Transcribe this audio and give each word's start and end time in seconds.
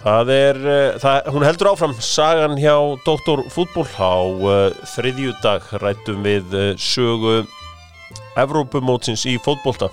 Það 0.00 0.30
er, 0.32 0.58
uh, 0.64 0.98
það, 1.00 1.26
hún 1.34 1.44
heldur 1.44 1.68
áfram 1.74 1.94
sagan 2.00 2.56
hjá 2.56 2.74
Dr. 3.04 3.44
Fútból 3.52 3.84
á 4.00 4.16
uh, 4.24 4.58
þriðjudag 4.94 5.66
rættum 5.82 6.22
við 6.24 6.56
uh, 6.56 6.68
sögu 6.80 7.42
Evrópumótsins 8.40 9.26
í 9.28 9.34
fótbolta. 9.44 9.90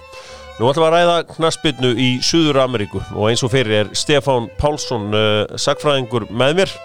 Nú 0.58 0.70
ætlum 0.72 0.86
við 0.86 0.88
að 0.88 0.96
ræða 0.96 1.18
knaspinnu 1.36 1.90
í 2.02 2.08
Suður 2.26 2.62
Ameríku 2.64 3.02
og 3.14 3.28
eins 3.28 3.44
og 3.46 3.52
fyrir 3.54 3.84
er 3.84 3.92
Stefán 3.98 4.48
Pálsson 4.58 5.12
uh, 5.12 5.44
sagfræðingur 5.60 6.30
með 6.32 6.62
mér 6.62 6.78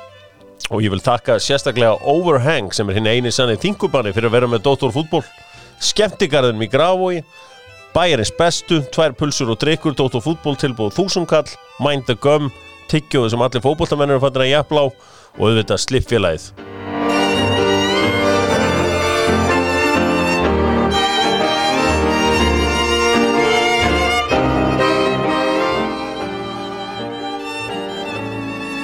og 0.73 0.83
ég 0.83 0.93
vil 0.93 1.05
taka 1.05 1.39
sérstaklega 1.43 1.95
Overhang 2.09 2.75
sem 2.75 2.91
er 2.91 2.99
hinn 2.99 3.09
eini 3.09 3.33
sannig 3.33 3.63
þingubanni 3.63 4.13
fyrir 4.13 4.29
að 4.33 4.37
vera 4.37 4.51
með 4.51 4.67
Dr. 4.67 4.93
Fútból 4.93 5.23
skemmtigarðinum 5.83 6.67
í 6.67 6.71
Grafói 6.75 7.23
bæjarins 7.93 8.33
bestu, 8.37 8.81
tvær 8.93 9.15
pulsur 9.17 9.53
og 9.53 9.61
drikkur 9.63 9.97
Dr. 9.97 10.21
Fútból 10.25 10.59
tilbúð 10.61 10.95
þúsumkall 10.97 11.49
Mind 11.83 12.07
the 12.09 12.17
Gum, 12.17 12.51
tyggjóðu 12.91 13.33
sem 13.33 13.45
allir 13.47 13.65
fótboltamennir 13.65 14.19
er 14.19 14.25
fattin 14.25 14.47
að 14.47 14.53
jafla 14.55 14.85
á 14.85 14.87
og 14.89 15.47
auðvitað 15.49 15.85
slippfélagið 15.87 16.51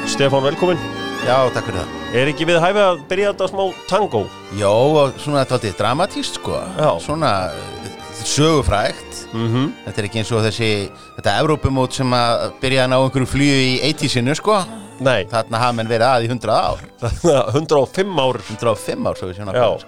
Stefán, 0.09 0.43
velkomin 0.43 0.81
Já, 1.27 1.45
takk 1.53 1.67
fyrir 1.67 1.83
það. 1.83 1.97
Er 2.17 2.31
ekki 2.31 2.47
við 2.49 2.61
hæfi 2.63 2.81
að 2.81 3.01
byrja 3.11 3.33
þetta 3.33 3.49
smá 3.51 3.65
tango? 3.91 4.23
Jó, 4.57 4.73
svona 5.21 5.43
þetta 5.49 5.69
er 5.69 5.77
dramatíst, 5.81 6.39
sko. 6.39 6.61
Já. 6.79 6.91
Svona 7.05 7.33
uh, 7.53 8.01
sögufrægt. 8.23 9.08
Mm 9.33 9.73
Þetta 9.85 10.01
er 10.01 10.07
ekki 10.09 10.21
eins 10.23 10.33
og 10.33 10.45
þessi, 10.47 10.69
þetta 11.17 11.39
Evrópumót 11.43 11.97
sem 11.97 12.13
að 12.17 12.53
byrja 12.63 12.85
að 12.85 12.93
ná 12.93 12.99
einhverju 12.99 13.29
flýju 13.29 13.59
í 13.65 13.73
80-sinu, 13.93 14.37
sko. 14.39 14.61
Nei, 15.05 15.27
Þarna 15.31 15.61
hafa 15.63 15.77
menn 15.79 15.91
verið 15.91 16.09
að 16.09 16.25
í 16.25 16.31
100 16.33 16.55
ár. 16.55 16.81
105 17.55 18.23
ár. 18.25 18.41
105 18.49 19.07
ár, 19.07 19.21
Já, 19.55 19.69
að 19.69 19.85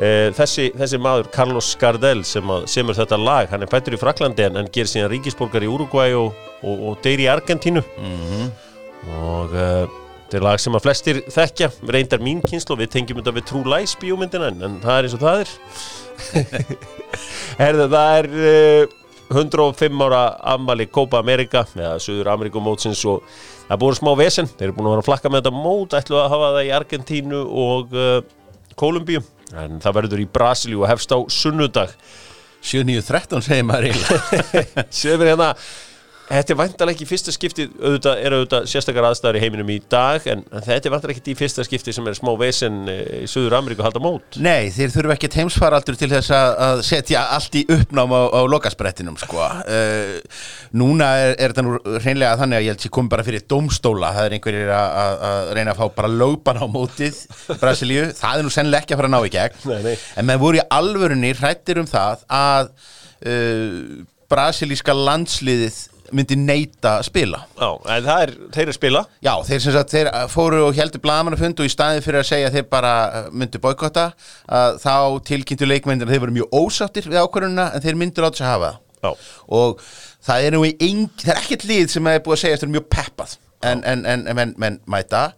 e, 0.00 0.10
þessi, 0.36 0.70
þessi 0.76 1.00
maður 1.02 1.30
Carlos 1.34 1.70
Gardel 1.80 2.24
sem 2.24 2.52
semur 2.70 2.96
þetta 2.96 3.20
lag, 3.20 3.50
hann 3.52 3.62
er 3.64 3.70
fættur 3.70 3.96
í 3.96 4.00
Fraklandi 4.00 4.46
en 4.48 4.58
hann 4.60 4.72
ger 4.72 4.88
síðan 4.88 5.10
ríkisborgar 5.12 5.66
í 5.66 5.70
Uruguay 5.70 6.16
og, 6.16 6.32
og, 6.64 6.84
og 6.90 7.00
deyr 7.04 7.26
í 7.26 7.30
Argentínu. 7.30 7.84
Mhm. 8.00 8.50
og 9.16 9.54
e, 9.56 9.68
þetta 10.30 10.38
er 10.38 10.44
lag 10.44 10.60
sem 10.62 10.76
að 10.76 10.84
flestir 10.84 11.22
þekkja, 11.32 11.70
reyndar 11.90 12.20
mín 12.22 12.42
kynslu 12.44 12.76
við 12.78 12.92
tengjum 12.96 13.20
þetta 13.20 13.36
við 13.38 13.46
True 13.48 13.72
Lies 13.74 13.96
bíómyndina 14.00 14.50
en 14.52 14.76
það 14.82 14.96
er 14.96 15.08
eins 15.08 15.16
og 15.16 15.24
það 15.24 15.44
er 15.44 15.54
Herðu, 17.60 17.86
það 17.92 18.16
er 18.18 18.28
e, 18.30 18.54
105 19.30 20.04
ára 20.06 20.22
afmæli 20.54 20.88
Copa 20.90 21.20
America 21.22 21.64
eða 21.76 21.98
Suður 22.02 22.32
Amerikumótsins 22.32 23.02
og 23.08 23.22
það 23.66 23.76
er 23.76 23.82
búin 23.82 23.98
smá 23.98 24.12
vesen, 24.18 24.50
þeir 24.50 24.68
eru 24.68 24.78
búin 24.78 24.88
að 24.88 24.96
vera 24.96 25.04
að 25.04 25.10
flakka 25.10 25.30
með 25.30 25.44
þetta 25.44 25.62
mót, 25.66 25.98
ætlu 25.98 26.18
að 26.18 26.32
hafa 26.34 26.54
það 26.56 26.66
í 26.66 26.72
Argentínu 26.80 27.44
og 27.66 27.94
uh, 27.94 28.16
Kólumbíu. 28.80 29.22
En 29.60 29.78
það 29.82 29.96
verður 29.98 30.22
í 30.22 30.26
Brasilíu 30.30 30.82
og 30.82 30.90
hefst 30.90 31.12
á 31.14 31.18
sunnudag. 31.30 31.94
7-9-13 32.60 33.44
segir 33.44 33.64
maður. 33.66 33.96
Sér 34.92 35.16
mér 35.20 35.32
hérna 35.32 35.54
Þetta 36.30 36.54
er 36.54 36.58
vantalega 36.60 36.94
ekki 36.94 37.08
fyrsta 37.10 37.34
skipti 37.34 37.66
auðvitað, 37.80 38.20
er 38.22 38.36
auðvitað 38.36 38.68
sérstakar 38.70 39.08
aðstæður 39.08 39.38
í 39.40 39.42
heiminum 39.42 39.72
í 39.74 39.78
dag 39.90 40.26
en, 40.30 40.44
þetta 40.52 40.88
er 40.88 40.94
vantalega 40.94 41.18
ekki 41.18 41.34
í 41.34 41.38
fyrsta 41.38 41.64
skipti 41.66 41.94
sem 41.96 42.06
er 42.06 42.18
smá 42.18 42.30
vesen 42.38 42.84
eh, 42.90 43.24
í 43.24 43.30
Suður 43.30 43.58
Ameríku 43.58 43.82
halda 43.82 44.02
mót 44.02 44.38
Nei, 44.38 44.70
þeir 44.74 44.94
þurfa 44.94 45.16
ekki 45.16 45.30
heimsfaraldur 45.40 45.98
til 45.98 46.10
þess 46.12 46.32
að, 46.36 46.84
setja 46.86 47.24
allt 47.34 47.56
í 47.58 47.64
uppnám 47.74 48.14
á, 48.14 48.22
á 48.30 48.40
lokasprettinum, 48.50 49.16
sko. 49.20 49.42
Uh, 49.66 50.20
núna 50.80 51.10
er, 51.20 51.34
er 51.34 51.54
þetta 51.54 51.64
nú 51.66 51.98
reynlega 51.98 52.38
þannig 52.40 52.60
að 52.60 52.64
ég 52.64 52.74
held 52.74 52.82
að 52.82 52.88
ég 52.88 52.94
kom 52.96 53.10
bara 53.10 53.26
fyrir 53.26 53.44
domstóla. 53.50 54.12
Það 54.16 54.28
er 54.28 54.36
einhverjir 54.36 54.72
að, 54.76 55.26
reyna 55.56 55.74
að 55.74 55.82
fá 55.82 55.98
bara 55.98 56.12
lögban 56.12 56.62
á 56.62 56.66
mótið 56.70 57.20
Brasilíu. 57.60 58.06
Það 58.20 58.38
er 58.38 58.46
nú 58.46 58.54
sennilega 58.54 58.84
ekki 58.84 58.96
að 58.96 59.02
fara 59.02 59.10
að 59.10 59.16
ná 59.16 59.20
í 59.26 59.34
gegn. 59.34 59.60
Nei, 59.70 59.80
nei. 59.88 60.06
En 60.20 60.30
menn 60.30 60.42
voru 60.42 60.60
í 60.60 60.66
alvörunni 60.78 61.34
hrættir 61.38 61.82
um 61.82 61.90
það 61.90 62.24
að 62.40 62.70
uh, 62.70 64.00
brasilíska 64.30 64.94
landsliðið 64.96 65.80
myndi 66.16 66.36
neita 66.38 66.96
að 66.98 67.06
spila. 67.06 67.40
Já, 67.54 67.68
en 67.94 68.06
það 68.06 68.22
er, 68.24 68.32
þeir 68.54 68.62
eru 68.64 68.72
að 68.72 68.78
spila. 68.78 69.02
Já, 69.22 69.32
þeir 69.46 69.64
sagt, 69.66 69.94
þeir 69.94 70.10
fóru 70.32 70.62
og 70.66 70.78
heldur 70.78 71.02
blagamannafund 71.04 71.62
og 71.62 71.68
í 71.68 71.72
staðið 71.72 72.06
fyrir 72.06 72.22
að 72.22 72.28
segja 72.30 72.50
að 72.50 72.56
þeir 72.58 72.68
bara 72.72 72.94
uh, 73.06 73.28
myndu 73.30 73.60
boykotta, 73.62 74.06
þá 74.82 74.94
tilkynntu 75.28 75.68
leikmyndir 75.70 76.08
að 76.08 76.16
þeir 76.16 76.24
voru 76.24 76.36
mjög 76.40 76.56
ósáttir 76.62 77.10
við 77.10 77.20
ákvörðunina 77.22 77.68
en 77.76 77.84
þeir 77.84 78.00
myndur 78.00 78.26
átt 78.26 78.40
að 78.42 78.50
hafa 78.50 78.72
það. 79.00 79.28
Og 79.60 79.84
það 80.26 80.46
er 80.48 80.56
nú 80.56 80.64
í 80.66 80.72
eng, 80.88 81.06
það 81.22 81.34
er 81.36 81.44
ekkert 81.44 81.68
lið 81.70 81.86
sem 81.94 82.10
er 82.10 82.24
búið 82.24 82.36
að 82.36 82.42
segja 82.42 82.58
að 82.58 82.62
þeir 82.62 82.68
eru 82.68 82.76
mjög 82.78 82.88
peppað 82.96 83.36
en, 83.70 83.84
en, 83.84 84.02
en, 84.08 84.26
en 84.32 84.56
menn 84.58 84.80
mæta, 84.90 85.28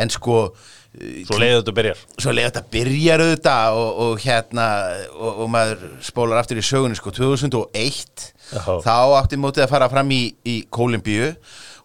en 0.00 0.12
sko 0.12 0.48
svo 0.96 1.36
leiðið 1.40 1.58
þetta 1.58 1.74
byrjar. 1.76 1.98
svo 2.16 2.32
leið 2.32 2.46
þetta 2.48 2.62
byrjar 2.72 3.22
auðvitað 3.24 3.78
og, 3.80 3.98
og 4.04 4.22
hérna 4.22 4.66
og, 5.12 5.42
og 5.44 5.50
maður 5.52 5.82
spólar 6.04 6.40
aftur 6.40 6.60
í 6.60 6.64
sögunni 6.64 6.96
sko 6.96 7.12
2001 7.12 8.30
Já. 8.52 8.62
þá 8.84 8.96
átti 9.20 9.38
mótið 9.40 9.66
að 9.66 9.72
fara 9.74 9.88
fram 9.90 10.10
í, 10.14 10.22
í 10.46 10.56
Kólumbíu 10.70 11.32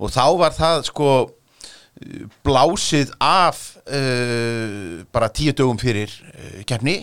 og 0.02 0.14
þá 0.14 0.26
var 0.40 0.56
það 0.56 0.84
sko 0.90 1.12
blásið 2.46 3.12
af 3.22 3.60
uh, 3.86 5.02
bara 5.14 5.30
tíu 5.34 5.54
dögum 5.58 5.80
fyrir 5.82 6.12
uh, 6.32 6.62
keppni 6.70 7.02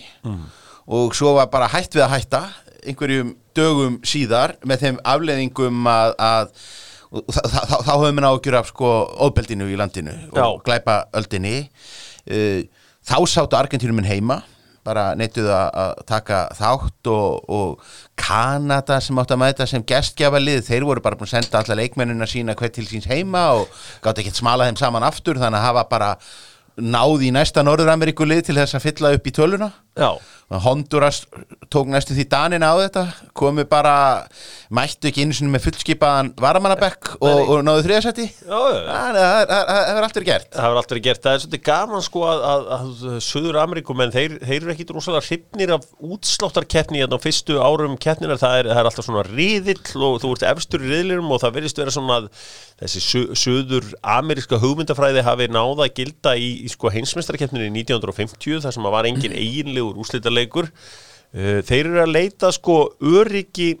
og 0.89 1.15
svo 1.15 1.35
var 1.37 1.51
bara 1.53 1.69
hætt 1.71 1.95
við 1.95 2.05
að 2.07 2.15
hætta 2.17 2.41
einhverjum 2.89 3.33
dögum 3.55 3.99
síðar 4.07 4.55
með 4.67 4.85
þeim 4.85 5.01
afleðingum 5.13 5.89
að, 5.91 6.13
að 6.19 6.53
þá 7.85 7.93
höfum 7.93 8.21
við 8.21 8.57
af 8.59 8.69
sko 8.71 8.91
óbeldinu 9.27 9.69
í 9.69 9.77
landinu 9.79 10.13
Já. 10.29 10.45
og 10.45 10.63
glæpa 10.65 11.03
öldinni 11.17 11.57
uh, 11.65 12.61
þá 13.05 13.17
sáttu 13.27 13.59
Argentínumin 13.59 14.07
heima 14.09 14.41
bara 14.85 15.09
neituðu 15.19 15.51
að 15.53 15.69
að 15.83 16.03
taka 16.09 16.41
þátt 16.57 17.09
og, 17.13 17.49
og 17.49 17.95
Kanada 18.19 18.99
sem 19.03 19.19
átt 19.21 19.33
að 19.35 19.41
mæta 19.43 19.67
sem 19.69 19.85
gestgjafa 19.87 20.41
lið 20.41 20.61
þeir 20.67 20.87
voru 20.89 21.03
bara 21.05 21.19
búin 21.19 21.29
að 21.29 21.35
senda 21.37 21.61
alla 21.61 21.79
leikmennina 21.79 22.27
sína 22.29 22.55
hvert 22.59 22.75
til 22.77 22.87
síns 22.89 23.09
heima 23.09 23.45
og 23.59 23.67
gátt 24.03 24.21
ekki 24.21 24.35
smala 24.35 24.67
þeim 24.69 24.79
saman 24.81 25.07
aftur 25.07 25.39
þannig 25.41 25.61
að 25.61 25.67
hafa 25.69 25.85
bara 25.91 26.13
náð 26.79 27.27
í 27.27 27.31
næsta 27.35 27.63
Norður-Ameríku 27.65 28.27
lið 28.27 28.45
til 28.49 28.57
þess 28.59 28.77
að 28.77 28.85
fylla 28.87 29.13
upp 29.15 29.27
í 29.27 29.33
töluna. 29.35 29.69
Já, 29.99 30.11
Honduras 30.49 31.27
tók 31.69 31.85
næstu 31.93 32.15
því 32.17 32.23
Danina 32.25 32.71
á 32.73 32.75
þetta 32.81 33.03
komu 33.37 33.61
bara, 33.69 34.25
mættu 34.73 35.11
ekki 35.11 35.21
einu 35.21 35.35
sinni 35.37 35.51
með 35.53 35.67
fullskipaðan 35.67 36.31
varamannabekk 36.41 37.11
og, 37.19 37.51
og 37.53 37.59
náðu 37.67 37.83
já 38.49 38.57
það 39.45 39.69
hefur 39.91 40.07
allt 40.07 40.17
verið 40.17 40.29
gert. 40.31 40.47
Það 40.55 40.65
hefur 40.65 40.79
alltaf 40.81 40.95
verið 40.95 41.05
gert, 41.05 41.21
það 41.25 41.35
er 41.35 41.43
svolítið 41.43 41.63
gaman 41.69 42.05
sko 42.07 42.23
að, 42.25 42.41
að, 42.49 42.65
að 42.79 43.19
Suður 43.27 43.59
Ameríkumenn, 43.61 44.13
þeir, 44.15 44.37
þeir 44.41 44.57
eru 44.57 44.73
ekki 44.73 44.87
rosalega 44.89 45.27
hrifnir 45.27 45.75
af 45.77 45.85
útsláttarkeppni 46.17 47.03
hérna 47.03 47.21
á 47.21 47.25
fyrstu 47.27 47.59
árum 47.61 47.99
keppninar, 48.01 48.41
það 48.41 48.63
er, 48.63 48.71
það 48.73 48.81
er 48.81 48.89
alltaf 48.89 49.09
svona 49.09 49.25
riðill 49.29 50.07
og 50.09 50.17
þú 50.25 50.33
ert 50.33 50.47
efstur 50.49 50.87
í 50.87 50.89
riðlirum 50.95 51.29
og 51.29 51.43
það 51.45 51.55
verðist 51.59 51.83
vera 51.83 51.93
svona 51.93 52.17
að 52.23 52.31
þessi 52.79 53.03
su, 53.05 53.23
Suður 53.37 53.85
Ameríska 54.17 54.57
hugmyndafræði 54.61 55.21
hafi 55.27 55.49
náða 55.51 55.89
gilda 55.93 56.33
í, 56.39 56.51
í 56.65 56.73
sko 56.73 56.89
heimsmeistarkeppninni 56.95 57.69
1950 57.83 58.63
þar 58.63 58.73
sem 58.73 58.87
að 58.87 58.95
var 58.95 59.09
engin 59.09 59.35
eiginlegur 59.35 59.99
úrslitaleikur 59.99 60.38
Uh, 61.29 61.59
þeir 61.61 61.83
eru 61.83 62.01
að 62.01 62.15
leita 62.15 62.49
sko 62.55 62.79
öryggi 63.05 63.75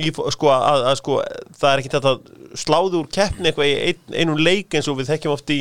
í, 0.00 0.10
sko, 0.12 0.50
að, 0.52 0.86
að 0.90 0.98
sko, 1.00 1.16
það 1.56 1.70
er 1.70 1.82
ekki 1.82 1.92
þetta 1.94 2.12
að 2.12 2.60
sláðu 2.62 3.00
úr 3.00 3.10
keppni 3.12 3.48
eitthvað 3.48 3.70
í 3.70 3.74
ein, 3.88 4.06
einum 4.12 4.40
leik 4.40 4.76
eins 4.76 4.88
og 4.92 4.98
við 4.98 5.12
þekkjum 5.12 5.34
oft 5.34 5.52
í, 5.54 5.58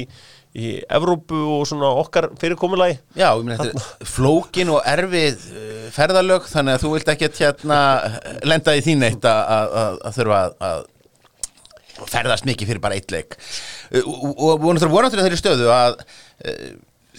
í 0.60 0.74
Evrópu 0.92 1.40
og 1.56 1.64
svona 1.70 1.94
okkar 2.02 2.30
fyrirkomulagi. 2.42 3.00
Já, 3.16 3.30
ég 3.30 3.44
meina 3.48 3.60
þetta 3.64 4.10
flókin 4.12 4.74
og 4.76 4.84
erfið 4.92 5.48
uh, 5.56 5.86
ferðalög 5.96 6.48
þannig 6.52 6.78
að 6.78 6.86
þú 6.86 6.94
vilt 6.98 7.14
ekki 7.16 7.32
hérna 7.40 7.82
lenda 8.48 8.76
í 8.76 8.84
þín 8.86 9.08
eitt 9.08 9.28
að, 9.32 9.76
að, 9.84 10.00
þurfa 10.20 10.44
að, 10.68 10.86
ferðast 12.12 12.48
mikið 12.50 12.74
fyrir 12.74 12.84
bara 12.84 13.00
eitt 13.00 13.16
leik. 13.16 13.40
Uh, 13.92 14.04
og, 14.04 14.32
og 14.36 14.72
náttúrulega 14.72 14.96
voru 14.96 15.08
náttúrulega 15.08 15.30
þeirri 15.30 15.44
stöðu 15.46 15.76
að 15.76 16.02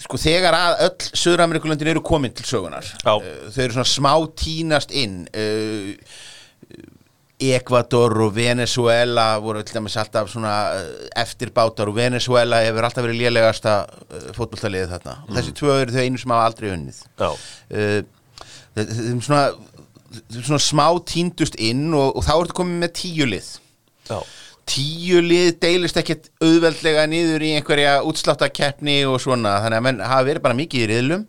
sko 0.01 0.17
þegar 0.17 0.55
að 0.57 0.83
öll 0.87 1.09
Söður-Amerikulöndin 1.13 1.91
eru 1.93 2.03
komin 2.05 2.33
til 2.33 2.45
sögunar 2.49 2.87
Já. 3.03 3.13
uh, 3.13 3.49
þau 3.53 3.63
eru 3.65 3.75
svona 3.75 3.89
smá 3.89 4.13
tínast 4.39 4.93
inn 4.95 5.23
uh, 5.29 6.21
Ekvador 7.43 8.13
og 8.23 8.35
Venezuela 8.37 9.33
voru 9.43 9.59
alltaf 9.59 10.29
svona 10.31 10.53
uh, 10.77 10.91
eftirbátar 11.19 11.91
og 11.91 11.97
Venezuela 11.97 12.61
hefur 12.63 12.87
alltaf 12.87 13.03
verið 13.03 13.19
lélegasta 13.25 13.73
fótbolltaliðið 14.37 14.93
þarna. 14.93 15.15
Og 15.27 15.35
þessi 15.37 15.55
tvö 15.59 15.75
eru 15.81 15.95
þau 15.95 16.05
einu 16.05 16.21
sem 16.21 16.33
hafa 16.33 16.45
aldrei 16.47 16.69
unnið. 16.71 17.01
Þeim 18.77 19.19
svona, 19.25 19.43
þeim 20.31 20.45
svona 20.45 20.61
smá 20.63 20.85
tíndust 21.09 21.59
inn 21.59 21.89
og, 21.91 22.15
og 22.15 22.23
þá 22.23 22.33
ertu 22.37 22.57
komið 22.61 22.79
með 22.85 22.95
tíu 23.01 23.27
lið. 23.27 23.51
Já, 24.07 24.21
tíu 24.69 25.19
lið 25.23 25.57
deilist 25.63 25.97
ekkert 25.99 26.29
auðveldlega 26.43 27.05
niður 27.11 27.43
í 27.45 27.51
einhverja 27.57 27.97
útsláttakeppni 28.07 29.01
og 29.09 29.19
svona, 29.23 29.57
þannig 29.63 29.79
að 29.79 29.85
menn 29.87 30.01
hafa 30.07 30.27
verið 30.29 30.45
bara 30.45 30.57
mikið 30.57 30.85
í 30.85 30.89
riðlum. 30.91 31.25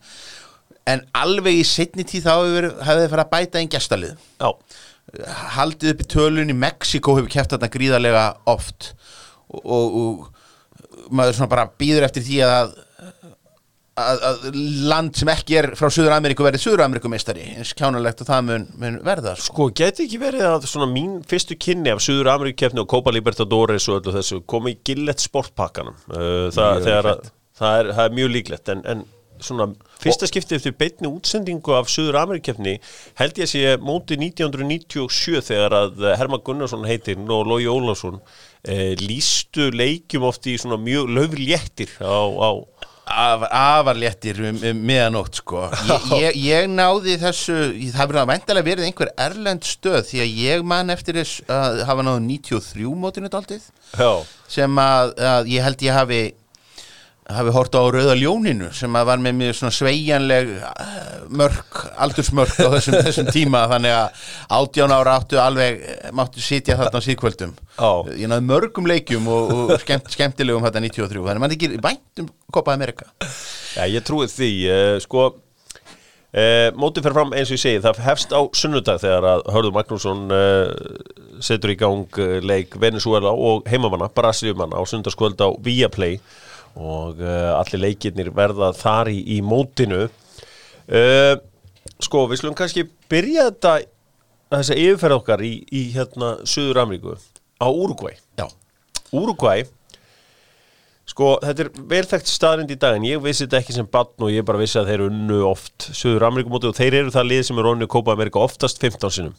En 0.90 1.02
alveg 1.16 1.62
í 1.62 1.64
setni 1.66 2.04
tíð 2.06 2.26
þá 2.26 2.34
hefur 2.34 2.68
þið 2.84 3.10
farið 3.12 3.24
að 3.24 3.32
bæta 3.32 3.60
einn 3.60 3.72
gestalið. 3.72 4.26
Já, 4.40 4.50
haldið 5.56 5.94
upp 5.94 6.04
í 6.04 6.08
tölun 6.14 6.52
í 6.52 6.56
Mexiko 6.58 7.16
hefur 7.18 7.32
kæft 7.32 7.54
þarna 7.54 7.72
gríðarlega 7.72 8.24
oft. 8.52 8.92
Og, 9.48 9.64
og, 9.64 9.98
og 10.00 11.14
maður 11.14 11.38
svona 11.38 11.52
bara 11.52 11.68
býður 11.80 12.06
eftir 12.08 12.24
því 12.26 12.40
að, 12.46 12.74
að, 14.00 14.22
að 14.28 14.58
land 14.88 15.14
sem 15.18 15.30
ekki 15.30 15.58
er 15.60 15.68
frá 15.78 15.88
Suður 15.92 16.16
Ameríku 16.16 16.46
verði 16.46 16.62
Suður 16.64 16.84
Ameríku 16.86 17.10
meistari 17.12 17.46
eins 17.54 17.72
kjánalegt 17.78 18.24
og 18.24 18.28
það 18.30 18.44
mun, 18.48 18.66
mun 18.80 19.00
verða 19.06 19.34
sko. 19.38 19.52
Sko, 19.52 19.68
geti 19.82 20.06
ekki 20.08 20.20
verið 20.22 20.46
að 20.48 20.68
svona 20.70 20.88
mín 20.90 21.16
fyrstu 21.30 21.56
kynni 21.60 21.92
af 21.94 22.02
Suður 22.04 22.32
Ameríkkeppni 22.34 22.82
og 22.82 22.90
Copa 22.90 23.14
Libertadores 23.14 23.86
og 23.90 24.00
öllu 24.00 24.14
þessu 24.16 24.40
komi 24.50 24.74
í 24.74 24.80
Gillette 24.86 25.24
sportpakkanum 25.24 25.98
uh, 26.10 26.48
það, 26.54 26.88
að, 26.90 27.10
það, 27.60 27.92
það 27.92 28.06
er 28.06 28.16
mjög 28.18 28.32
líklegt 28.38 28.72
en, 28.74 28.82
en 28.90 29.04
svona 29.44 29.68
fyrsta 30.00 30.28
skipti 30.30 30.56
eftir 30.56 30.74
beinni 30.78 31.10
útsendingu 31.10 31.74
af 31.76 31.90
Suður 31.92 32.18
Ameríkkeppni 32.22 32.74
held 33.20 33.38
ég 33.38 33.46
að 33.46 33.52
sé 33.52 33.76
móti 33.82 34.18
1997 34.18 35.44
þegar 35.50 35.76
að 35.78 36.02
Herman 36.18 36.42
Gunnarsson 36.46 36.86
heitir 36.88 37.20
og 37.22 37.46
Lógi 37.50 37.70
Ólafsson 37.70 38.18
uh, 38.18 38.90
lístu 39.04 39.70
leikjum 39.74 40.26
oft 40.26 40.50
í 40.50 40.56
svona 40.58 40.80
mjög 40.82 41.14
löfléttir 41.14 41.94
á, 42.02 42.18
á 42.42 42.50
afar, 43.04 43.96
léttir 43.98 44.38
um, 44.40 44.60
um 44.70 44.80
meðanótt 44.88 45.40
sko. 45.40 45.66
ég, 45.88 46.06
ég, 46.22 46.38
ég 46.40 46.68
náði 46.72 47.16
þessu 47.20 47.56
það 47.94 48.06
verður 48.06 48.20
að 48.22 48.30
væntalega 48.32 48.68
verið 48.70 48.88
einhver 48.88 49.12
erlend 49.26 49.68
stöð 49.68 50.00
því 50.08 50.22
að 50.24 50.38
ég 50.44 50.64
man 50.74 50.94
eftir 50.94 51.20
þess 51.20 51.44
að 51.52 51.82
hafa 51.90 52.06
náðu 52.06 52.24
93 52.28 52.94
mótinu 53.04 53.32
daldið 53.32 53.68
Já, 53.98 54.12
sem 54.56 54.80
að, 54.80 55.14
að 55.34 55.52
ég 55.52 55.68
held 55.68 55.84
ég 55.84 55.98
hafi 56.00 56.22
hafi 57.32 57.52
hort 57.54 57.72
á 57.72 57.80
Rauða 57.80 58.14
Ljóninu 58.18 58.68
sem 58.76 58.92
var 58.92 59.20
með 59.22 59.36
mjög 59.38 59.54
svona 59.56 59.72
sveigjanleg 59.72 60.50
eh, 60.58 60.96
mörk, 61.32 61.78
aldursmörk 62.04 62.58
á 62.60 62.68
þessum, 62.76 62.98
þessum 63.06 63.30
tíma 63.32 63.62
þannig 63.70 63.94
að 63.96 64.26
átján 64.58 64.92
ára 64.92 65.14
áttu 65.20 65.40
alveg 65.40 65.80
eh, 65.80 66.10
máttu 66.12 66.44
sitja 66.44 66.76
þarna 66.80 67.00
á 67.00 67.06
síðkvöldum. 67.06 67.54
Já. 67.78 67.92
ég 68.20 68.28
náði 68.28 68.48
mörgum 68.50 68.90
leikjum 68.90 69.30
og, 69.32 69.54
og 69.54 69.72
skemmt, 69.80 70.12
skemmtilegum 70.12 70.68
þetta 70.68 70.84
93 70.84 71.24
þannig 71.24 71.32
að 71.32 71.42
mann 71.46 71.56
ekki 71.56 71.72
vænt 71.80 72.24
um 72.24 72.30
Copa 72.52 72.76
America. 72.76 73.08
Já, 73.72 73.88
ég 73.88 74.04
trúi 74.04 74.28
því, 74.28 74.52
uh, 74.68 74.92
sko 75.02 75.26
uh, 75.32 76.70
mótið 76.76 77.08
fer 77.08 77.16
fram 77.16 77.32
eins 77.32 77.48
og 77.48 77.56
ég 77.56 77.64
segi 77.64 77.84
það 77.88 78.04
hefst 78.04 78.36
á 78.36 78.40
sunnudag 78.52 79.00
þegar 79.00 79.32
að 79.32 79.46
Hörður 79.56 79.78
Magnússon 79.80 80.26
uh, 80.28 81.40
setur 81.40 81.72
í 81.72 81.80
gang 81.80 82.24
leik 82.44 82.76
Venezuela 82.76 83.32
og 83.32 83.64
heimamanna 83.72 84.12
Brasiliumanna 84.12 84.76
á 84.76 84.84
sunnudagskvöld 84.84 85.40
á 85.40 85.48
Viaplay. 85.64 86.20
og 86.20 86.52
uh, 86.74 87.54
allir 87.60 87.82
leikirnir 87.88 88.32
verða 88.34 88.72
þar 88.76 89.10
í, 89.12 89.20
í 89.36 89.40
mótinu. 89.44 90.08
Uh, 90.84 91.36
sko, 92.02 92.26
við 92.30 92.42
slum 92.42 92.56
kannski 92.58 92.86
byrja 93.10 93.48
þetta 93.50 93.76
þess 94.54 94.74
að 94.74 94.82
yfirferða 94.82 95.20
okkar 95.20 95.44
í, 95.46 95.54
í 95.72 95.86
hérna 95.94 96.34
Suður 96.46 96.82
Ameríku 96.84 97.16
á 97.58 97.68
Já, 98.38 98.46
Uruguay 99.14 99.64
sko, 101.08 101.34
þetta 101.42 101.64
er 101.64 101.70
velþekkt 101.94 102.30
staðrind 102.30 102.74
í 102.74 102.78
dag 102.80 102.98
en 102.98 103.06
ég 103.08 103.22
vissi 103.24 103.46
þetta 103.46 103.60
ekki 103.60 103.76
sem 103.76 103.88
batn 103.90 104.26
og 104.26 104.32
ég 104.32 104.46
bara 104.46 104.60
vissi 104.60 104.78
að 104.80 104.92
þeir 104.92 105.06
unnu 105.08 105.40
oft 105.48 105.88
Suður 105.90 106.28
Ameríkumóti 106.28 106.70
og 106.70 106.78
þeir 106.78 107.00
eru 107.00 107.14
það 107.14 107.28
lið 107.30 107.42
sem 107.48 107.60
er 107.60 107.70
unnu 107.72 107.90
Kópa 107.90 108.14
Amerika 108.14 108.44
oftast 108.44 108.82
15 108.82 109.16
sinum 109.16 109.34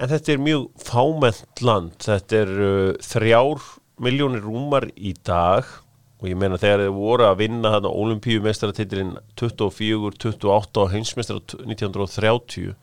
en 0.00 0.08
þetta 0.08 0.32
er 0.32 0.42
mjög 0.42 0.66
fámennt 0.80 1.62
land. 1.64 1.94
Þetta 2.00 2.38
er 2.38 2.52
uh, 2.56 2.92
þrjár 3.04 3.64
miljónir 4.00 4.44
rúmar 4.46 4.88
í 4.96 5.12
dag 5.26 5.68
og 6.20 6.28
ég 6.28 6.36
meina 6.36 6.60
þegar 6.60 6.84
þeir 6.84 6.94
voru 6.94 7.26
að 7.26 7.40
vinna 7.40 7.72
þarna 7.74 7.90
olimpíumestaratitlin 8.02 9.16
24, 9.40 10.12
28 10.20 10.82
og 10.84 10.94
heimsmeistar 10.94 11.40
1930 11.64 12.74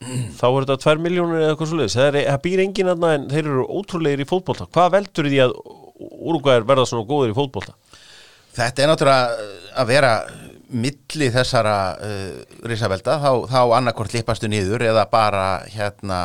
þá 0.00 0.46
er 0.48 0.64
þetta 0.64 0.76
2 0.80 1.02
miljónir 1.04 1.42
eða 1.42 1.52
eitthvað 1.52 1.70
svo 1.70 1.78
leiðis 1.78 1.96
það, 1.98 2.18
það 2.24 2.42
býr 2.46 2.62
enginn 2.64 2.92
aðna 2.94 3.10
en 3.16 3.26
þeir 3.30 3.50
eru 3.50 3.66
ótrúlegir 3.68 4.22
í 4.24 4.28
fótbolta. 4.28 4.66
Hvað 4.72 4.94
veldur 4.96 5.28
því 5.28 5.42
að 5.44 5.56
Uruguayar 6.00 6.64
verða 6.64 6.86
svona 6.88 7.08
góður 7.08 7.34
í 7.34 7.36
fótbolta? 7.36 7.74
Þetta 8.56 8.82
er 8.82 8.88
náttúrulega 8.88 9.34
uh, 9.44 9.66
að 9.82 9.90
vera 9.90 10.12
milli 10.70 11.28
þessara 11.34 11.76
uh, 12.00 12.56
risavelda, 12.70 13.18
þá, 13.20 13.30
þá 13.50 13.60
annarkvort 13.76 14.16
lippastu 14.16 14.48
niður 14.48 14.86
eða 14.88 15.04
bara 15.12 15.44
hérna 15.68 16.20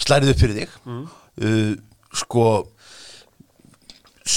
slærið 0.00 0.32
upp 0.32 0.42
fyrir 0.42 0.62
þig. 0.62 0.76
Uh, 0.88 1.76
sko 2.16 2.48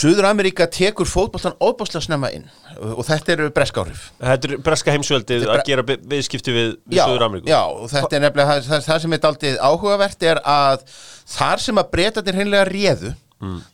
Suður 0.02 0.28
Ameríka 0.32 0.66
tekur 0.72 1.10
fótboltan 1.10 1.58
óbáslega 1.62 2.04
snemma 2.06 2.32
inn. 2.34 2.46
Og 2.82 3.04
þetta 3.06 3.36
eru 3.36 3.50
breskárif 3.54 4.08
Þetta 4.18 4.50
er 4.50 4.62
breska 4.66 4.96
heimsveldið 4.96 5.46
er 5.46 5.52
að 5.54 5.66
gera 5.68 5.86
viðskipti 5.86 6.56
við, 6.56 6.70
við 6.90 6.98
já, 6.98 7.04
Suður 7.06 7.26
Ameríku 7.28 7.52
já, 7.52 7.60
og 7.62 7.90
þetta 7.92 8.18
er 8.18 8.24
nefnilega 8.26 8.54
það, 8.54 8.70
það, 8.70 8.86
það 8.88 9.02
sem 9.04 9.18
er 9.18 9.26
daldið 9.26 9.60
áhugavert 9.70 10.26
er 10.32 10.42
að 10.54 10.86
þar 11.36 11.66
sem 11.66 11.82
að 11.82 11.92
breytarnir 11.96 12.40
hreinlega 12.40 12.70
réðu 12.72 13.14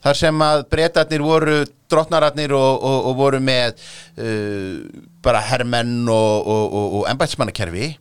þar 0.03 0.17
sem 0.17 0.43
að 0.43 0.63
breytarnir 0.71 1.23
voru 1.25 1.57
drottnararnir 1.91 2.53
og, 2.55 2.83
og, 2.87 2.97
og 3.09 3.17
voru 3.19 3.41
með 3.43 3.75
uh, 4.19 5.03
bara 5.23 5.43
hermenn 5.49 6.07
og, 6.11 6.47
og, 6.47 7.01
embætsmannakerfi 7.11 7.91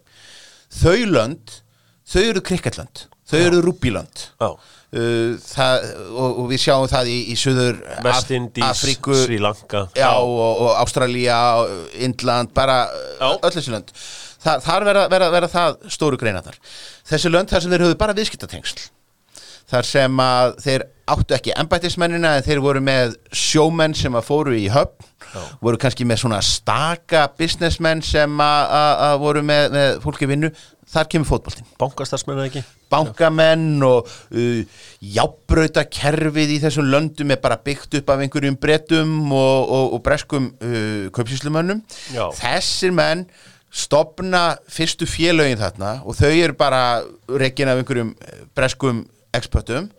þau 0.76 0.98
lönd 1.10 1.60
þau 2.06 2.22
eru 2.22 2.42
krikketlönd, 2.46 3.06
þau 3.26 3.38
eru 3.40 3.62
rúbílönd. 3.64 4.28
Já. 4.38 4.50
Uh, 4.96 5.36
það, 5.44 5.86
og, 6.10 6.40
og 6.42 6.50
við 6.50 6.62
sjáum 6.64 6.88
það 6.90 7.12
í, 7.12 7.16
í 7.32 7.38
Suður 7.40 7.80
Vestindís, 8.06 8.66
Afríku 8.66 9.16
Sri 9.22 9.38
Lanka 9.42 9.86
Já, 9.96 10.10
og, 10.18 10.64
og 10.66 10.72
Ástralía, 10.82 11.38
og 11.60 12.00
Indland, 12.08 12.52
bara 12.56 12.82
Já. 13.20 13.28
öll 13.36 13.54
þessi 13.54 13.74
lönd. 13.74 13.94
Þa, 14.46 14.58
þar 14.62 14.84
verða, 14.90 15.06
verða, 15.10 15.30
verða 15.34 15.52
það 15.52 15.78
stóru 15.96 16.20
greina 16.20 16.44
þar. 16.44 16.60
Þessi 17.08 17.32
lönd 17.32 17.50
þar 17.50 17.64
sem 17.64 17.72
þeir 17.74 17.86
höfðu 17.88 17.98
bara 18.02 18.14
viðskiptatengsl. 18.16 18.84
Þar 19.66 19.86
sem 19.88 20.20
að 20.22 20.52
þeir 20.62 20.82
áttu 21.10 21.34
ekki 21.34 21.54
embættismennina 21.58 22.36
en 22.38 22.44
þeir 22.46 22.60
voru 22.62 22.82
með 22.86 23.16
sjómenn 23.34 23.96
sem 23.98 24.14
að 24.14 24.28
fóru 24.28 24.54
í 24.54 24.68
höfn, 24.70 25.08
voru 25.62 25.80
kannski 25.82 26.06
með 26.06 26.20
svona 26.22 26.38
staka 26.44 27.24
businessmenn 27.38 28.02
sem 28.06 28.38
að 28.42 29.16
voru 29.24 29.42
með, 29.46 29.74
með 29.74 29.98
fólki 30.04 30.28
vinnu. 30.30 30.52
Þar 30.86 31.08
kemur 31.10 31.26
fótboltinn. 31.26 31.66
Bankastarsmenn 31.80 32.38
eða 32.38 32.50
ekki? 32.50 32.62
Bankamenn 32.92 33.82
og 33.82 34.06
uh, 34.06 34.84
jábrautarkerfið 35.16 36.54
í 36.54 36.60
þessum 36.62 36.86
löndum 36.92 37.34
er 37.34 37.40
bara 37.42 37.58
byggt 37.58 37.98
upp 37.98 38.12
af 38.14 38.22
einhverjum 38.22 38.58
brettum 38.62 39.16
og, 39.34 39.66
og, 39.66 39.96
og 39.96 40.04
breskum 40.06 40.52
uh, 40.62 41.08
kaupsýslumönnum. 41.16 41.82
Já. 42.14 42.28
þessir 42.38 42.94
menn 42.94 43.26
stopna 43.76 44.56
fyrstu 44.72 45.08
félögin 45.10 45.60
þarna 45.60 45.98
og 46.06 46.16
þau 46.16 46.30
eru 46.30 46.56
bara 46.56 47.02
rekin 47.28 47.68
af 47.68 47.80
einhverjum 47.80 48.14
eh, 48.14 48.46
breskum 48.56 49.02
expertum 49.36 49.90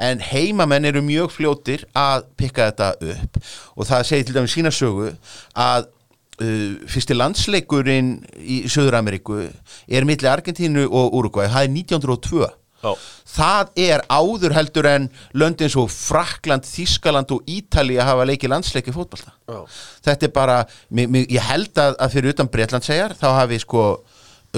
en 0.00 0.22
heimamenn 0.22 0.88
eru 0.88 1.02
mjög 1.04 1.34
fljótir 1.34 1.84
að 1.98 2.28
pikka 2.40 2.70
þetta 2.70 3.12
upp. 3.12 3.40
Og 3.76 3.88
það 3.88 4.06
segir 4.08 4.28
til 4.28 4.38
dæmis 4.38 4.54
sína 4.56 4.72
sögu 4.72 5.10
að 5.52 5.90
fyrsti 6.38 7.16
landsleikurinn 7.16 8.12
í 8.38 8.62
Söður-Ameríku 8.70 9.40
er 9.42 10.06
milli 10.06 10.30
Argentínu 10.30 10.86
og 10.86 11.16
Uruguay, 11.18 11.50
það 11.50 11.66
er 11.66 11.72
1902 11.74 12.48
Já. 12.78 12.92
það 13.26 13.70
er 13.82 14.04
áður 14.06 14.54
heldur 14.54 14.86
en 14.86 15.08
löndin 15.34 15.70
svo 15.72 15.88
Frakland, 15.90 16.62
Þískaland 16.62 17.32
og 17.34 17.48
Ítalía 17.50 18.06
hafa 18.06 18.26
leikið 18.28 18.52
landsleiki 18.52 18.94
fótbolta 18.94 19.34
Já. 19.50 19.64
þetta 20.06 20.28
er 20.28 20.34
bara, 20.36 20.58
mig, 20.88 21.10
mig, 21.10 21.26
ég 21.26 21.42
held 21.42 21.74
að, 21.74 21.96
að 21.98 22.14
fyrir 22.14 22.36
utan 22.36 22.50
Bretland 22.52 22.86
segjar, 22.86 23.16
þá 23.18 23.32
hafi 23.40 23.58
sko 23.64 23.88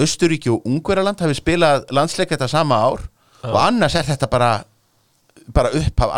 Östuríki 0.01 0.53
og 0.53 0.67
Ungverjaland 0.69 1.19
hafi 1.19 1.35
spilað 1.35 1.89
landsleik 1.91 2.29
þetta 2.31 2.47
sama 2.51 2.77
ár 2.77 3.07
og 3.41 3.57
annars 3.57 3.97
er 3.97 4.05
þetta 4.05 4.29
bara 4.29 4.51
bara 5.55 5.71
upphaf 5.77 6.11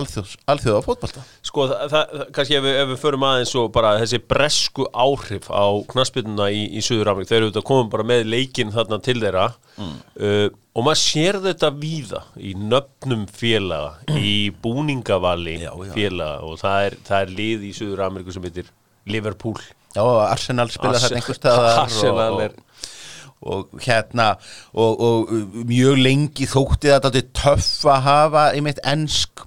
alþjóða 0.51 0.81
fótbolta 0.85 1.21
Sko, 1.45 1.67
það, 1.71 1.83
það, 1.93 2.23
kannski 2.35 2.57
ef 2.59 2.63
við, 2.65 2.77
ef 2.81 2.89
við 2.93 2.99
förum 3.03 3.25
aðeins 3.27 3.53
og 3.61 3.69
bara 3.75 3.93
þessi 4.01 4.19
bresku 4.33 4.85
áhrif 5.05 5.47
á 5.53 5.65
knaspinuna 5.93 6.47
í, 6.53 6.63
í 6.77 6.83
Suður 6.85 7.11
Amerík, 7.13 7.29
þeir 7.31 7.37
eru 7.41 7.47
auðvitað 7.51 7.67
komum 7.69 7.91
bara 7.93 8.05
með 8.09 8.25
leikinn 8.33 8.73
þarna 8.75 8.99
til 9.05 9.17
þeirra. 9.21 9.45
Uh, 9.79 10.47
og 10.73 10.85
maður 10.87 10.99
sér 11.03 11.37
þetta 11.43 11.69
víða 11.77 12.23
í 12.41 12.53
nöfnum 12.57 13.23
félaga, 13.29 13.95
í 14.17 14.49
búningavali 14.63 15.55
Já, 15.61 15.71
já. 15.71 15.93
félaga 15.95 16.43
og 16.47 16.59
það 16.61 16.87
er, 16.89 16.97
það 17.07 17.23
er 17.27 17.33
lið 17.39 17.65
í 17.69 17.71
Suður 17.77 18.03
Ameríku 18.07 18.33
sem 18.35 18.45
heitir 18.47 18.69
Liverpool. 19.09 19.57
Já, 19.93 20.01
og 20.01 20.19
Arsenal 20.25 20.69
spila 20.73 20.95
Arse- 20.97 21.09
þarna 21.11 21.21
einhvers 21.21 21.39
staðar 21.41 21.79
Arsenal 21.85 22.37
og, 22.37 22.43
er- 22.47 22.59
og, 23.43 23.73
hérna 23.83 24.33
og, 24.73 25.01
og 25.07 25.33
mjög 25.69 25.99
lengi 26.01 26.47
þótti 26.49 26.93
þetta 26.93 27.23
töff 27.35 27.85
að 27.89 28.05
hafa 28.07 28.45
einmitt 28.53 28.81
ensk 28.83 29.45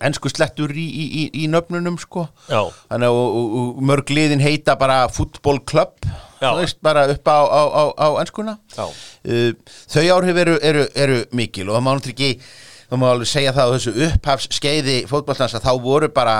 ensku 0.00 0.30
slettur 0.32 0.72
í, 0.72 0.86
í, 0.86 1.04
í, 1.12 1.46
nöfnunum 1.52 1.98
sko. 2.00 2.22
Þannig, 2.48 3.12
og, 3.12 3.34
og, 3.36 3.56
og 3.60 3.82
mörg 3.84 4.08
liðin 4.16 4.40
heita 4.40 4.72
bara 4.80 5.02
fútbolklubb 5.12 6.08
Já. 6.40 6.54
bara 6.80 7.04
upp 7.12 7.28
á, 7.28 7.36
á, 7.44 7.62
á, 7.68 7.84
á 8.00 8.08
enskuna 8.22 8.56
Já. 8.72 8.86
Uh, 9.28 9.52
þau 9.92 10.04
áhrif 10.16 10.40
eru, 10.40 10.56
eru, 10.64 10.86
eru 10.96 11.18
mikil 11.36 11.68
og 11.68 11.76
það 11.76 11.84
má 11.84 11.90
náttúrulega 11.92 12.30
ekki 12.30 12.56
það 12.90 13.02
má 13.02 13.06
alveg 13.10 13.28
segja 13.28 13.52
það 13.52 13.68
á 13.68 13.74
þessu 13.74 13.92
upphafs 14.08 14.48
skeiði 14.56 14.96
fótballtans 15.10 15.58
að 15.58 15.66
þá 15.68 15.72
voru 15.84 16.08
bara 16.16 16.36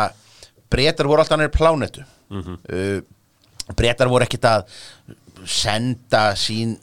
breytar 0.72 1.10
voru 1.10 1.20
alltaf 1.20 1.40
nær 1.42 1.52
plánetu 1.52 2.06
mm 2.30 2.40
Mhm. 2.40 3.04
breytar 3.76 4.08
voru 4.08 4.25
ekkit 4.25 4.49
að 4.49 4.64
senda 5.49 6.30
sín 6.38 6.76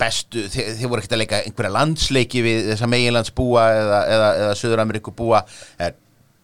bestu, 0.00 0.46
þeir, 0.50 0.74
þeir 0.78 0.90
voru 0.90 1.02
ekkit 1.02 1.16
að 1.16 1.22
leika 1.22 1.40
einhverja 1.46 1.76
landsleiki 1.76 2.42
við 2.44 2.70
þessa 2.72 2.88
meginlands 2.90 3.34
búa 3.36 3.66
eða, 3.76 4.04
eða, 4.14 4.30
eða 4.44 4.54
Suður-Ameríku 4.58 5.14
búa 5.16 5.42
er, 5.78 5.94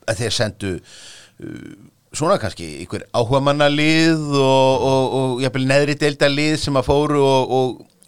að 0.08 0.22
þeir 0.22 0.36
sendu 0.36 0.74
svona 2.16 2.38
kannski 2.40 2.66
einhver 2.82 3.04
áhugamannalið 3.16 4.24
og, 4.40 4.86
og, 4.88 5.04
og 5.18 5.44
jafnvel 5.44 5.66
neðri 5.68 5.98
deildalið 6.00 6.56
sem 6.62 6.78
að 6.80 6.88
fóru 6.88 7.20
og, 7.22 7.52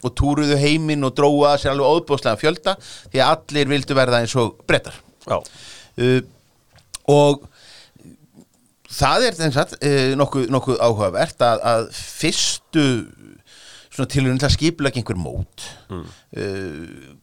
og, 0.01 0.11
túruðu 0.17 0.57
heiminn 0.57 1.05
og 1.05 1.13
dróa 1.17 1.53
að 1.53 1.61
sér 1.61 1.75
alveg 1.75 1.95
óðbóðslega 1.95 2.41
fjölda 2.41 2.75
því 2.81 3.21
að 3.21 3.33
allir 3.35 3.71
vildu 3.75 3.97
verða 3.97 4.23
eins 4.23 4.33
og 4.41 4.55
brettar 4.67 4.97
uh, 5.29 6.19
og 7.11 7.45
það 8.91 9.27
er 9.27 9.37
þess 9.37 9.61
að 9.61 9.75
uh, 9.77 10.13
nokkuð, 10.17 10.49
nokkuð 10.57 10.81
áhugavert 10.81 11.45
að, 11.45 11.65
að 11.73 11.87
fyrstu 11.95 12.87
svona 13.91 14.11
tilhörun 14.11 14.39
til 14.39 14.47
að 14.47 14.55
skiplega 14.55 15.01
einhver 15.01 15.19
mót. 15.19 15.67
Mm. 15.91 16.07
uh, 16.37 17.17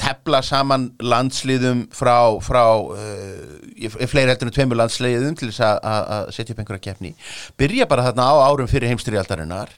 tefla 0.00 0.40
saman 0.44 0.90
landsliðum 1.02 1.86
frá, 1.94 2.14
frá 2.44 2.62
uh, 2.78 4.06
fleiri 4.08 4.30
heldur 4.32 4.50
en 4.50 4.54
tveimur 4.54 4.78
landsliðum 4.78 5.36
til 5.38 5.50
þess 5.50 5.64
að, 5.64 6.30
setja 6.36 6.54
upp 6.54 6.62
einhverja 6.62 6.84
kefni 6.84 7.12
byrja 7.60 7.88
bara 7.90 8.06
þarna 8.08 8.28
á 8.28 8.34
árum 8.48 8.70
fyrir 8.70 8.92
heimstyrjaldarinnar 8.92 9.72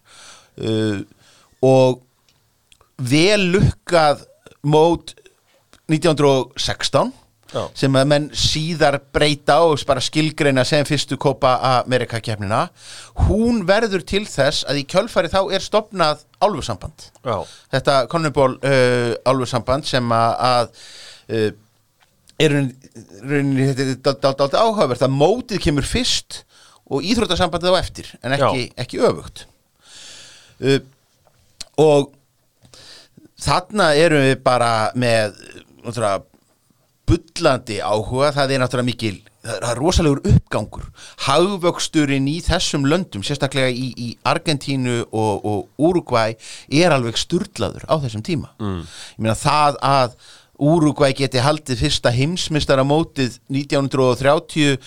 uh, 0.63 1.01
og 1.65 2.03
vel 3.03 3.49
lukkað 3.55 4.27
mót 4.63 5.15
1916 5.91 7.13
Já. 7.53 7.63
sem 7.77 7.99
að 8.01 8.07
menn 8.09 8.29
síðar 8.37 8.99
breyta 9.13 9.59
og 9.67 9.81
bara 9.89 10.03
skilgreina 10.05 10.65
sem 10.69 10.87
fyrstu 10.89 11.19
Copa 11.21 11.55
America 11.73 12.21
kefnina 12.25 12.63
hún 13.29 13.65
verður 13.69 14.05
til 14.09 14.25
þess 14.29 14.67
að 14.69 14.83
í 14.83 14.87
kjölfari 14.89 15.33
þá 15.33 15.41
er 15.53 15.65
stopnað 15.65 16.25
álfursamband 16.43 17.11
þetta 17.75 17.99
Conneból 18.13 18.55
uh, 18.57 19.13
álfursamband 19.29 19.89
sem 19.89 20.17
að, 20.17 20.73
uh, 21.29 21.51
er 22.41 22.57
rauninni 22.57 23.69
þetta 23.75 24.17
er 24.17 24.41
dálta 24.41 24.65
áhugavert 24.65 25.05
að 25.05 25.15
mótið 25.21 25.63
kemur 25.69 25.87
fyrst 25.87 26.43
og 26.93 27.05
íþrótasambandið 27.07 27.77
á 27.77 27.81
eftir 27.81 28.11
en 28.21 28.35
ekki, 28.37 28.67
ekki 28.81 29.01
öfugt. 29.05 29.47
Uh, 30.63 30.81
og 31.81 32.13
þarna 33.43 33.93
erum 33.99 34.27
við 34.27 34.37
bara 34.45 34.73
með 34.99 35.35
náttúrulega 35.83 36.21
bullandi 37.09 37.79
áhuga, 37.83 38.33
það 38.37 38.55
er 38.55 38.63
náttúrulega 38.63 38.89
mikil 38.89 39.19
það 39.43 39.71
er 39.73 39.81
rosalegur 39.81 40.21
uppgangur 40.31 40.85
hagvöxturinn 41.27 42.29
í 42.31 42.37
þessum 42.47 42.87
löndum 42.87 43.25
sérstaklega 43.27 43.73
í, 43.75 43.89
í 43.99 44.11
Argentínu 44.29 45.01
og, 45.09 45.43
og 45.43 45.83
Uruguay 45.83 46.37
er 46.71 46.95
alveg 46.95 47.19
sturlaður 47.19 47.89
á 47.91 47.95
þessum 48.05 48.23
tíma 48.27 48.53
mm. 48.63 48.85
ég 49.17 49.25
meina 49.25 49.39
það 49.39 49.81
að 49.87 50.15
Uruguay 50.63 51.17
geti 51.19 51.43
haldið 51.43 51.83
fyrsta 51.83 52.13
heimsmystara 52.15 52.85
mótið 52.87 53.41
1930 53.51 54.79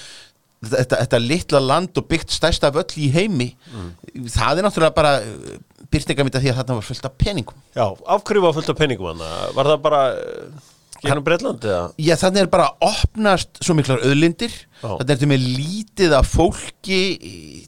þetta, 0.64 1.02
þetta 1.04 1.20
litla 1.20 1.62
land 1.64 2.00
og 2.00 2.08
byggt 2.08 2.32
stærsta 2.32 2.72
völl 2.76 2.96
í 2.96 3.10
heimi 3.12 3.50
mm. 3.52 3.90
það 4.38 4.62
er 4.62 4.70
náttúrulega 4.70 4.96
bara 4.96 5.18
byrtingamita 5.92 6.40
því 6.40 6.54
að 6.54 6.62
þarna 6.62 6.80
var 6.80 6.88
fullt 6.88 7.10
af 7.10 7.20
peningum 7.20 7.60
já, 7.76 7.86
af 7.92 8.24
hverju 8.24 8.46
var 8.48 8.56
fullt 8.56 8.72
af 8.72 8.80
peningum? 8.80 9.26
Var 9.60 9.72
það 9.74 9.84
bara 9.84 10.02
Gennum 11.06 11.26
Breitlandi 11.26 11.70
eða? 11.70 11.86
Já, 12.02 12.16
þannig 12.22 12.44
er 12.44 12.52
bara 12.52 12.68
að 12.72 12.90
opnast 12.90 13.62
svo 13.64 13.76
miklar 13.78 14.04
öðlindir 14.06 14.54
Já. 14.56 14.90
þannig 14.90 15.06
er 15.06 15.14
þetta 15.14 15.32
með 15.32 15.48
lítið 15.62 16.18
af 16.18 16.34
fólki 16.34 17.02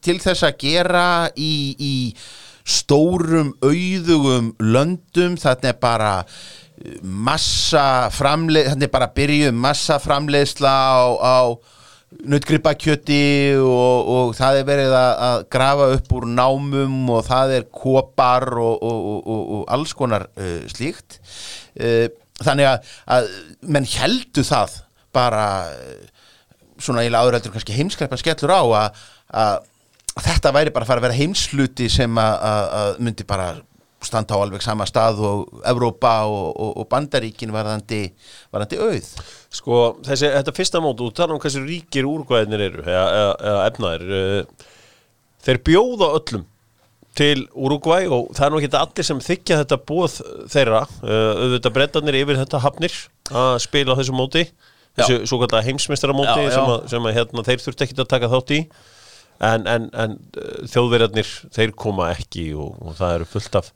til 0.03 0.17
þess 0.23 0.47
að 0.47 0.59
gera 0.65 1.07
í, 1.33 1.53
í 1.77 1.95
stórum 2.67 3.53
auðugum 3.63 4.51
löndum 4.59 5.39
þannig 5.39 5.71
er 5.71 5.79
bara 5.81 6.13
uh, 6.23 6.99
massa 7.01 7.87
framleið 8.13 8.73
þannig 8.73 8.89
er 8.89 8.95
bara 8.97 9.09
að 9.09 9.17
byrju 9.21 9.55
massa 9.55 9.99
framleiðsla 10.03 10.75
á, 10.75 10.99
á 11.17 11.37
nautgripakjöti 12.27 13.57
og, 13.59 14.09
og 14.11 14.29
það 14.37 14.61
er 14.61 14.67
verið 14.67 14.93
að, 14.95 15.09
að 15.27 15.41
grafa 15.53 15.87
upp 15.97 16.13
úr 16.17 16.27
námum 16.31 17.09
og 17.17 17.25
það 17.27 17.57
er 17.57 17.65
kopar 17.83 18.47
og, 18.55 18.83
og, 18.83 19.33
og 19.57 19.65
alls 19.75 19.93
konar 19.97 20.29
uh, 20.39 20.61
slíkt 20.71 21.19
uh, 21.19 22.07
þannig 22.43 22.69
að, 22.69 22.91
að 23.17 23.31
menn 23.61 23.87
heldu 23.97 24.45
það 24.47 24.77
bara 25.15 25.47
uh, 25.73 26.03
svona 26.77 27.03
eiginlega 27.03 27.23
áðuröldur 27.25 27.55
kannski 27.55 27.77
heimskrepa 27.77 28.19
skellur 28.21 28.53
á 28.53 28.61
að, 28.63 29.01
að 29.33 29.55
þetta 30.27 30.53
væri 30.53 30.73
bara 30.73 30.85
að 30.85 30.91
fara 30.91 31.01
að 31.01 31.07
vera 31.07 31.17
heimsluti 31.17 31.87
sem 31.93 32.19
að, 32.21 32.99
myndi 33.01 33.25
bara 33.27 33.55
standa 34.03 34.37
á 34.37 34.41
alveg 34.43 34.61
sama 34.61 34.85
stað 34.87 35.21
og 35.25 35.61
Evrópa 35.67 36.13
og, 36.29 36.49
og, 36.53 36.71
og 36.81 36.87
Bandaríkin 36.89 37.53
varðandi, 37.53 38.03
varðandi 38.53 38.79
auð. 38.81 39.07
Sko, 39.53 39.79
þessi, 40.05 40.29
þetta 40.35 40.53
fyrsta 40.55 40.81
mótu, 40.83 41.07
þú 41.07 41.17
talar 41.17 41.35
um 41.35 41.41
hversu 41.41 41.63
ríkir 41.65 42.07
úrgvæðinir 42.09 42.65
eru, 42.67 42.85
eða, 42.85 43.55
efnaðir 43.65 44.13
uh, 44.19 44.69
þeir 45.47 45.61
bjóða 45.65 46.11
öllum 46.19 46.45
til 47.17 47.47
Uruguay 47.57 48.07
og 48.11 48.31
það 48.37 48.45
er 48.45 48.53
nú 48.53 48.61
ekki 48.61 48.79
allir 48.79 49.07
sem 49.07 49.21
þykja 49.23 49.61
þetta 49.63 49.79
bóð 49.89 50.17
þeirra. 50.53 50.81
Uh, 51.01 51.31
auðvitað 51.43 51.77
brettarnir 51.77 52.19
yfir 52.21 52.41
þetta 52.43 52.61
hafnir 52.63 52.97
að 53.33 53.53
spila 53.65 53.97
á 53.97 53.99
þessu 53.99 54.17
móti 54.17 54.45
þessu 54.97 55.29
svo 55.29 55.39
kallar 55.43 55.65
heimsmeistara 55.65 56.15
móti 56.17 56.33
Já, 56.33 56.47
já. 56.47 56.53
sem, 56.55 56.69
að, 56.73 56.85
sem 56.93 57.09
að 57.09 57.17
hérna, 57.19 57.43
þeir 57.47 57.65
þurft 57.65 57.83
ekki 57.85 57.97
að 57.97 58.13
taka 58.13 58.29
þátt 58.33 58.53
í. 58.55 58.61
En, 59.47 59.67
en, 59.69 59.89
en 59.93 60.15
uh, 60.17 60.61
þjóðverjarnir 60.71 61.33
þeir 61.53 61.73
koma 61.77 62.11
ekki 62.15 62.47
og, 62.57 62.77
og 62.81 62.95
það 62.97 63.19
eru 63.19 63.27
fullt 63.35 63.59
af, 63.59 63.73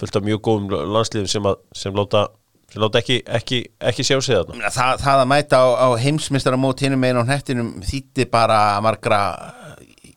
fullt 0.00 0.16
af 0.18 0.24
mjög 0.26 0.40
góðum 0.48 0.72
landsliðum 0.96 1.30
sem, 1.30 1.46
að, 1.46 1.60
sem 1.78 1.94
láta, 1.94 2.24
sem 2.72 2.82
láta 2.82 3.02
ekki, 3.02 3.20
ekki, 3.38 3.60
ekki 3.92 4.06
sjá 4.08 4.16
sig 4.18 4.40
þarna. 4.40 4.72
Það, 4.74 4.96
það 5.04 5.22
að 5.22 5.30
mæta 5.30 5.60
á, 5.62 5.66
á 5.86 5.88
heimsmystara 6.02 6.58
mót 6.58 6.82
hinum 6.82 7.02
meginn 7.04 7.22
á 7.22 7.28
hnettinum 7.30 7.70
þýtti 7.86 8.26
bara 8.32 8.58
margra 8.82 9.20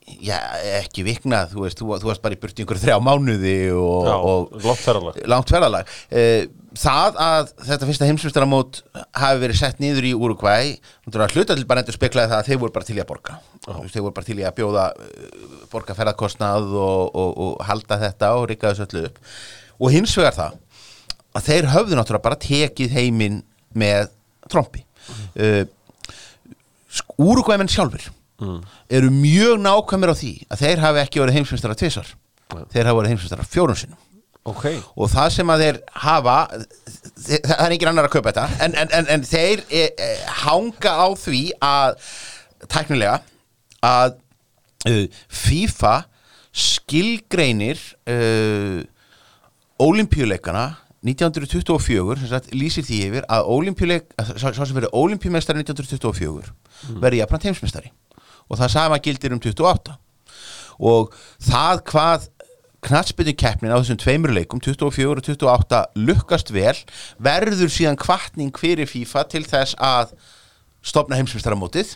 já, 0.08 0.38
ekki 0.80 1.04
viknað, 1.06 1.52
þú 1.52 1.64
veist, 1.66 1.82
þú, 1.82 1.98
þú 2.02 2.10
varst 2.10 2.24
bara 2.24 2.38
í 2.38 2.40
burti 2.40 2.64
einhver 2.64 2.80
þrjá 2.80 2.96
mánuði 3.04 3.58
og, 3.76 4.08
Já, 4.08 4.16
og 4.16 4.56
langt 4.64 4.82
ferðalag. 4.84 5.20
Langt 5.34 5.52
ferðalag. 5.52 5.92
Eh, 6.10 6.48
það 6.78 7.20
að 7.24 7.52
þetta 7.68 7.90
fyrsta 7.90 8.08
heimsmyndstaramót 8.08 8.82
hafi 9.18 9.42
verið 9.44 9.60
sett 9.60 9.82
niður 9.84 10.08
í 10.08 10.14
Uruguay 10.16 10.74
hluta 11.08 11.56
til 11.58 11.68
bara 11.68 11.84
endur 11.84 11.98
speklaði 11.98 12.32
það 12.32 12.40
að 12.40 12.52
þeir 12.52 12.62
voru 12.64 12.76
bara 12.78 12.88
til 12.88 12.98
í 12.98 13.04
að 13.04 13.10
borga. 13.12 13.38
Veist, 13.68 13.96
þeir 13.96 14.06
voru 14.06 14.18
bara 14.20 14.30
til 14.30 14.40
í 14.40 14.48
að 14.48 14.58
bjóða 14.62 14.88
eh, 14.96 15.48
borga 15.74 15.98
ferðarkostnað 15.98 16.70
og, 16.72 17.04
og, 17.12 17.32
og 17.48 17.66
halda 17.68 18.02
þetta 18.08 18.34
og 18.40 18.50
rikka 18.52 18.72
þessu 18.72 18.88
öllu 18.88 19.08
upp. 19.10 19.24
Og 19.78 19.94
hins 19.94 20.16
vegar 20.18 20.38
það 20.38 20.62
að 21.38 21.50
þeir 21.52 21.72
höfðu 21.76 21.98
náttúrulega 22.00 22.28
bara 22.30 22.44
tekið 22.48 22.96
heiminn 22.96 23.42
með 23.78 24.14
trompi. 24.50 24.86
Mm. 25.36 25.68
Uruguay 27.22 27.60
menn 27.60 27.70
sjálfur 27.70 28.08
eru 28.90 29.10
mjög 29.14 29.56
nákvæmir 29.66 30.12
á 30.14 30.16
því 30.20 30.34
að 30.54 30.60
þeir 30.62 30.82
hafi 30.84 31.00
ekki 31.04 31.22
verið 31.24 31.38
heimsmyndstara 31.40 31.76
tvisar 31.80 32.12
þeir 32.72 32.86
hafi 32.90 32.98
verið 33.00 33.10
heimsmyndstara 33.14 33.46
fjórun 33.50 33.76
sinnum. 33.80 33.98
Ok, 34.48 34.66
og 34.96 35.10
það 35.12 35.30
sem 35.36 35.50
að 35.52 35.64
þeir 35.66 35.80
hafa 36.06 36.36
þe- 37.20 37.42
það 37.44 37.64
er 37.66 37.74
engin 37.76 37.90
annar 37.90 38.06
að 38.08 38.14
kaupa 38.14 38.32
þetta 38.32 38.64
en, 38.64 38.76
en, 38.80 38.92
en, 38.96 39.10
en 39.16 39.26
þeir 39.28 39.64
e, 39.68 39.82
e, 39.92 40.08
hanga 40.46 40.94
á 40.96 41.08
því 41.20 41.42
að 41.60 41.98
tæknilega 42.72 43.18
að 43.84 44.16
uh, 44.88 45.04
FIFA 45.28 45.96
skilgreinir 46.56 47.82
uh, 48.08 48.80
olimpíuleikana 49.84 50.64
1924 51.08 52.18
sem 52.22 52.32
sagt, 52.32 52.48
lýsir 52.58 52.84
því 52.88 52.98
yfir 53.10 53.28
að 53.32 53.52
olimpíuleik, 53.54 54.08
að 54.20 54.32
sá 54.42 54.50
sem 54.64 54.76
verið 54.76 54.96
olimpíumestari 54.98 55.62
1924 55.64 56.56
verið 57.04 57.22
jafnant 57.26 57.46
heimsmestari 57.52 57.92
og 58.48 58.60
það 58.60 58.74
sama 58.74 59.00
gildir 59.04 59.36
um 59.36 59.42
28 59.44 59.98
og 60.78 61.14
það 61.44 61.84
hvað 61.92 62.28
knatsbyttu 62.88 63.34
keppnin 63.38 63.74
á 63.74 63.80
þessum 63.80 64.00
tveimur 64.00 64.34
leikum 64.36 64.62
24 64.64 65.08
og 65.10 65.24
28 65.26 65.80
lukkast 66.08 66.52
vel 66.54 66.76
verður 67.18 67.72
síðan 67.74 67.98
kvartning 68.00 68.54
fyrir 68.58 68.90
FIFA 68.90 69.24
til 69.32 69.44
þess 69.48 69.78
að 69.82 70.14
stopna 70.86 71.18
heimsmeistaramótið. 71.20 71.96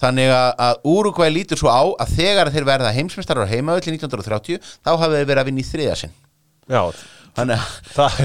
Þannig 0.00 0.32
að, 0.34 0.80
Uruguay 0.88 1.30
lítur 1.30 1.60
svo 1.60 1.70
á 1.70 1.82
að 2.02 2.14
þegar 2.16 2.50
þeir 2.54 2.66
verða 2.66 2.94
heimsmeistarar 2.96 3.46
á 3.46 3.52
heimaöll 3.52 3.84
í 3.84 3.94
1930 3.94 4.62
þá 4.62 4.90
hafa 4.94 5.12
þeir 5.12 5.28
verið 5.28 5.42
að 5.42 5.50
vinna 5.50 5.62
í 5.62 5.68
þriða 5.68 5.98
sinn. 6.00 6.16
Já, 6.66 6.82
þannig 7.36 7.60
að 7.60 8.16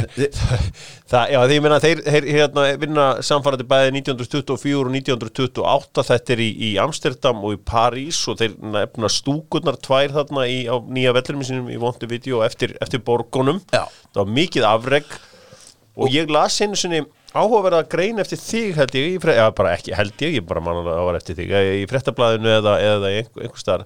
það, 1.11 1.31
já, 1.33 1.39
því 1.43 1.55
ég 1.57 1.63
meina 1.65 1.79
þeir, 1.83 2.01
þeir 2.05 2.27
hérna, 2.31 2.65
vinna 2.81 3.05
samfærandi 3.27 3.65
bæði 3.67 3.93
1924 3.99 4.75
og 4.81 4.91
1928 4.95 6.05
þetta 6.11 6.33
er 6.35 6.43
í, 6.45 6.49
í 6.67 6.71
Amsterdam 6.81 7.41
og 7.43 7.55
í 7.57 7.61
París 7.71 8.19
og 8.31 8.39
þeir 8.39 8.55
nefna 8.75 9.11
stúkurnar 9.11 9.79
tvær 9.83 10.15
þarna 10.15 10.45
í, 10.47 10.61
nýja 10.95 11.15
vellurum 11.17 11.43
sinum 11.47 11.71
í 11.73 11.79
vondu 11.81 12.07
vídeo 12.11 12.43
eftir, 12.45 12.77
eftir 12.83 13.03
borgunum. 13.07 13.59
Já. 13.73 13.83
það 14.13 14.21
var 14.23 14.31
mikið 14.39 14.69
afreg 14.71 15.11
og, 15.97 16.07
ég 16.15 16.31
las 16.31 16.61
einu 16.63 16.79
sinni 16.79 17.03
áhugaverða 17.31 17.85
grein 17.91 18.19
eftir 18.19 18.39
þig 18.39 18.75
held 18.79 18.95
ég, 18.99 19.19
fre- 19.23 19.37
eða 19.39 19.51
bara 19.55 19.75
ekki 19.77 19.93
held 19.95 20.15
ég, 20.23 20.39
ég 20.39 20.47
bara 20.47 20.63
manna 20.63 20.81
að 20.83 20.91
það 20.95 21.05
var 21.09 21.19
eftir 21.21 21.37
þig 21.39 21.53
eh, 21.59 21.69
í 21.79 21.85
fréttablaðinu 21.91 22.51
eða, 22.57 22.73
eða 22.83 23.11
einhver, 23.15 23.45
einhver 23.45 23.61
staðar 23.61 23.85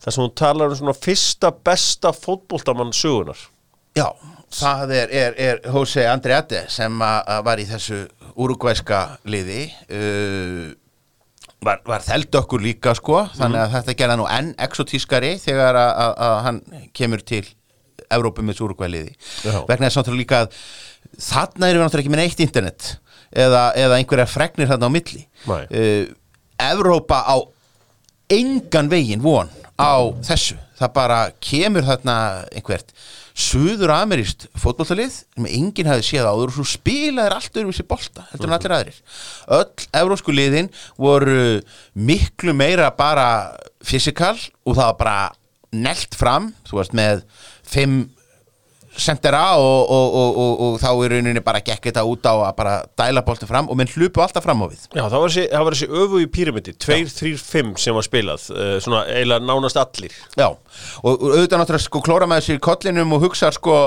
þar 0.00 0.14
sem 0.16 0.22
hún 0.24 0.32
talar 0.40 0.72
um 0.72 0.78
svona 0.78 0.94
fyrsta 0.96 1.50
besta 1.66 2.10
fótboltamann 2.16 2.90
sögunar 2.96 3.38
Já, 3.98 4.06
það 4.54 4.94
er, 4.96 5.14
er, 5.22 5.38
er 5.38 5.62
Jose 5.66 6.06
Andreate 6.10 6.64
sem 6.72 7.02
að 7.04 7.32
að 7.34 7.46
var 7.48 7.62
í 7.62 7.68
þessu 7.70 8.02
urugvæska 8.40 9.00
liði 9.30 9.64
uh, 9.90 10.68
var, 11.66 11.82
var 11.86 12.04
þeldökkur 12.06 12.62
líka 12.64 12.94
sko 12.96 13.24
þannig 13.34 13.64
að 13.64 13.74
þetta 13.78 13.96
gerða 13.98 14.18
nú 14.20 14.28
enn 14.30 14.52
exotískari 14.62 15.34
þegar 15.42 15.78
að, 15.80 15.90
að, 16.04 16.14
að 16.28 16.36
hann 16.46 16.62
kemur 16.96 17.24
til 17.26 17.44
Evrópu 18.10 18.42
með 18.42 18.58
súrukvæliði 18.58 19.12
Já. 19.44 19.60
vegna 19.68 19.86
þess 19.86 20.00
náttúrulega 20.00 20.22
líka 20.24 20.40
að 20.44 20.56
þarna 21.20 21.68
erum 21.68 21.80
við 21.80 21.84
náttúrulega 21.84 22.04
ekki 22.04 22.14
með 22.14 22.22
neitt 22.22 22.42
internet 22.46 22.88
eða, 23.30 23.64
eða 23.78 23.98
einhverjar 24.00 24.30
fregnir 24.30 24.70
þarna 24.70 24.90
á 24.90 24.94
milli. 24.94 25.22
Uh, 25.46 26.10
Evrópa 26.60 27.22
á 27.24 27.36
engan 28.30 28.90
veginn 28.90 29.22
von 29.24 29.50
á 29.80 29.94
þessu. 30.26 30.58
Það 30.80 30.92
bara 30.96 31.20
kemur 31.42 31.86
þarna 31.86 32.16
einhvert 32.54 32.92
suður 33.40 33.92
ameríst 33.94 34.46
fótboltalið 34.60 35.14
sem 35.16 35.48
enginn 35.48 35.88
hafi 35.90 36.06
séð 36.06 36.28
áður 36.28 36.52
og 36.52 36.56
svo 36.58 36.66
spilaðir 36.68 37.36
allt 37.36 37.56
öðru 37.56 37.72
þessi 37.72 37.88
bolta 37.88 38.26
heldur 38.30 38.50
en 38.50 38.56
allir 38.56 38.76
aðrir. 38.76 39.00
Öll 39.58 39.88
evrósku 40.02 40.34
liðin 40.34 40.70
voru 41.00 41.42
miklu 41.94 42.54
meira 42.56 42.90
bara 42.96 43.26
fysikal 43.86 44.36
og 44.36 44.76
það 44.76 44.86
var 44.86 44.98
bara 45.00 45.18
nelt 45.70 46.16
fram 46.18 46.50
þú 46.68 46.80
varst 46.80 46.96
með 46.98 47.24
fimm 47.66 48.08
sendera 48.98 49.42
og, 49.60 49.90
og, 49.90 50.16
og, 50.18 50.62
og, 50.64 50.78
þá 50.82 50.88
í 50.90 51.10
rauninni 51.12 51.42
bara 51.44 51.62
gekk 51.64 51.90
þetta 51.90 52.02
út 52.08 52.26
á 52.26 52.34
að 52.34 52.54
bara 52.58 52.72
dæla 52.98 53.22
boltin 53.26 53.50
fram 53.50 53.70
og 53.70 53.78
menn 53.78 53.90
hlupu 53.92 54.22
alltaf 54.22 54.44
fram 54.44 54.64
á 54.64 54.66
við. 54.66 54.82
Já, 54.90 55.04
það 55.04 55.16
var 55.22 55.34
þessi, 55.34 55.44
það 55.52 55.66
var 55.66 55.76
þessi 55.76 56.00
öfu 56.02 56.22
í 56.22 56.30
píramidi 56.34 56.74
2-3-5 56.86 57.70
sem 57.84 57.96
var 57.96 58.06
spilað 58.06 58.48
uh, 58.54 58.74
svona 58.82 59.04
eiginlega 59.06 59.46
nánast 59.46 59.78
allir. 59.80 60.16
Já, 60.34 60.48
og, 60.50 61.14
auðvitað 61.14 61.62
náttúrulega 61.62 61.86
sko 61.86 62.02
klóra 62.04 62.28
með 62.30 62.48
sér 62.48 62.58
í 62.58 62.64
kollinum 62.66 63.16
og 63.16 63.28
hugsa 63.28 63.52
sko 63.54 63.78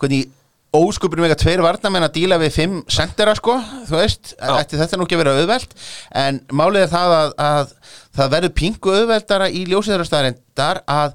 hvernig 0.00 0.32
óskupinu 0.76 1.24
mega 1.24 1.36
tveir 1.38 1.62
varnamenn 1.64 2.04
að 2.04 2.16
díla 2.18 2.38
við 2.40 2.56
fimm 2.56 2.80
sendera 2.92 3.36
sko, 3.38 3.54
þú 3.88 4.00
veist, 4.00 4.34
þetta 4.36 4.98
nú 4.98 5.06
ekki 5.06 5.16
að 5.16 5.22
vera 5.22 5.36
auðvelt, 5.38 5.76
en 6.22 6.40
málið 6.52 6.84
er 6.84 6.90
það 6.92 7.14
að, 7.16 7.30
að 7.46 7.70
það 8.18 8.32
verður 8.34 8.54
pingu 8.60 8.96
auðveldara 8.96 9.48
í 9.48 9.62
ljósið 9.70 9.94
þeirra 9.94 10.08
staðarendar 10.10 10.82
að 10.90 11.14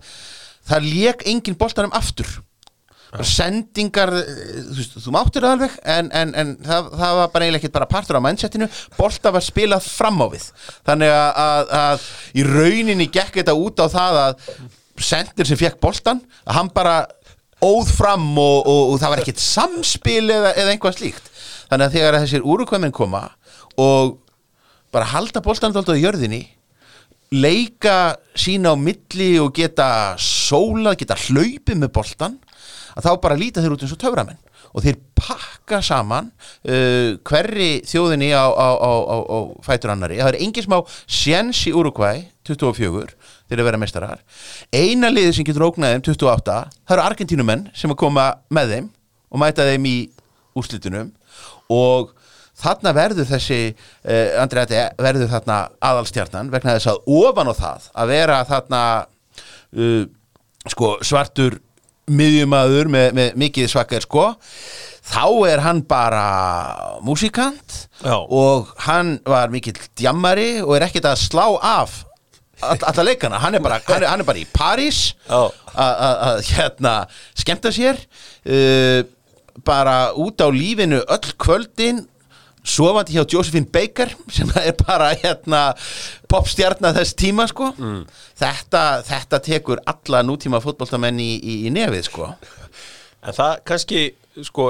það 0.71 0.87
lék 0.87 1.27
engin 1.29 1.59
boltanum 1.59 1.93
aftur 1.97 2.31
Bara 3.11 3.27
sendingar 3.27 4.11
þú, 4.15 4.75
veist, 4.77 4.93
þú 5.03 5.11
máttir 5.11 5.43
það 5.43 5.55
alveg 5.57 5.73
en, 5.93 6.11
en, 6.15 6.29
en 6.41 6.51
það, 6.63 6.85
það 7.01 7.15
var 7.17 7.31
bara 7.33 7.47
eiginlega 7.47 7.59
ekkert 7.59 7.75
bara 7.75 7.89
partur 7.91 8.19
á 8.19 8.23
mindsetinu, 8.23 8.67
bolta 8.95 9.33
var 9.35 9.43
spilað 9.43 9.87
fram 9.87 10.21
á 10.23 10.27
við. 10.31 10.45
Þannig 10.87 11.11
að, 11.15 11.41
að, 11.43 11.73
að 11.81 12.05
í 12.39 12.45
rauninni 12.47 13.09
gekk 13.11 13.41
þetta 13.41 13.57
út 13.59 13.83
á 13.83 13.87
það 13.91 14.19
að 14.21 14.45
sendir 15.01 15.49
sem 15.49 15.59
fekk 15.59 15.81
boltan 15.83 16.21
að 16.45 16.57
hann 16.59 16.71
bara 16.71 16.95
óð 17.61 17.91
fram 17.97 18.31
og, 18.39 18.63
og, 18.63 18.93
og 18.93 19.01
það 19.01 19.13
var 19.13 19.23
ekkert 19.25 19.43
samspil 19.43 20.23
eða, 20.31 20.55
eða 20.55 20.73
einhvað 20.73 20.97
slíkt. 21.01 21.27
Þannig 21.67 21.87
að 21.87 21.97
þegar 21.97 22.19
þessir 22.21 22.47
úrukvæmin 22.47 22.95
koma 22.95 23.25
og 23.79 24.17
bara 24.91 25.11
halda 25.11 25.43
boltan 25.43 25.75
alltaf 25.75 25.99
í 25.99 26.03
jörðinni 26.03 26.41
leika 27.31 28.17
sína 28.35 28.73
á 28.75 28.75
milli 28.75 29.37
og 29.39 29.53
geta 29.55 30.17
sólað, 30.19 30.99
geta 30.99 31.15
hlaupið 31.15 31.77
með 31.79 31.93
boltan 31.95 32.39
að 32.95 33.07
þá 33.07 33.11
bara 33.23 33.39
líta 33.39 33.63
þeir 33.63 33.75
út 33.75 33.85
eins 33.85 33.95
og 33.95 34.01
töframenn. 34.01 34.39
Og 34.71 34.85
þeir 34.85 34.99
pakka 35.17 35.81
saman 35.83 36.29
uh, 36.31 37.17
hverri 37.27 37.81
þjóðinni 37.87 38.31
á, 38.31 38.45
á, 38.47 38.69
á, 38.79 38.91
á, 39.19 39.37
fætur 39.65 39.91
annari 39.93 40.21
það 40.21 40.31
er 40.31 40.39
engin 40.45 40.65
smá 40.65 40.77
sjens 41.05 41.59
í 41.67 41.73
Uruguay 41.75 42.23
24 42.47 42.79
þeir 42.79 43.57
eru 43.57 43.65
að 43.65 43.67
vera 43.67 43.81
mestarar 43.81 44.23
eina 44.71 45.11
liði 45.11 45.35
sem 45.35 45.47
getur 45.47 45.67
ógnað 45.67 45.97
þeim 45.97 46.05
28 46.07 46.55
það 46.71 46.95
eru 46.95 47.05
Argentínumenn 47.05 47.67
sem 47.77 47.93
að 47.93 47.99
koma 48.01 48.31
með 48.53 48.75
þeim 48.75 48.89
og 49.31 49.43
mæta 49.43 49.67
þeim 49.67 49.87
í 49.87 49.97
úrslitunum. 50.57 51.11
Og 51.71 52.11
þarna 52.61 52.93
verður 52.95 53.29
þessi 53.29 53.59
uh, 53.71 54.41
Andrea 54.41 54.89
verður 54.99 55.31
þarna 55.31 55.59
aðalstjarnan 55.91 56.51
vegna 56.53 56.77
þess 56.77 56.91
að 56.91 57.03
ofan 57.21 57.51
á 57.51 57.53
það 57.57 57.89
að 57.95 58.13
vera 58.13 58.39
þarna 58.49 58.81
uh, 59.79 60.03
sko 60.69 60.95
svartur 61.05 61.57
miðjumadur 62.09 62.89
með, 62.91 63.11
með 63.17 63.35
mikið 63.39 63.69
svakar 63.71 64.01
sko 64.05 64.25
þá 65.11 65.25
er 65.51 65.61
hann 65.63 65.81
bara 65.89 66.25
músikant 67.05 67.77
Já. 68.01 68.17
og 68.17 68.71
hann 68.87 69.19
var 69.25 69.51
mikill 69.53 69.77
djammari 69.99 70.61
og 70.63 70.75
er 70.77 70.87
ekkert 70.87 71.07
að 71.11 71.21
slá 71.21 71.45
af 71.61 72.01
all- 72.61 72.85
alla 72.85 73.03
leikana, 73.07 73.39
hann 73.41 73.55
er 73.57 73.63
bara, 73.63 73.79
hann 73.87 74.03
er, 74.03 74.07
hann 74.09 74.21
er 74.21 74.27
bara 74.27 74.37
í 74.41 74.45
París 74.53 75.13
að 75.31 76.43
hérna 76.51 76.95
skemmta 77.37 77.71
sér 77.73 77.97
uh, 78.45 79.01
bara 79.65 80.13
út 80.17 80.41
á 80.41 80.47
lífinu 80.53 81.01
öll 81.05 81.33
kvöldin 81.41 82.03
sofandi 82.63 83.15
hjá 83.15 83.25
Josephine 83.25 83.69
Baker 83.73 84.13
sem 84.31 84.49
er 84.61 84.75
bara 84.77 85.11
hérna 85.17 85.71
popstjarnar 86.31 86.95
þess 86.97 87.17
tíma 87.17 87.47
sko. 87.49 87.71
Þetta, 88.41 88.85
þetta 89.07 89.41
tekur 89.45 89.83
alla 89.89 90.23
nútíma 90.25 90.61
fótboltamenn 90.63 91.21
í, 91.21 91.33
í, 91.37 91.61
í 91.67 91.73
nefið 91.73 92.09
sko. 92.09 92.31
En 93.21 93.35
það 93.37 93.51
kannski, 93.69 93.99
sko, 94.47 94.63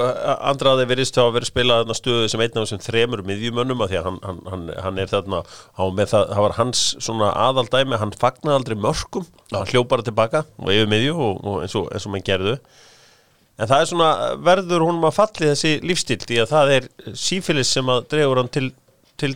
andraði 0.43 0.85
virðist 0.89 1.15
þá 1.15 1.21
að 1.23 1.35
vera 1.37 1.47
spilað 1.47 1.81
þarna 1.81 1.95
stöðu 1.95 2.31
sem 2.31 2.41
einn 2.43 2.57
af 2.57 2.65
þessum 2.65 2.81
þremur 2.83 3.21
miðjumönnum 3.29 3.83
að 3.85 3.93
því 3.93 3.99
að 3.99 4.07
hann, 4.09 4.17
hann, 4.25 4.41
hann, 4.51 4.65
hann 4.83 4.99
er 4.99 5.11
þarna, 5.11 5.39
það, 5.79 6.33
var 6.43 6.55
hans 6.57 6.81
svona 6.99 7.29
aðaldæmi, 7.45 7.99
hann 8.01 8.11
fagnaði 8.19 8.57
aldrei 8.57 8.75
mörgum, 8.87 9.27
hann 9.53 9.71
hljóð 9.71 9.87
bara 9.93 10.07
tilbaka 10.07 10.43
og 10.59 10.73
yfir 10.73 10.91
miðju 10.91 11.15
og, 11.15 11.39
og 11.47 11.61
eins, 11.63 11.77
og, 11.79 11.87
og 11.95 12.11
menn 12.11 12.27
gerðu. 12.27 12.57
En 13.61 13.69
það 13.69 13.83
er 13.83 13.89
svona, 13.91 14.09
verður 14.41 14.87
honum 14.87 15.05
að 15.05 15.17
falli 15.19 15.51
þessi 15.51 15.75
lífstíl 15.85 16.21
því 16.23 16.41
að 16.41 16.51
það 16.55 16.75
er 16.77 16.89
sífilis 17.21 17.73
sem 17.75 17.89
að 17.93 18.05
dregur 18.09 18.41
hann 18.41 18.49
til, 18.53 18.71
til 19.21 19.35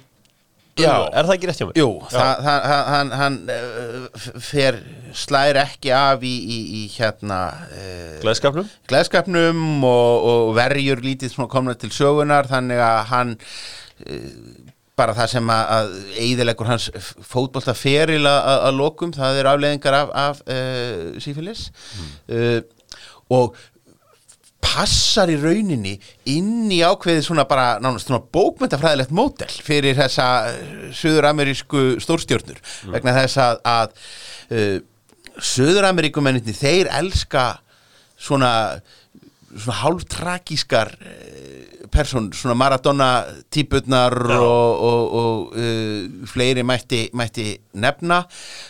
Já. 0.81 1.07
er 1.13 1.27
það 1.27 1.33
ekki 1.35 1.49
rétt 1.49 1.61
hjá 1.61 1.67
mér? 1.69 1.77
Jú, 1.79 1.89
það, 2.11 2.31
það, 2.47 2.65
hann, 2.89 3.11
hann, 3.21 3.37
uh, 3.53 4.23
fer 4.43 4.79
slæri 5.15 5.61
ekki 5.61 5.93
af 5.95 6.25
í, 6.27 6.33
í, 6.33 6.57
í 6.79 6.81
hérna 6.97 7.39
uh, 7.69 8.17
Gleðskapnum? 8.23 8.67
gleðskapnum 8.89 9.85
og, 9.87 10.27
og 10.31 10.51
verjur 10.57 11.03
lítið 11.05 11.31
svona 11.31 11.51
komna 11.51 11.77
til 11.79 11.91
sögunar 11.95 12.49
þannig 12.51 12.81
að 12.83 12.99
hann 13.13 13.35
uh, 13.37 14.25
bara 14.99 15.15
það 15.15 15.31
sem 15.35 15.53
að, 15.53 15.71
að 15.77 16.19
eigðilegur 16.25 16.71
hans 16.71 16.89
fótbolta 17.29 17.75
feril 17.77 18.23
að, 18.31 18.67
lokum, 18.75 19.15
það 19.15 19.39
er 19.41 19.49
afleðingar 19.51 19.97
af, 20.01 20.11
af 20.15 20.43
sífilis 21.23 21.67
uh, 22.31 22.59
og 23.31 23.57
passar 24.65 25.29
í 25.31 25.37
rauninni 25.39 25.93
inn 26.31 26.71
í 26.73 26.81
ákveðið 26.83 27.27
svona 27.27 27.45
bara 27.49 27.77
nánast 27.83 28.09
svona 28.09 28.23
bókmyndafræðilegt 28.35 29.13
mótel 29.15 29.51
fyrir 29.65 29.97
þessa 29.97 30.27
söður-amerísku 30.97 31.85
stórstjórnur 32.03 32.59
vegna 32.93 33.15
þess 33.21 33.41
að, 33.45 33.61
að 33.69 33.95
uh, 34.49 34.77
söður-ameríkumenninni 35.53 36.55
þeir 36.57 36.91
elska 36.97 37.47
svona 38.17 38.51
svona 39.55 39.79
hálftragískar 39.83 40.91
uh, 40.99 41.89
person, 41.91 42.31
svona 42.35 42.57
Maradona 42.59 43.09
típurnar 43.53 44.15
Já. 44.29 44.39
og, 44.39 44.85
og, 44.89 45.13
og 45.19 45.57
uh, 45.59 46.27
fleiri 46.27 46.63
mætti, 46.67 47.05
mætti 47.15 47.53
nefna. 47.79 48.23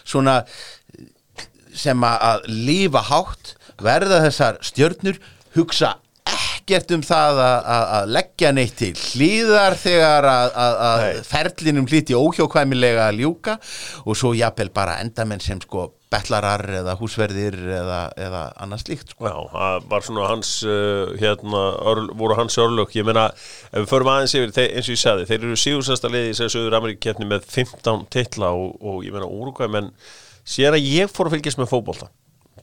Svona 0.05 0.41
sem 1.75 2.03
að, 2.07 2.45
lifa 2.47 3.01
hátt 3.09 3.55
verða 3.83 4.21
þessar 4.23 4.59
stjörnur 4.63 5.17
hugsa 5.55 5.95
ekkert 6.65 6.95
um 6.95 7.03
það 7.05 7.39
að, 7.45 8.07
leggja 8.09 8.49
neitt 8.55 8.73
til 8.79 8.93
hlýðar 8.97 9.75
þegar 9.77 10.25
að, 10.25 11.19
ferlinum 11.27 11.85
hlýti 11.85 12.17
óhjókvæmilega 12.17 13.11
að 13.11 13.21
ljúka 13.21 13.59
og 14.05 14.17
svo 14.17 14.33
jafnvel 14.33 14.71
bara 14.73 14.97
endamenn 15.03 15.43
sem 15.43 15.61
sko 15.61 15.91
betlarar 16.09 16.63
eða 16.79 16.95
húsverðir 16.97 17.57
eða, 17.75 17.99
eða 18.17 18.41
annað 18.63 18.83
slíkt 18.85 19.13
sko. 19.13 19.27
Já, 19.29 19.37
það 19.51 19.87
var 19.91 20.05
svona 20.07 20.27
hans 20.31 20.51
uh, 20.65 21.13
hérna, 21.19 21.63
örl, 21.91 22.09
voru 22.17 22.37
hans 22.39 22.57
örlög. 22.61 22.93
Ég 22.97 23.07
meina, 23.07 23.27
ef 23.69 23.83
við 23.83 23.89
förum 23.91 24.11
aðeins 24.13 24.35
yfir 24.37 24.53
þeir, 24.55 24.69
eins 24.71 24.89
og 24.89 24.95
ég 24.95 25.01
sagði, 25.01 25.29
þeir 25.31 25.39
eru 25.41 25.57
síðursasta 25.59 26.13
liði 26.13 26.33
í 26.33 26.37
Söður 26.39 26.77
Ameríkkeppni 26.79 27.29
með 27.29 27.49
15 27.51 28.05
titla 28.15 28.53
og, 28.55 28.77
og 28.81 29.01
ég 29.05 29.15
meina 29.15 29.29
úrugvæð 29.29 29.73
menn 29.75 29.91
síðan 30.45 30.79
að 30.79 30.93
ég 30.93 31.11
fór 31.11 31.29
að 31.29 31.37
fylgjast 31.37 31.61
með 31.61 31.73
fótbolta 31.73 32.13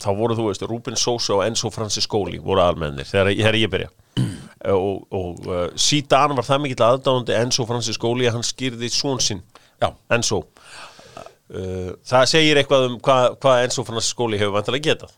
þá 0.01 0.09
voru 0.17 0.37
þú 0.39 0.47
veist, 0.49 0.65
Ruben 0.69 0.97
Sosa 0.97 1.37
og 1.37 1.45
Enzo 1.47 1.71
Franciscoli 1.73 2.41
voru 2.43 2.63
aðalmennir 2.65 3.09
þegar, 3.09 3.33
þegar 3.37 3.61
ég 3.61 3.75
byrja. 3.75 3.93
Og, 4.63 5.09
og 5.11 5.47
uh, 5.51 5.63
síðan 5.75 6.37
var 6.39 6.47
það 6.47 6.61
mikill 6.63 6.85
aðdáðandi 6.87 7.33
Enzo 7.35 7.65
Franciscoli 7.67 8.29
að 8.29 8.37
hann 8.37 8.45
skýrði 8.47 8.93
svon 8.95 9.19
sinn. 9.19 9.41
Já. 9.83 9.89
Enzo. 10.15 10.39
Uh, 11.51 11.97
það 12.07 12.29
segir 12.31 12.61
eitthvað 12.61 12.87
um 12.87 12.95
hvað 13.03 13.35
hva 13.43 13.57
Enzo 13.65 13.83
Franciscoli 13.89 14.39
hefur 14.39 14.55
vantilega 14.55 14.93
getað. 14.93 15.17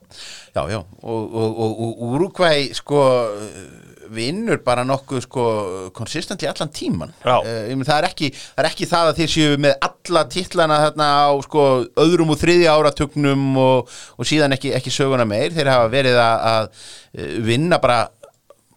Já, 0.55 0.63
já, 0.73 0.79
og, 0.81 1.37
og, 1.37 1.61
og 1.69 2.01
Uruguay 2.09 2.71
sko 2.73 3.03
vinnur 4.13 4.61
bara 4.65 4.85
nokkuð 4.87 5.23
sko 5.25 5.45
konsistentli 5.97 6.49
allan 6.51 6.73
tíman 6.75 7.13
uh, 7.25 7.41
það, 7.85 7.97
er 7.97 8.09
ekki, 8.09 8.31
það 8.35 8.63
er 8.63 8.69
ekki 8.71 8.89
það 8.91 9.11
að 9.11 9.21
þeir 9.21 9.33
séu 9.35 9.57
með 9.65 9.75
alla 9.89 10.25
titlana 10.33 10.81
þarna 10.85 11.09
á 11.25 11.33
sko 11.47 11.65
öðrum 12.05 12.35
og 12.35 12.41
þriðja 12.41 12.75
áratugnum 12.75 13.59
og, 13.61 13.97
og 14.19 14.29
síðan 14.29 14.57
ekki, 14.57 14.75
ekki 14.77 14.93
söguna 14.95 15.27
meir. 15.29 15.55
Þeir 15.55 15.73
hafa 15.73 15.91
verið 15.93 16.21
að, 16.21 16.45
að 16.53 16.69
eh, 17.19 17.35
vinna 17.49 17.81
bara 17.83 17.99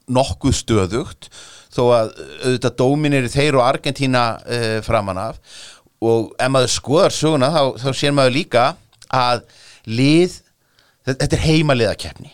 nokkuð 0.07 0.55
stöðugt 0.55 1.29
þó 1.73 1.83
að 1.93 2.11
auðvitað 2.45 2.77
dóminir 2.79 3.29
þeir 3.29 3.59
og 3.59 3.67
Argentína 3.67 4.25
uh, 4.39 4.79
framan 4.85 5.19
af. 5.21 5.39
Og 6.01 6.31
ef 6.37 6.51
maður 6.53 6.73
skoðar 6.73 7.15
söguna 7.15 7.51
þá, 7.53 7.61
þá 7.83 7.89
sér 7.97 8.15
maður 8.15 8.37
líka 8.37 8.67
að 9.13 9.43
lið 9.87 10.41
þetta 11.07 11.37
er 11.37 11.45
uh, 11.45 12.33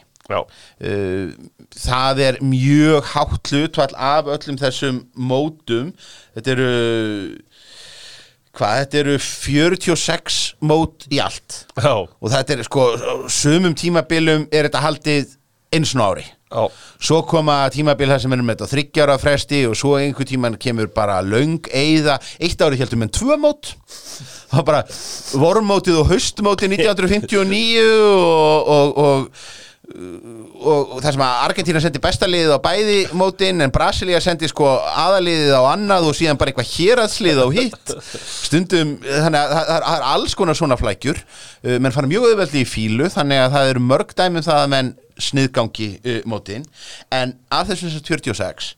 það 1.84 2.22
er 2.28 2.40
mjög 2.44 3.10
hátt 3.14 3.54
hlutvall 3.54 3.96
af 3.96 4.30
öllum 4.36 4.60
þessum 4.62 5.02
mótum. 5.16 5.94
Þetta 6.36 6.56
eru 6.56 6.72
hvað, 8.54 8.78
þetta 8.84 9.02
eru 9.02 9.18
46 9.20 10.42
mót 10.66 11.08
í 11.14 11.22
allt. 11.24 11.64
Já, 11.78 11.96
og 12.04 12.34
þetta 12.34 12.58
er 12.58 12.68
sko, 12.68 12.90
sumum 13.32 13.76
tímabilum 13.78 14.48
er 14.54 14.70
þetta 14.70 14.84
haldið 14.86 15.38
eins 15.74 15.94
og 15.98 16.06
ári. 16.06 16.26
Já, 16.54 16.68
svo 17.02 17.24
koma 17.26 17.64
tímabil 17.74 18.12
það 18.12 18.20
sem 18.22 18.36
er 18.36 18.44
með 18.46 18.60
þetta 18.60 18.70
þryggjára 18.76 19.16
fresti 19.18 19.64
og 19.66 19.74
svo 19.80 19.96
einhver 19.98 20.28
tíman 20.30 20.58
kemur 20.62 20.92
bara 20.94 21.18
löng 21.26 21.66
eiða, 21.74 22.20
eitt 22.38 22.62
ári 22.62 22.78
heldum 22.78 23.08
en 23.08 23.14
tvö 23.14 23.40
mót. 23.42 23.74
Það 24.52 24.60
var 24.60 24.68
bara 24.68 24.84
vormótið 25.42 25.98
og 26.04 26.12
haustmótið 26.14 26.76
1959 26.78 27.88
og, 27.90 28.70
og, 28.76 29.02
og 29.08 29.48
og, 29.94 30.96
það 31.04 31.10
sem 31.14 31.24
að 31.24 31.40
Argentina 31.46 31.82
sendi 31.84 32.02
besta 32.02 32.28
liðið 32.30 32.56
á 32.58 32.60
bæði 32.64 32.98
mótin 33.18 33.62
en 33.62 33.74
Brasilia 33.74 34.22
sendi 34.24 34.50
sko 34.50 34.66
aðaliðið 34.90 35.54
á 35.54 35.62
annað 35.70 36.08
og 36.10 36.18
síðan 36.18 36.40
bara 36.42 36.54
eitthvað 36.54 36.72
héraðslið 36.72 37.42
á 37.46 37.48
hitt. 37.54 37.94
Stundum, 38.24 38.96
þannig 39.04 39.40
að 39.40 39.54
það, 39.54 39.72
er 39.94 40.08
alls 40.10 40.36
konar 40.40 40.58
svona 40.58 40.80
flækjur. 40.82 41.22
Uh, 41.62 41.78
menn 41.78 41.94
fara 41.94 42.10
mjög 42.10 42.30
auðveldi 42.32 42.64
í 42.64 42.70
fílu 42.70 43.10
þannig 43.14 43.44
að 43.44 43.58
það 43.58 43.72
eru 43.74 43.86
mörg 43.92 44.14
dæmum 44.18 44.46
það 44.46 44.62
að 44.64 44.72
menn 44.74 44.94
sniðgangi 45.30 45.90
uh, 46.00 46.20
mótin. 46.30 46.68
En 47.14 47.38
af 47.54 47.70
þessum 47.70 47.94
þessum 47.94 48.08
46 48.10 48.74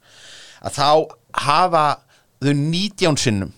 að 0.65 0.80
þá 0.80 0.89
hafa 1.45 1.86
þau 2.43 2.56
19 2.60 3.21
sinnum 3.21 3.56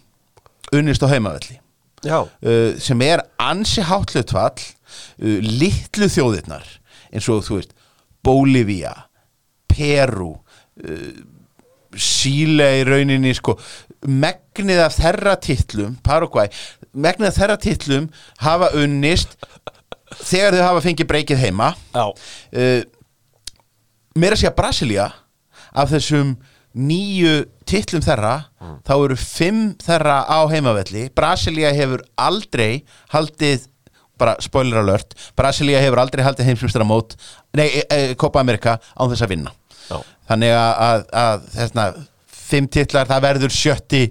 unnist 0.77 1.01
á 1.01 1.09
heimavelli. 1.09 1.61
Já, 2.05 2.19
uh, 2.21 2.73
sem 2.77 3.01
er 3.01 3.25
ansi 3.41 3.81
hátlutfall 3.81 4.75
litlu 5.17 6.05
þjóðirnar 6.11 6.67
eins 7.17 7.29
og 7.33 7.43
þú 7.47 7.59
veist 7.59 7.75
Bólivía, 8.25 8.93
Peru 9.69 10.33
uh, 10.37 11.11
Síle 11.97 12.65
í 12.81 12.81
rauninni 12.85 13.31
sko 13.33 13.55
megnið 14.05 14.81
af 14.83 14.97
þeirra 14.97 15.37
titlum 15.41 15.95
Paraguay, 16.05 16.51
megnið 16.93 17.31
af 17.31 17.37
þeirra 17.39 17.55
titlum 17.63 18.09
hafa 18.43 18.69
unnist 18.77 19.33
þegar 20.19 20.57
þau 20.57 20.65
hafa 20.67 20.83
fengið 20.85 21.09
breykið 21.09 21.41
heima. 21.41 21.71
Uh, 21.95 22.83
meira 24.17 24.37
að 24.37 24.43
segja 24.43 24.53
Brasilia 24.57 25.07
af 25.77 25.89
þessum 25.93 26.35
nýju 26.77 27.47
titlum 27.67 28.03
þeirra 28.05 28.35
þá 28.85 28.93
eru 28.97 29.17
fimm 29.17 29.63
þeirra 29.81 30.19
á 30.29 30.39
heimavelli. 30.51 31.07
Brasilia 31.15 31.73
hefur 31.75 32.03
aldrei 32.19 32.83
haldið 33.13 33.65
bara 34.19 34.35
spoiler 34.43 34.81
alert 34.81 35.15
Brasilia 35.37 35.81
hefur 35.83 36.01
aldrei 36.03 36.25
haldið 36.25 36.51
heimsumstara 36.51 36.87
mót 36.87 37.17
nei, 37.57 37.67
e, 37.67 37.83
e, 37.89 38.13
Copa 38.19 38.43
America 38.43 38.77
án 38.95 39.11
þess 39.11 39.25
að 39.25 39.33
vinna. 39.35 39.55
Já, 39.87 39.99
þannig 40.31 40.55
að, 40.57 40.71
að, 40.87 41.03
að 41.23 41.49
þessna 41.55 41.89
fimm 42.47 42.69
titlar, 42.71 43.07
það 43.09 43.25
verður 43.27 43.53
sjötti 43.53 44.01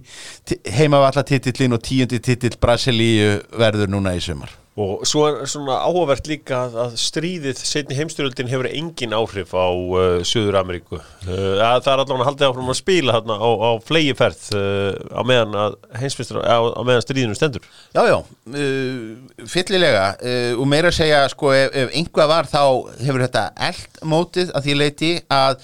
heimavalla 0.77 1.25
og 1.25 1.83
tíundi 1.85 2.21
titill 2.21 2.57
Brasilíu 2.61 3.41
verður 3.57 3.93
núna 3.93 4.17
í 4.17 4.23
sumar 4.25 4.53
Og 4.77 5.07
svo 5.09 5.23
er 5.31 5.47
svona 5.49 5.79
áhugavert 5.87 6.27
líka 6.29 6.59
að- 6.69 6.99
stríðið 7.01 7.57
setni 7.65 7.97
heimstyrjöldin 7.97 8.51
hefur 8.51 8.67
engin 8.69 9.15
áhrif 9.17 9.55
á 9.57 9.65
uh, 9.73 10.19
Suður 10.21 10.59
Ameríku. 10.61 10.99
Uh, 11.25 11.57
að 11.65 11.79
það 11.87 11.93
er 11.95 12.03
allavega 12.03 12.27
haldið 12.29 12.45
áfram 12.51 12.69
að 12.75 12.77
spila 12.83 13.15
þarna 13.17 13.39
á, 13.41 13.49
á 13.57 13.71
flegiferð 13.89 14.43
uh, 14.53 15.17
á 15.17 15.21
meðan 15.25 15.57
að 15.63 15.79
heimsmyndstur 16.03 16.43
á, 16.45 16.59
á 16.61 16.81
meðan 16.85 17.07
stríðinu 17.07 17.39
stendur. 17.39 17.65
Já, 17.97 18.03
já, 18.05 18.19
uh, 18.21 19.49
fyllilega 19.49 20.05
uh, 20.21 20.61
og 20.61 20.69
meira 20.69 20.93
að 20.93 20.99
segja, 20.99 21.23
sko, 21.33 21.55
ef, 21.57 21.73
ef 21.87 21.97
einhvað 21.97 22.31
var 22.35 22.51
þá 22.53 22.61
hefur 23.01 23.25
þetta 23.25 23.47
eld 23.71 24.03
mótið 24.13 24.53
að 24.61 24.69
því 24.69 24.77
leiti 24.83 25.13
að 25.33 25.57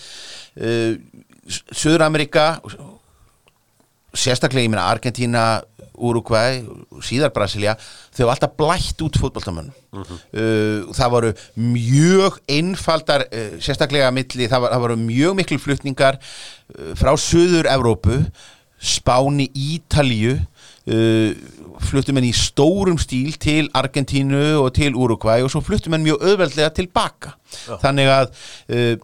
uh, 0.57 0.97
Suður-Ameríka 1.69 2.47
sérstaklega, 4.13 4.67
ég 4.67 4.73
meina 4.73 4.89
Argentína, 4.93 5.43
Uruguay 6.03 6.63
síðar 7.05 7.33
Brasilia, 7.35 7.77
þau 8.13 8.25
hafa 8.27 8.35
alltaf 8.37 8.57
blætt 8.61 9.05
út 9.07 9.19
fótboltamönnum. 9.21 9.75
Uh, 9.93 10.89
það 10.97 11.13
voru 11.17 11.35
mjög 11.61 12.41
einfaldar, 12.51 13.27
uh, 13.29 13.59
sérstaklega 13.63 14.11
milli, 14.15 14.49
það, 14.49 14.67
var, 14.67 14.75
það 14.75 14.87
voru 14.87 14.99
mjög 15.03 15.39
miklu 15.43 15.61
flutningar 15.63 16.19
uh, 16.19 16.93
frá 16.99 17.13
Suður-Evrópu 17.21 18.23
Spáni, 18.83 19.47
Ítalíu 19.55 20.35
uh, 20.91 21.31
fluttum 21.87 22.19
henni 22.19 22.33
í 22.33 22.37
stórum 22.37 22.99
stíl 23.01 23.37
til 23.43 23.71
Argentínu 23.79 24.59
og 24.63 24.73
til 24.75 24.97
Uruguay 24.99 25.45
og 25.45 25.53
svo 25.53 25.63
fluttum 25.65 25.95
henni 25.95 26.11
mjög 26.11 26.25
auðveldlega 26.27 26.75
tilbaka 26.81 27.37
þannig 27.83 28.11
að 28.11 28.33
uh, 28.75 28.95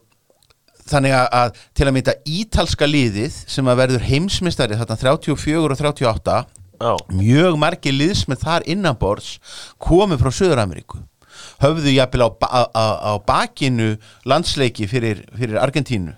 þannig 0.89 1.15
að, 1.15 1.59
til 1.77 1.87
að 1.87 1.95
mynda 1.97 2.15
ítalska 2.25 2.89
liðið 2.89 3.43
sem 3.51 3.67
að 3.69 3.81
verður 3.83 4.07
heimsmyndstari 4.09 4.79
þarna 4.81 4.97
34 5.03 5.59
og 5.61 5.75
38 5.77 6.39
Já, 6.39 6.58
mjög 7.13 7.59
margir 7.61 7.97
liðsmenn 7.97 8.41
þar 8.41 8.67
innanborðs 8.71 9.39
komið 9.83 10.23
frá 10.23 10.35
Söður-Ameríku 10.41 11.03
höfðu 11.63 11.95
jafnvel 11.95 12.27
á, 12.27 12.31
á, 12.47 12.63
á, 12.71 12.87
á 12.99 13.13
bakinu 13.23 13.95
landsleiki 14.29 14.89
fyrir, 14.91 15.25
fyrir 15.39 15.59
Argentínu. 15.63 16.15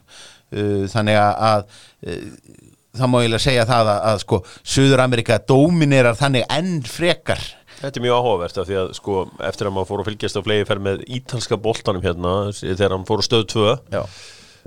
Uh, 0.50 0.84
þannig 0.90 1.16
að, 1.20 1.70
uh, 2.04 2.66
það 2.98 3.12
má 3.12 3.20
ég 3.22 3.36
segja 3.42 3.68
það 3.68 3.92
að, 3.92 4.02
að 4.10 4.20
sko, 4.24 4.42
Söður-Ameríka 4.74 5.40
dominerar 5.48 6.18
þannig 6.18 6.48
enn 6.50 6.80
frekar. 6.88 7.42
Þetta 7.80 7.96
er 7.96 8.04
mjög 8.04 8.18
áhugavert 8.18 8.60
af 8.60 8.68
því 8.68 8.76
að 8.82 8.90
sko 8.98 9.22
eftir 9.48 9.70
að 9.70 9.72
maður 9.76 9.88
fór 9.88 10.02
að 10.02 10.10
fylgjast 10.10 10.36
á 10.36 10.44
flegiferð 10.44 10.84
með 10.84 11.06
ítalska 11.16 11.56
boltanum 11.64 12.04
hérna 12.04 12.34
þegar 12.58 12.92
hann 12.96 13.08
fór 13.08 13.24
á 13.24 13.28
stöð 13.28 13.48
2 13.54 13.72
Já, 13.94 14.04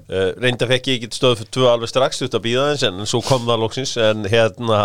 Uh, 0.09 0.31
reynda 0.41 0.65
fekk 0.65 0.87
ég 0.89 0.95
ekki 0.97 1.15
stöð 1.15 1.35
fyrir 1.37 1.49
tvö 1.53 1.67
alveg 1.69 1.91
strax 1.91 2.23
út 2.25 2.33
að 2.33 2.41
býða 2.47 2.63
eins 2.71 2.81
en 2.87 3.03
svo 3.05 3.19
kom 3.23 3.43
það 3.45 3.59
loksins 3.61 3.91
en 4.01 4.25
hérna 4.25 4.79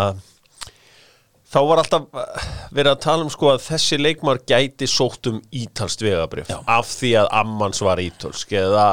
þá 1.48 1.60
var 1.70 1.82
alltaf 1.82 2.06
uh, 2.12 2.50
verið 2.74 2.92
að 2.92 3.00
tala 3.06 3.24
um 3.26 3.32
sko 3.32 3.52
að 3.54 3.64
þessi 3.70 3.98
leikmar 4.00 4.42
gæti 4.48 4.88
sótt 4.90 5.30
um 5.30 5.40
ítalst 5.54 6.04
vegabrif 6.04 6.50
Já. 6.52 6.60
af 6.66 6.92
því 6.92 7.14
að 7.22 7.32
ammans 7.40 7.82
var 7.84 8.02
ítalsk 8.02 8.54
eða 8.58 8.88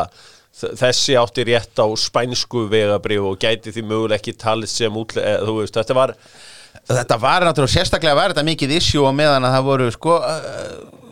þessi 0.56 1.18
átti 1.20 1.44
rétt 1.50 1.84
á 1.84 1.88
spænsku 2.00 2.68
vegabrif 2.72 3.26
og 3.28 3.40
gæti 3.42 3.74
því 3.76 3.88
möguleg 3.90 4.22
ekki 4.22 4.38
talið 4.40 4.72
sem 4.72 5.00
útlega, 5.02 5.36
eða 5.36 5.50
þú 5.50 5.56
veist, 5.60 5.76
þetta 5.76 5.98
var 5.98 6.14
þetta 6.88 7.18
var 7.20 7.48
náttúrulega 7.48 7.76
sérstaklega 7.76 8.30
þetta 8.32 8.46
mikið 8.48 8.78
issue 8.78 9.04
og 9.04 9.16
meðan 9.18 9.48
að 9.48 9.58
það 9.58 9.68
voru 9.68 9.90
sko 9.96 10.16
uh, 10.22 11.05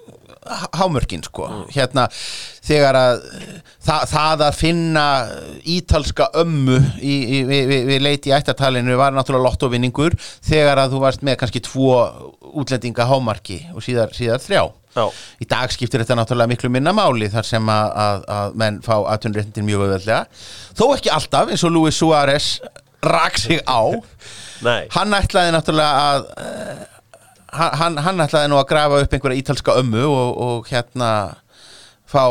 hámörkin 0.77 1.23
sko. 1.25 1.47
Hérna 1.73 2.07
þegar 2.63 2.97
að 2.99 3.23
það, 3.83 4.05
það 4.11 4.43
að 4.47 4.59
finna 4.59 5.07
ítalska 5.75 6.29
ömmu 6.43 6.77
í, 6.99 7.15
í, 7.15 7.41
við, 7.49 7.73
við, 7.89 7.97
leiti 8.03 8.31
í 8.31 8.35
ættatalinu 8.35 8.95
var 8.99 9.15
náttúrulega 9.15 9.49
lottovinningur 9.49 10.15
þegar 10.45 10.83
að 10.83 10.95
þú 10.95 11.03
varst 11.03 11.25
með 11.25 11.41
kannski 11.41 11.63
tvo 11.65 11.97
útlendinga 12.53 13.07
hámarki 13.09 13.59
og 13.73 13.83
síðar, 13.85 14.15
síðar 14.15 14.43
þrjá. 14.43 14.63
Já. 14.93 15.07
í 15.41 15.45
dag 15.49 15.71
skiptir 15.73 16.03
þetta 16.03 16.19
náttúrulega 16.19 16.51
miklu 16.51 16.69
minna 16.69 16.91
máli 16.93 17.25
þar 17.33 17.47
sem 17.47 17.69
að, 17.73 17.87
að, 17.97 18.25
að 18.29 18.59
menn 18.61 18.75
fá 18.85 18.93
aðtunréttin 18.99 19.65
mjög 19.65 19.87
öðvöldlega 19.87 20.43
þó 20.77 20.83
ekki 20.93 21.09
alltaf 21.15 21.49
eins 21.49 21.63
og 21.65 21.73
Luis 21.73 21.97
Suárez 21.97 22.49
rak 23.03 23.39
sig 23.41 23.59
á. 23.65 23.81
Nei, 24.63 24.85
hann 24.93 25.17
ætlaði 25.17 25.55
náttúrulega 25.55 26.03
að 26.13 26.27
hann, 27.53 27.99
hann 28.01 28.23
ætlaði 28.23 28.49
nú 28.51 28.57
að 28.59 28.69
grafa 28.71 29.03
upp 29.03 29.13
einhverja 29.15 29.43
ítalska 29.43 29.77
ömmu 29.81 30.03
og, 30.07 30.41
og 30.47 30.71
hérna 30.71 31.11
fá 32.09 32.25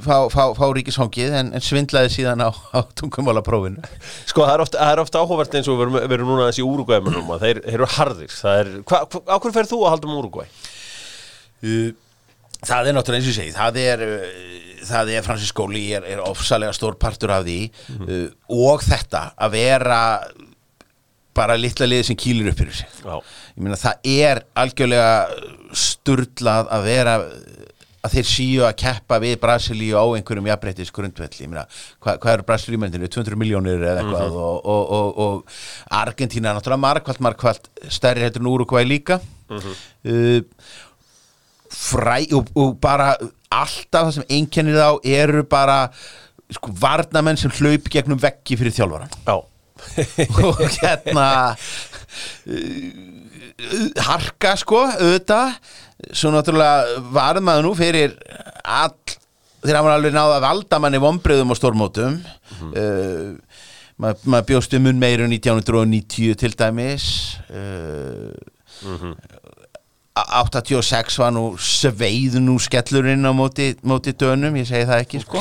fá, 0.00 0.16
fá, 0.32 0.42
fá 0.56 0.64
ríkishongið 0.74 1.34
en, 1.38 1.50
en 1.56 1.64
svindlaði 1.64 2.12
síðan 2.14 2.44
á, 2.44 2.50
á 2.50 2.80
tungumálaprófinu. 2.98 3.82
Sko 4.28 4.46
það 4.46 4.54
er 4.54 4.64
ofta, 4.64 4.88
ofta 5.02 5.22
áhugavert 5.22 5.56
eins 5.58 5.68
og 5.70 5.78
við 5.78 5.86
erum, 5.86 5.98
við 5.98 6.16
erum 6.18 6.32
núna 6.32 6.48
þessi 6.48 6.66
úrugvæðmennum 6.66 7.34
að 7.34 7.46
þeir, 7.46 7.60
eru 7.74 7.90
harðir. 7.96 8.38
Er, 8.54 8.72
hva, 8.88 9.02
hva, 9.10 9.22
á 9.28 9.36
hverju 9.36 9.56
ferð 9.58 9.74
þú 9.74 9.82
að 9.82 9.94
halda 9.94 10.10
um 10.10 10.16
úrugvæð? 10.20 10.62
Uh, 11.64 11.90
það 12.64 12.90
er 12.90 12.98
náttúrulega 12.98 13.22
eins 13.22 13.28
og 13.28 13.34
ég 13.34 13.38
segi 13.40 13.54
það 13.56 13.80
er, 13.84 14.06
uh, 14.06 14.80
það 14.84 15.12
er 15.14 15.26
Francis 15.26 15.52
Skóli 15.52 15.84
er, 15.96 16.08
er 16.14 16.24
ofsalega 16.24 16.74
stór 16.76 16.98
partur 17.00 17.34
af 17.34 17.46
því. 17.46 17.60
Uh, 18.00 18.26
og 18.54 18.84
þetta 18.86 19.30
að 19.34 19.56
vera 19.58 20.02
bara 21.34 21.56
litla 21.58 21.88
liði 21.88 22.10
sem 22.10 22.18
kýlir 22.18 22.52
upp 22.52 22.60
fyrir 22.60 22.76
sig. 22.78 23.00
Já, 23.02 23.16
ég 23.54 23.62
meina 23.62 23.78
það 23.78 24.08
er 24.14 24.42
algjörlega 24.58 25.10
sturlað 25.74 26.70
að 26.74 26.88
vera 26.88 27.18
að 28.04 28.16
þeir 28.18 28.28
síu 28.28 28.64
að 28.66 28.74
keppa 28.82 29.18
við 29.22 29.36
Brasilíu 29.40 29.96
á 29.96 30.04
einhverjum 30.12 30.48
jafnbreytis 30.50 30.92
grundvelli. 30.94 31.46
Meina, 31.48 31.64
hvað, 32.04 32.18
hvað 32.20 32.34
eru 32.34 32.46
Brasilíumenninu 32.50 33.08
200 33.08 33.38
miljónir 33.40 33.80
eða 33.80 34.02
eitthvað 34.02 34.36
og, 34.36 34.58
og, 34.74 34.90
og, 34.98 35.22
og 35.24 35.94
Argentína 36.02 36.50
er 36.50 36.58
náttúrulega 36.58 36.84
markvælt 36.84 37.22
markvælt 37.24 37.70
stærri 37.88 38.26
hættur 38.26 38.44
en 38.44 38.50
Uruguay 38.52 38.84
líka. 38.88 39.20
Uh, 39.48 40.42
fræ 41.74 42.20
og, 42.36 42.76
bara 42.82 43.14
alltaf 43.54 44.08
það 44.08 44.12
sem 44.18 44.28
einkennir 44.36 44.78
þá 44.78 45.08
eru 45.16 45.42
bara 45.48 45.78
sko 46.52 46.74
varnamenn 46.76 47.40
sem 47.40 47.52
hlaup 47.56 47.88
gegnum 47.90 48.20
veggi 48.20 48.58
fyrir 48.60 48.74
þjálfaran 48.76 49.12
já, 49.24 49.36
og 50.44 50.60
hérna 50.76 51.28
harka 54.06 54.54
sko, 54.60 54.84
auðvitað. 54.98 55.58
Svo 56.12 56.32
náttúrulega 56.34 57.04
var 57.14 57.40
maður 57.40 57.68
nú 57.68 57.74
fyrir 57.78 58.16
all 58.64 58.94
þegar 59.64 59.78
hann 59.78 59.86
var 59.86 59.94
alveg 59.96 60.12
náða 60.12 60.38
að 60.38 60.44
valda 60.44 60.80
manni 60.82 61.00
vombriðum 61.00 61.54
og 61.54 61.60
stórmótum. 61.60 62.18
Mm 62.72 63.38
maður 64.00 64.30
mað 64.34 64.48
bjóst 64.48 64.74
um 64.76 64.86
mun 64.88 65.00
meiru 65.00 65.28
1990 65.30 66.38
til 66.40 66.56
dæmis. 66.58 67.06
Uh, 67.48 68.34
86 70.14 71.16
var 71.18 71.32
nú 71.34 71.40
sveið 71.58 72.36
nú 72.38 72.52
skellurinn 72.62 73.26
á 73.26 73.34
móti, 73.34 73.72
móti 73.82 74.12
dönum, 74.14 74.54
ég 74.60 74.68
segi 74.68 74.86
það 74.86 75.00
ekki 75.02 75.20
sko. 75.24 75.40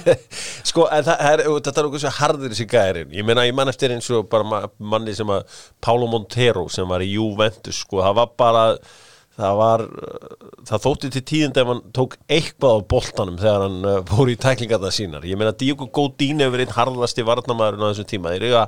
Sko, 0.68 0.84
en 0.92 1.06
það 1.06 1.22
er, 1.30 1.42
þetta 1.64 1.80
er 1.80 1.88
okkur 1.88 2.02
svo 2.02 2.12
harður 2.18 2.52
þessi 2.52 2.66
gærin 2.68 3.14
Ég 3.16 3.24
meina, 3.24 3.46
ég 3.48 3.56
man 3.56 3.72
eftir 3.72 3.94
eins 3.94 4.10
og 4.12 4.28
bara 4.32 4.44
ma- 4.44 4.66
manni 4.92 5.14
sem 5.16 5.32
að 5.32 5.48
Paulo 5.80 6.10
Montero 6.12 6.66
sem 6.72 6.84
var 6.92 7.00
í 7.00 7.08
Juventus, 7.14 7.80
sko, 7.86 8.02
það 8.04 8.18
var 8.20 8.34
bara 8.44 8.66
það 9.42 9.58
var, 9.58 9.84
uh, 9.86 10.52
það 10.68 10.84
þótti 10.86 11.10
til 11.16 11.24
tíðin 11.30 11.56
ef 11.62 11.70
hann 11.72 11.82
tók 11.96 12.16
eitthvað 12.30 12.78
á 12.78 12.88
boltanum 12.94 13.40
þegar 13.40 13.64
hann 13.66 13.88
uh, 13.88 13.98
fór 14.08 14.32
í 14.32 14.38
tæklingarna 14.46 14.92
sínar. 14.94 15.26
Ég 15.28 15.40
meina 15.40 15.54
Diogo 15.58 15.88
Godin 15.92 16.42
hefur 16.44 16.62
einn 16.64 16.76
harðasti 16.76 17.26
varnamæðurinn 17.26 17.84
á 17.84 17.90
þessum 17.90 18.10
tíma, 18.12 18.36
þeir 18.36 18.48
eiga 18.50 18.64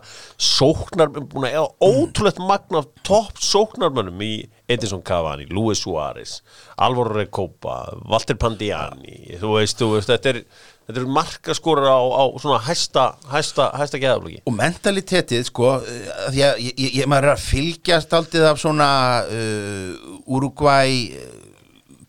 sóknar, 0.51 1.15
búin 1.15 1.49
að 1.49 1.57
eiga 1.57 1.95
ótrúlegt 1.95 2.43
magna 2.43 2.85
topp 3.07 3.41
sóknarmönnum 3.43 4.27
í 4.27 4.35
Edison 4.69 5.03
Cavani, 5.05 5.45
Luis 5.53 5.83
Suárez 5.85 6.39
Alvaro 6.81 7.13
Recoba, 7.13 7.93
Walter 8.09 8.37
Pandiani. 8.41 9.37
Þú 9.41 9.59
veist, 9.59 9.77
þú 9.81 9.91
veist, 9.95 10.11
þetta 10.11 10.33
er 10.33 10.41
þetta 10.85 11.01
eru 11.01 11.15
markaskorar 11.17 11.89
á, 11.91 12.01
á 12.01 12.25
svona 12.43 12.61
hæsta, 12.67 13.07
hæsta, 13.33 13.71
hæsta 13.79 14.01
geðaflöki 14.03 14.43
og 14.45 14.59
mentalitetið 14.59 15.47
sko 15.49 15.71
uh, 15.79 15.87
því 16.35 16.45
að 16.49 16.61
ég, 16.67 16.75
ég, 16.75 16.91
ég 17.01 17.09
maður 17.11 17.31
er 17.31 17.37
að 17.37 17.47
fylgjast 17.47 18.19
aldrei 18.19 18.45
af 18.51 18.61
svona 18.61 18.91
uh, 19.25 20.29
Uruguay 20.37 21.09
uh, 21.15 21.41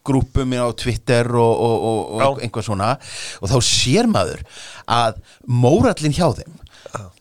grúpum 0.05 0.53
á 0.53 0.69
Twitter 0.77 1.27
og, 1.33 1.55
og, 1.65 1.88
og, 1.89 2.21
og 2.21 2.43
einhvað 2.43 2.67
svona. 2.67 2.91
Og 3.41 3.49
þá 3.49 3.57
sér 3.65 4.09
maður 4.11 4.43
að 4.85 5.17
mórallin 5.49 6.15
hjá 6.15 6.29
þeim 6.38 6.61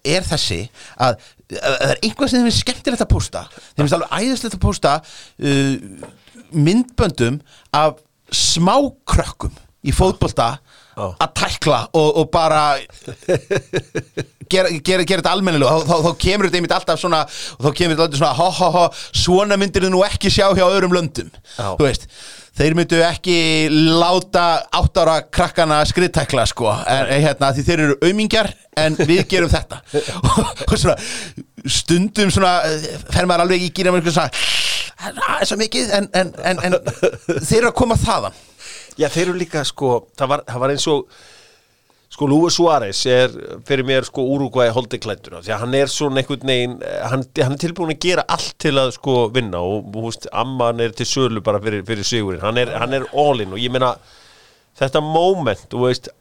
er 0.04 0.26
þessi 0.26 0.60
að, 1.00 1.16
að 1.56 1.78
það 1.80 1.90
er 1.94 2.02
einhvað 2.04 2.30
sem 2.30 2.42
þeim 2.42 2.50
er 2.50 2.56
skemmtilegt 2.58 3.04
að 3.04 3.12
posta. 3.14 3.44
Þeim 3.74 3.86
er 3.86 3.96
alveg 3.96 4.16
æðislegt 4.20 4.58
að 4.58 4.64
posta 4.66 4.94
uh, 5.00 6.08
myndböndum 6.54 7.40
af 7.74 8.02
smákrökkum 8.34 9.54
í 9.84 9.92
fótbolta. 9.94 10.58
Að 10.96 11.32
tækla 11.40 11.80
og, 11.96 12.08
og 12.20 12.30
bara 12.34 12.62
gera, 14.50 14.70
gera, 14.78 15.02
gera 15.02 15.20
þetta 15.20 15.34
almennilega. 15.34 15.80
Þá, 15.82 15.90
þá, 15.90 16.06
þá 16.06 16.22
kemur 16.26 16.48
þetta 16.48 16.60
einmitt 16.60 16.76
alltaf 16.78 17.02
svona 17.02 17.24
þá 17.26 17.68
kemur 17.70 17.96
þetta 17.96 18.06
alltaf 18.06 18.22
svona 18.22 18.38
ho, 18.38 18.48
ho, 18.60 18.70
ho, 18.76 18.86
svona 19.24 19.60
myndir 19.60 19.86
þið 19.86 19.94
nú 19.94 20.04
ekki 20.06 20.32
sjá 20.32 20.48
hjá 20.52 20.64
öðrum 20.68 20.96
löndum. 20.96 21.30
Veist 21.82 22.08
þeir 22.54 22.76
myndu 22.78 23.00
ekki 23.02 23.36
láta 23.98 24.62
áttara 24.78 25.16
krakkana 25.26 25.80
skriðtækla 25.90 26.44
sko. 26.46 26.70
En, 26.70 27.10
hérna, 27.10 27.50
því 27.50 27.64
þeir 27.66 27.82
eru 27.88 27.96
aumingjar 28.06 28.52
en 28.78 28.98
við 29.00 29.24
gerum 29.32 29.50
þetta. 29.50 29.80
Og, 30.20 30.52
og 30.68 30.76
svona 30.78 30.94
stundum 31.64 32.30
svona 32.30 32.60
fer 33.10 33.26
maður 33.26 33.48
alveg 33.48 33.66
í 33.66 33.72
gýra 33.74 33.94
með 33.94 34.12
svona 34.12 34.30
það 34.94 35.40
er 35.40 35.48
svo 35.48 35.58
mikið 35.58 35.94
en, 35.98 36.08
en, 36.14 36.32
en 36.46 36.76
þeir 37.42 37.58
eru 37.64 37.70
að 37.72 37.78
koma 37.80 37.96
þaðan 37.98 38.36
Já, 39.00 39.08
þeir 39.10 39.28
eru 39.28 39.38
líka, 39.38 39.64
sko, 39.66 40.04
það 40.18 40.30
var, 40.30 40.44
það 40.46 40.62
var 40.62 40.72
eins 40.74 40.84
og 40.92 41.16
sko, 42.14 42.28
Luis 42.30 42.54
Suárez 42.54 43.00
er 43.10 43.32
fyrir 43.66 43.86
mér, 43.86 44.06
sko, 44.06 44.22
Uruguay 44.36 44.70
holdeklættur 44.74 45.40
því 45.40 45.54
að 45.54 45.62
hann 45.64 45.76
er 45.80 45.90
svona 45.90 46.22
einhvern 46.22 46.50
veginn 46.50 46.76
hann, 47.10 47.24
hann 47.40 47.56
er 47.56 47.62
tilbúin 47.64 47.94
að 47.94 48.04
gera 48.06 48.26
allt 48.30 48.54
til 48.62 48.76
að, 48.78 48.92
sko, 48.98 49.16
vinna 49.34 49.62
og, 49.66 49.88
veist, 49.96 50.28
amman 50.30 50.82
er 50.84 50.94
til 50.94 51.08
sölu 51.10 51.42
bara 51.44 51.62
fyrir, 51.64 51.82
fyrir 51.88 52.06
sigurinn, 52.06 52.44
hann 52.44 52.60
er, 52.62 52.70
hann 52.78 52.94
er 52.94 53.08
all 53.10 53.42
in 53.42 53.56
og 53.56 53.62
ég 53.62 53.74
meina, 53.74 53.96
þetta 54.78 55.02
moment 55.04 55.66
þú 55.72 55.86
veist, 55.88 56.12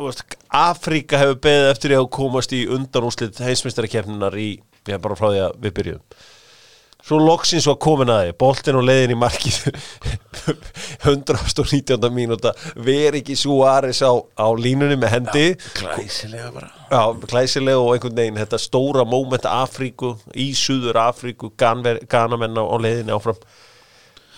veist 0.00 0.24
Afríka 0.56 1.20
hefur 1.22 1.38
beðið 1.46 1.70
eftir 1.70 1.94
að 2.00 2.10
komast 2.18 2.54
í 2.56 2.64
undanúslit 2.66 3.38
heimsmyndstarakefninar 3.46 4.34
í, 4.42 4.56
já, 4.82 4.98
bara 4.98 5.18
frá 5.18 5.30
því 5.30 5.44
að 5.46 5.60
við 5.62 5.78
byrjuðum 5.78 6.34
Svo 7.06 7.20
loksins 7.22 7.68
var 7.70 7.76
komin 7.78 8.10
að 8.10 8.24
þið, 8.24 8.36
boltin 8.40 8.76
og 8.80 8.82
leiðin 8.88 9.12
í 9.14 9.18
markið. 9.20 9.58
119. 11.06 12.08
mínúta. 12.10 12.50
Veri 12.82 13.20
ekki 13.22 13.36
Suárez 13.38 14.00
á, 14.02 14.10
á 14.10 14.46
línunni 14.58 14.96
með 14.98 15.12
hendi. 15.14 15.44
Glæsilega 15.78 16.50
bara. 16.54 16.72
Já, 16.90 17.02
klæsilega 17.30 17.78
og 17.78 17.92
einhvern 17.94 18.18
veginn 18.18 18.40
þetta 18.42 18.58
stóra 18.58 19.06
moment 19.06 19.46
Afríku, 19.46 20.16
í 20.34 20.50
Suður 20.58 20.98
Afríku 21.06 21.52
Ganamenn 21.54 22.58
á, 22.58 22.64
leiðinni 22.74 23.14
áfram. 23.14 23.38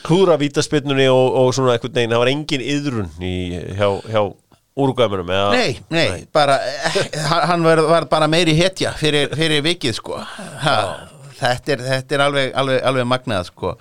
Klúra 0.05 0.37
vítaspinnunni 0.41 1.09
og, 1.09 1.41
og 1.41 1.55
svona 1.57 1.79
einhvern 1.79 1.97
veginn, 1.97 2.13
það 2.13 2.25
var 2.27 2.35
engin 2.37 2.69
yðrun 2.69 3.11
í, 3.25 3.35
hjá, 3.81 3.89
hjá 4.13 4.23
úrgæmunum 4.79 5.31
eða, 5.35 5.49
Nei, 5.57 5.79
nei, 5.91 6.27
bara 6.33 6.61
eh, 6.63 6.99
hann 7.27 7.49
hann 7.51 7.65
var, 7.67 7.81
var 7.89 8.07
bara 8.13 8.29
meiri 8.31 8.55
hetja 8.55 8.93
fyrir, 8.95 9.33
fyrir 9.35 9.65
vikið 9.65 9.97
sko. 9.97 10.21
Ha, 10.63 10.77
þetta, 11.39 11.75
er, 11.75 11.85
þetta 11.93 12.17
er 12.19 12.25
alveg, 12.27 12.55
alveg, 12.63 12.81
alveg 12.91 13.11
magnað 13.15 13.51
sko. 13.53 13.75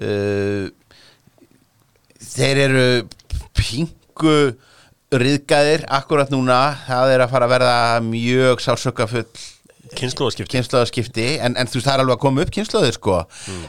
Uh, 0.00 0.68
Þeir 2.20 2.58
eru 2.66 2.88
pingu 3.56 4.34
riðgæðir 5.10 5.86
akkurat 5.90 6.30
núna. 6.30 6.58
Það 6.84 7.14
er 7.14 7.24
að 7.24 7.32
fara 7.32 7.48
að 7.48 7.54
verða 7.54 7.78
mjög 8.04 8.60
sálsökafull 8.62 9.24
kynnslóðaskipti 9.96 11.24
en, 11.42 11.56
en 11.58 11.66
þú 11.66 11.80
veist 11.80 11.88
það 11.88 11.94
er 11.96 12.02
alveg 12.04 12.14
að 12.14 12.22
koma 12.22 12.44
upp 12.44 12.52
kynnslóðir 12.54 12.94
sko. 12.94 13.16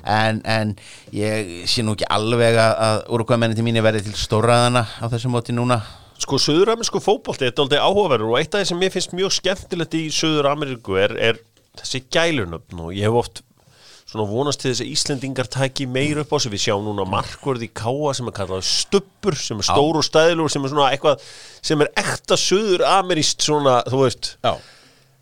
En, 0.06 0.42
en 0.46 0.76
ég 1.16 1.66
sé 1.70 1.82
nú 1.86 1.96
ekki 1.96 2.10
alveg 2.14 2.60
að, 2.62 3.08
úrkvæðmenni 3.18 3.58
til 3.58 3.66
mín 3.66 3.82
verði 3.82 4.04
til 4.06 4.14
stóraðana 4.20 4.86
á 4.86 5.06
þessu 5.10 5.32
móti 5.34 5.56
núna. 5.56 5.80
Sko, 6.22 6.38
Suður-Amerísku 6.38 7.02
fótbolti, 7.02 7.48
þetta 7.48 7.64
er 7.64 7.66
aldrei 7.66 7.80
áhugaverður 7.82 8.36
og 8.36 8.38
eitt 8.38 8.54
af 8.54 8.62
því 8.62 8.70
sem 8.70 8.78
mér 8.84 8.94
finnst 8.94 9.16
mjög 9.18 9.34
skemmtilegt 9.40 9.98
í 9.98 10.04
Suður-Ameríku 10.14 11.00
er, 11.02 11.16
er 11.18 11.40
þessi 11.80 12.04
gælunöfn 12.12 12.84
og 12.84 12.92
ég 12.98 13.08
hef 13.08 13.22
oft 13.22 13.44
svona 14.12 14.28
vonast 14.28 14.60
til 14.60 14.74
þess 14.74 14.84
að 14.84 14.92
Íslendingar 14.92 15.48
tæki 15.52 15.88
meir 15.88 16.20
upp 16.20 16.34
á 16.36 16.38
sig, 16.44 16.52
við 16.52 16.66
sjáum 16.66 16.84
núna 16.90 17.06
markvörð 17.08 17.64
í 17.64 17.72
káa 17.72 18.12
sem 18.18 18.28
er 18.28 18.36
kallað 18.36 18.66
stuppur, 18.68 19.38
sem 19.40 19.62
er 19.62 19.68
stór 19.70 20.02
og 20.02 20.04
stæðilur, 20.04 20.52
sem 20.52 20.68
er 20.68 20.74
svona 20.74 20.90
eitthvað 20.92 21.24
sem 21.64 21.84
er 21.86 21.92
ekta 22.02 22.36
Suður-Ameríst 22.40 23.46
svona, 23.48 23.80
þú 23.88 24.04
veist. 24.04 24.34
Já. 24.44 24.58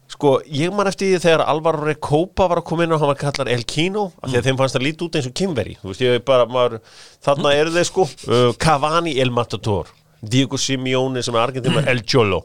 Sko, 0.10 0.40
ég 0.50 0.74
man 0.74 0.90
eftir 0.90 1.12
því 1.12 1.20
þegar 1.22 1.44
Alvaro 1.52 1.84
Recopa 1.86 2.48
var 2.50 2.64
að 2.64 2.66
koma 2.72 2.86
inn 2.86 2.96
og 2.96 3.04
hann 3.04 3.12
var 3.12 3.20
kallar 3.20 3.52
El 3.54 3.62
Kino 3.70 4.08
af 4.24 4.32
því 4.32 4.40
að 4.40 4.48
þeim 4.48 4.58
fannst 4.58 4.76
það 4.76 4.86
lítið 4.88 5.06
út 5.06 5.18
eins 5.20 5.28
og 5.30 5.36
Kimveri 5.38 5.76
þú 5.78 5.92
veist, 5.92 6.02
ég 6.02 6.24
bara, 6.26 6.48
maður, 6.50 6.80
þarna 7.28 7.52
eru 7.60 7.74
þeir 7.76 7.88
sko. 7.92 8.08
Uh, 8.26 8.48
Cavani 8.58 9.14
El 9.22 9.30
Matador. 9.36 9.92
Diego 10.20 10.58
Simeone 10.58 11.22
sem 11.24 11.38
er 11.38 11.44
Argentina 11.44 11.86
El 11.94 12.02
Cholo. 12.10 12.42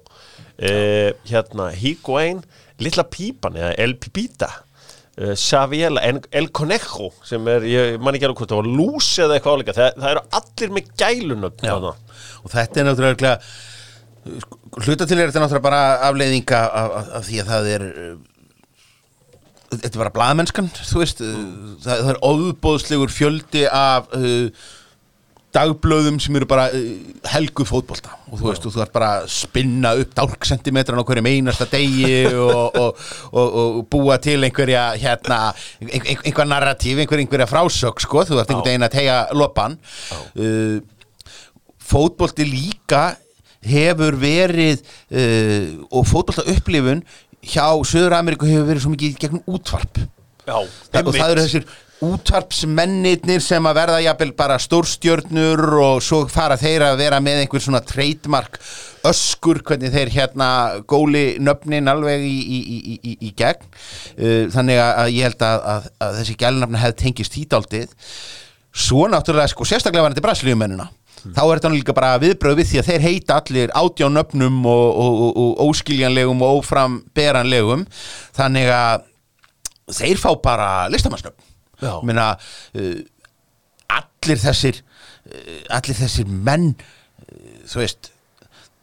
Uh, 0.60 1.16
hérna 1.26 1.70
Higuain, 1.72 2.44
Lilla 2.82 3.04
Pípan 3.06 3.58
eða 3.60 3.74
El 3.84 3.94
Pipita 4.02 4.50
uh, 5.20 5.34
Xaviela, 5.38 6.02
El, 6.32 6.48
Conejo 6.54 7.12
sem 7.26 7.46
er, 7.50 7.68
ég 7.70 8.00
man 8.02 8.16
ekki 8.16 8.28
alveg 8.28 8.42
hvort 8.42 8.54
það 8.54 8.62
var 8.62 8.72
Lús 8.80 9.12
eða 9.22 9.38
eitthvað 9.38 9.58
áleika, 9.58 9.76
það, 9.78 10.02
það 10.02 10.10
eru 10.14 10.24
allir 10.40 10.74
með 10.74 10.92
þarna. 11.62 11.94
og 12.42 12.54
þetta 12.54 12.80
er 12.82 12.88
náttúrulega 12.90 13.34
sko, 14.44 14.60
hluta 14.84 15.08
til 15.08 15.18
er 15.18 15.28
þetta 15.28 15.42
náttúrulega 15.44 15.66
bara 15.68 15.82
afleiðinga 16.10 16.62
af, 16.68 16.94
af, 17.00 17.10
af 17.18 17.26
því 17.28 17.42
að 17.42 17.52
það 17.52 17.72
er 17.74 17.88
uh, 17.90 18.14
þetta 19.74 19.92
er 19.92 20.00
bara 20.04 20.14
blaðmennskan 20.14 20.70
þú 20.80 21.02
veist, 21.02 21.22
uh, 21.24 21.42
það, 21.84 22.00
það 22.06 22.14
er 22.14 22.22
óðbóðslegur 22.30 23.14
fjöldi 23.14 23.66
af 23.70 24.10
uh, 24.16 24.72
dagblöðum 25.54 26.18
sem 26.22 26.36
eru 26.38 26.48
bara 26.50 26.66
uh, 26.74 26.84
helgu 27.30 27.66
fótbolta. 27.68 28.14
Og 28.30 28.40
þú 28.40 28.48
veist, 28.50 28.66
og 28.66 28.74
þú 28.74 28.82
ert 28.84 28.94
bara 28.94 29.10
að 29.20 29.28
spinna 29.34 29.94
upp 30.00 30.14
dálksentimetran 30.18 31.00
á 31.00 31.06
hverjum 31.06 31.28
einasta 31.30 31.68
degi 31.70 32.24
og, 32.32 32.78
og, 32.80 33.04
og, 33.30 33.58
og 33.60 33.82
búa 33.92 34.18
til 34.22 34.40
einhverja 34.46 34.86
hérna, 35.00 35.40
ein, 35.80 35.92
ein, 36.00 36.22
einhver 36.24 36.48
narratív, 36.50 37.02
einhver, 37.02 37.22
einhverja 37.22 37.50
frásök 37.50 38.02
sko, 38.02 38.24
þú 38.26 38.40
ert 38.40 38.50
einhvern 38.50 38.70
veginn 38.72 38.88
að 38.88 38.96
tegja 38.98 39.20
lopan. 39.36 39.78
Uh, 40.34 40.80
fótbolti 41.84 42.46
líka 42.48 43.12
hefur 43.64 44.18
verið 44.20 44.82
uh, 44.82 45.86
og 45.94 46.08
fótbolta 46.10 46.44
upplifun 46.52 47.04
hjá 47.44 47.66
Söður-Ameríku 47.86 48.48
hefur 48.48 48.68
verið 48.68 48.84
svo 48.84 48.92
mikið 48.94 49.14
í 49.14 49.22
gegnum 49.22 49.56
útvarp. 49.56 50.02
Já, 50.44 50.58
og 50.60 51.14
það 51.14 51.30
eru 51.30 51.44
þessir 51.46 51.66
útvarpsmennirnir 52.02 53.42
sem 53.42 53.66
að 53.68 53.78
verða 53.78 54.00
jafnvel 54.02 54.32
bara 54.36 54.58
stórstjörnur 54.62 55.62
og 55.78 56.02
svo 56.04 56.24
fara 56.32 56.56
þeir 56.58 56.88
að 56.88 56.98
vera 57.04 57.20
með 57.22 57.44
einhver 57.44 57.62
svona 57.62 57.82
trademark 57.86 58.58
öskur, 59.06 59.60
hvernig 59.66 59.92
þeir 59.92 60.10
hérna 60.14 60.48
góli 60.90 61.36
nöfnin 61.38 61.90
alveg 61.92 62.24
í, 62.24 62.38
í, 62.40 62.58
í, 62.96 63.14
í, 63.14 63.30
gegn. 63.36 63.68
Uh, 64.18 64.50
þannig 64.54 64.80
að 64.80 65.12
ég 65.14 65.28
held 65.28 65.46
að, 65.46 65.68
að, 65.74 65.88
að 66.06 66.18
þessi 66.20 66.36
gælunafni 66.40 66.82
hefði 66.82 67.00
tengist 67.04 67.38
hítaldið 67.38 67.94
svo 68.74 69.06
náttúrulega 69.06 69.52
sko 69.52 69.66
sérstaklega 69.68 70.08
var 70.08 70.14
þetta 70.14 70.26
brasilíumennina. 70.26 70.90
Þá 71.24 71.40
er 71.44 71.56
þetta 71.56 71.72
líka 71.72 71.94
bara 71.96 72.18
viðbröð 72.20 72.58
við 72.58 72.66
því 72.68 72.80
að 72.80 72.88
þeir 72.90 73.04
heita 73.06 73.36
allir 73.38 73.70
átján 73.78 74.12
nöfnum 74.18 74.58
og, 74.68 74.84
og, 75.04 75.22
og, 75.24 75.38
og 75.40 75.70
óskiljanlegum 75.70 76.42
og 76.44 76.58
óframberanlegum. 76.58 77.86
Þannig 78.36 78.68
að 78.74 79.06
þeir 79.94 80.20
fá 80.20 80.30
bara 80.42 80.68
listamannsnöfn 80.92 81.53
meina, 82.06 82.30
uh, 82.78 82.98
allir 83.98 84.42
þessir 84.42 84.80
uh, 84.80 85.62
allir 85.78 85.98
þessir 85.98 86.28
menn 86.30 86.72
uh, 86.74 87.62
þú 87.70 87.80
veist 87.82 88.10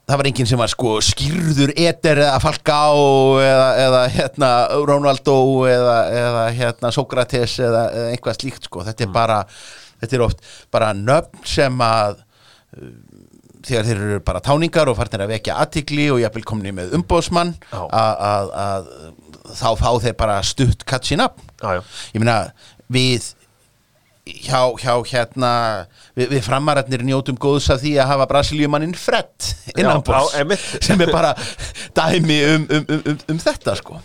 það 0.09 0.19
var 0.19 0.27
enginn 0.31 0.49
sem 0.49 0.59
var 0.59 0.71
sko 0.71 0.95
skýrður 1.05 1.71
Eter 1.79 2.19
eða 2.25 2.39
Falcao 2.43 3.37
eða, 3.39 3.67
eða 3.85 4.01
hérna 4.11 4.49
Ronaldo 4.89 5.37
eða, 5.71 5.99
eða 6.23 6.41
hérna 6.57 6.91
Sókrates 6.91 7.59
eða, 7.63 7.85
eða 7.95 8.09
einhvað 8.15 8.39
slíkt 8.41 8.67
sko. 8.67 8.83
Þetta 8.83 9.05
er 9.05 9.13
bara 9.13 9.37
þetta 10.01 10.17
er 10.17 10.25
oft 10.25 10.43
bara 10.73 10.91
nöfn 10.97 11.45
sem 11.47 11.85
að 11.85 12.19
þegar 13.61 13.87
þeir 13.87 14.01
eru 14.01 14.19
bara 14.25 14.41
táningar 14.43 14.89
og 14.89 14.97
farnir 14.97 15.23
að 15.25 15.33
vekja 15.35 15.57
aðtikli 15.61 16.07
og 16.13 16.21
jafnvel 16.23 16.45
komni 16.49 16.73
með 16.75 16.95
umbóðsmann 16.97 17.53
að 17.71 18.91
þá 19.51 19.67
fá 19.79 19.89
þeir 20.01 20.17
bara 20.19 20.41
stutt 20.45 20.85
nafn 21.19 21.49
Já, 21.61 21.77
já. 21.77 21.81
ég 22.15 22.23
meina 22.23 22.37
við 22.91 23.31
hjá, 24.25 24.61
hjá 24.77 24.93
hérna 25.11 25.51
við, 26.15 26.29
við 26.35 26.41
framararnir 26.45 27.03
njótum 27.07 27.39
góðs 27.41 27.71
af 27.73 27.81
því 27.83 27.95
að 28.01 28.11
hafa 28.13 28.29
innanborðs 29.75 30.33
já, 30.33 30.39
einmitt. 30.41 30.65
sem 30.87 31.01
er 31.01 31.13
bara 31.13 31.35
dæmi 31.97 32.41
um, 32.55 32.65
um, 32.69 32.85
um, 32.87 33.05
um, 33.13 33.21
um 33.33 33.41
þetta 33.41 33.77
sko 33.79 34.01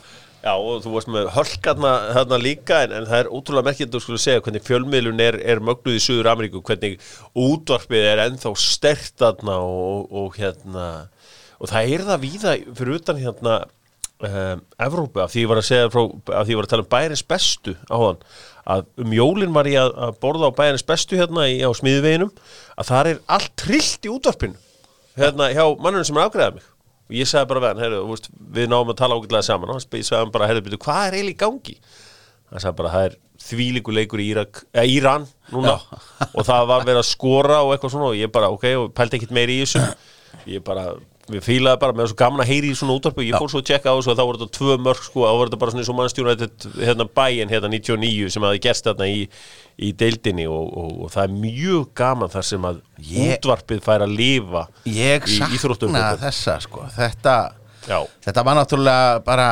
Já, 0.46 0.52
og 0.54 0.84
þú 0.84 0.92
varst 0.92 1.08
með 1.10 1.28
hölkarna 1.34 1.92
þarna 2.14 2.36
líka, 2.38 2.76
en, 2.84 2.92
en 2.94 3.06
það 3.08 3.18
er 3.18 3.28
ótrúlega 3.34 3.66
merkjandi 3.66 3.90
að 3.90 3.96
þú 3.96 4.00
skulle 4.04 4.22
segja 4.22 4.42
hvernig 4.44 4.62
fjölmiðlun 4.62 5.22
er, 5.24 5.38
er 5.42 5.62
mögnuð 5.64 5.96
í 5.98 6.02
Suður 6.04 6.28
Ameríku, 6.30 6.60
hvernig 6.68 7.00
útvarpið 7.34 8.06
er 8.12 8.22
ennþá 8.28 8.52
stert 8.62 9.16
þarna 9.18 9.56
og, 9.66 10.04
og 10.14 10.36
hérna, 10.38 10.84
og 11.58 11.72
það 11.72 11.96
er 11.96 12.04
það 12.06 12.22
víða 12.22 12.54
fyrir 12.78 13.00
utan 13.00 13.18
hérna 13.24 13.56
um, 13.64 14.62
Evrópu, 14.86 15.24
af 15.24 15.34
því 15.34 15.42
ég 15.42 15.50
var 15.50 15.62
að 15.64 15.68
segja 15.72 15.90
frá, 15.96 16.04
af 16.14 16.46
því 16.46 16.54
ég 16.54 16.60
var 16.60 16.68
að 16.68 16.74
tala 16.76 16.86
um 16.86 16.92
bæjarins 16.94 17.26
bestu 17.34 17.74
á 17.90 17.96
þann, 18.04 18.22
að 18.66 18.86
um 19.04 19.12
jólin 19.14 19.54
var 19.54 19.68
ég 19.70 19.82
að, 19.86 20.16
borða 20.22 20.50
á 20.50 20.56
bæjarins 20.58 20.86
bestu 20.86 21.18
hérna 21.18 21.46
í, 21.50 21.60
á 21.62 21.70
smiðveginum, 21.76 22.32
að 22.76 22.88
það 22.90 23.10
er 23.12 23.20
allt 23.36 23.52
trillt 23.62 24.08
í 24.08 24.12
útvarpinu, 24.12 24.58
hérna 25.18 25.52
hjá 25.54 25.64
mannunum 25.78 26.08
sem 26.08 26.18
er 26.18 26.26
afgreðað 26.26 26.58
mig. 26.58 26.72
Og 27.06 27.14
ég 27.14 27.30
sagði 27.30 27.52
bara 27.52 27.70
hann, 27.70 27.84
heyrðu, 27.84 28.18
við 28.56 28.72
náum 28.72 28.90
að 28.90 28.98
tala 28.98 29.14
ágætlega 29.14 29.46
saman. 29.46 29.76
Og 29.76 29.94
ég 29.94 30.08
sagði 30.08 30.32
bara, 30.34 30.48
heyrðu, 30.50 30.64
byrju, 30.66 30.80
hvað 30.82 31.04
er 31.04 31.16
eiginlega 31.20 31.36
í 31.36 31.40
gangi? 31.44 31.76
hann 32.50 32.62
sagði 32.62 32.78
bara, 32.80 32.92
það 32.94 33.06
er 33.08 33.16
þvílíku 33.46 33.94
leikur 33.94 34.22
í 34.22 34.28
Írak, 34.32 34.62
eh, 34.74 34.88
Íran 34.96 35.26
núna. 35.52 35.76
Og 36.32 36.46
það 36.46 36.68
var 36.70 36.86
verið 36.86 37.02
að 37.02 37.08
skora 37.10 37.60
og 37.62 37.74
eitthvað 37.74 37.94
svona 37.94 38.10
og 38.10 38.18
ég 38.18 38.32
bara, 38.32 38.50
ok, 38.54 38.66
og 38.80 38.94
pældi 38.96 39.20
ekkit 39.20 39.34
meiri 39.34 39.60
í 39.60 39.64
þessu. 39.64 39.82
Ég 40.46 40.64
bara, 40.66 40.88
við 41.32 41.42
fílaði 41.42 41.80
bara 41.82 41.94
með 41.98 42.10
svo 42.12 42.16
gaman 42.20 42.42
að 42.44 42.50
heyri 42.52 42.68
í 42.70 42.76
svona 42.78 42.94
útvarpu 43.00 43.24
ég 43.26 43.34
fór 43.40 43.50
svo 43.50 43.58
að 43.62 43.66
tjekka 43.72 43.90
á 43.90 43.96
þessu 43.98 44.12
og 44.12 44.18
þá 44.18 44.24
voru 44.28 44.40
þetta 44.42 44.56
tvö 44.58 44.76
mörg 44.86 45.00
sko, 45.08 45.24
þá 45.26 45.34
voru 45.40 45.48
þetta 45.50 45.60
bara 45.62 45.72
svona 45.74 45.82
eins 45.82 45.90
og 45.90 45.98
mannstjónættið 45.98 46.76
hérna 46.86 47.06
bæinn 47.18 47.50
hérna 47.50 47.70
99 47.72 48.30
sem 48.36 48.46
hafi 48.46 48.62
gerst 48.68 48.86
þarna 48.86 49.08
í, 49.10 49.24
í 49.82 49.90
deildinni 50.04 50.46
og, 50.46 50.70
og, 50.70 50.92
og 51.06 51.10
það 51.16 51.24
er 51.26 51.36
mjög 51.42 51.88
gaman 51.98 52.32
þar 52.36 52.46
sem 52.52 52.68
að 52.70 52.80
Ég- 53.10 53.34
útvarpið 53.40 53.82
fær 53.88 54.06
að 54.06 54.14
lifa 54.22 54.66
ég 54.86 55.26
í 55.26 55.38
sakna 55.40 56.04
þessa 56.22 56.58
sko. 56.62 56.86
Þetta 56.94 57.36
Já, 57.86 58.00
Þetta 58.26 58.42
var 58.42 58.56
náttúrulega 58.58 59.20
bara, 59.22 59.44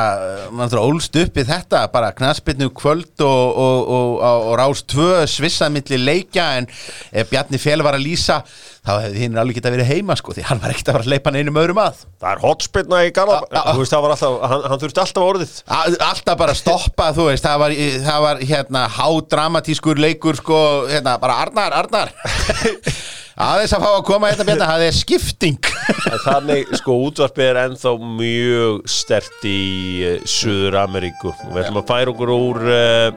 náttúrulega 0.51 0.89
ólst 0.91 1.15
upp 1.21 1.37
í 1.39 1.43
þetta, 1.47 1.85
bara 1.93 2.09
knaspinu 2.17 2.67
kvöld 2.75 3.23
og, 3.23 3.59
og, 3.65 3.77
og, 3.95 4.09
og, 4.19 4.47
og 4.49 4.55
rás 4.59 4.81
tvö 4.91 5.21
svissað 5.31 5.71
milli 5.77 5.99
leikja 6.01 6.47
en 6.59 6.67
ef 7.15 7.29
Bjarni 7.31 7.59
Fél 7.63 7.79
var 7.85 7.95
að 7.95 8.03
lýsa 8.09 8.41
þá 8.85 8.91
hefði 9.05 9.21
hinn 9.23 9.39
alveg 9.41 9.55
geta 9.57 9.71
verið 9.73 9.87
heima 9.93 10.17
sko 10.19 10.35
því 10.35 10.43
hann 10.49 10.59
var 10.61 10.73
ekkert 10.75 10.91
að 10.91 10.97
fara 10.99 11.07
að 11.07 11.13
leipa 11.15 11.31
neinum 11.33 11.55
öðrum 11.57 11.79
að. 11.81 12.03
Það 12.21 12.29
er 12.35 12.43
hotspillna 12.43 12.99
í 13.07 13.13
a- 13.15 13.63
þú 13.71 13.79
veist, 13.79 13.95
það 13.95 14.03
var 14.05 14.13
alltaf, 14.17 14.35
hann, 14.51 14.65
hann 14.69 14.83
þurfti 14.83 15.01
alltaf 15.05 15.25
orðið. 15.31 15.55
A- 15.65 15.83
Alltaf 16.11 16.37
bara 16.43 16.53
stoppa, 16.59 17.07
þú 17.15 17.29
veist, 17.31 17.47
það 17.47 17.63
var, 17.63 17.77
það 18.05 18.21
var 18.27 18.43
hérna 18.51 18.83
hádramatískur 18.99 19.97
leikur 20.05 20.37
sko, 20.37 20.59
hérna 20.91 21.15
bara 21.23 21.39
Arnar, 21.47 21.73
Arnar 21.81 22.11
aðeins 23.35 23.73
að 23.75 23.83
fá 23.83 23.89
að 23.91 24.05
koma 24.07 24.29
hérna 24.31 24.45
Bjarni, 24.47 24.67
það 24.69 24.83
er 24.85 24.93
skipting. 24.95 25.69
En 26.07 26.19
þannig, 26.23 26.69
sko, 26.79 26.95
útvarpið 27.09 27.49
er 27.49 27.57
ennþá 27.65 27.91
mjög 27.99 28.75
stert 28.89 29.47
í 29.49 29.59
uh, 30.07 30.19
Suður 30.29 30.77
Ameríku 30.85 31.33
og 31.33 31.51
við 31.51 31.61
ætlum 31.65 31.81
að 31.81 31.89
færa 31.91 32.13
okkur 32.13 32.31
úr 32.35 32.59
uh, 32.71 33.09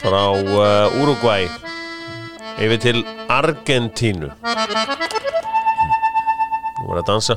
frá 0.00 0.24
uh, 0.32 1.00
Uruguay 1.02 1.44
yfir 2.60 2.80
til 2.80 3.04
Argentínu. 3.28 4.32
Nú 6.80 6.88
er 6.94 7.02
að 7.02 7.08
dansa. 7.12 7.36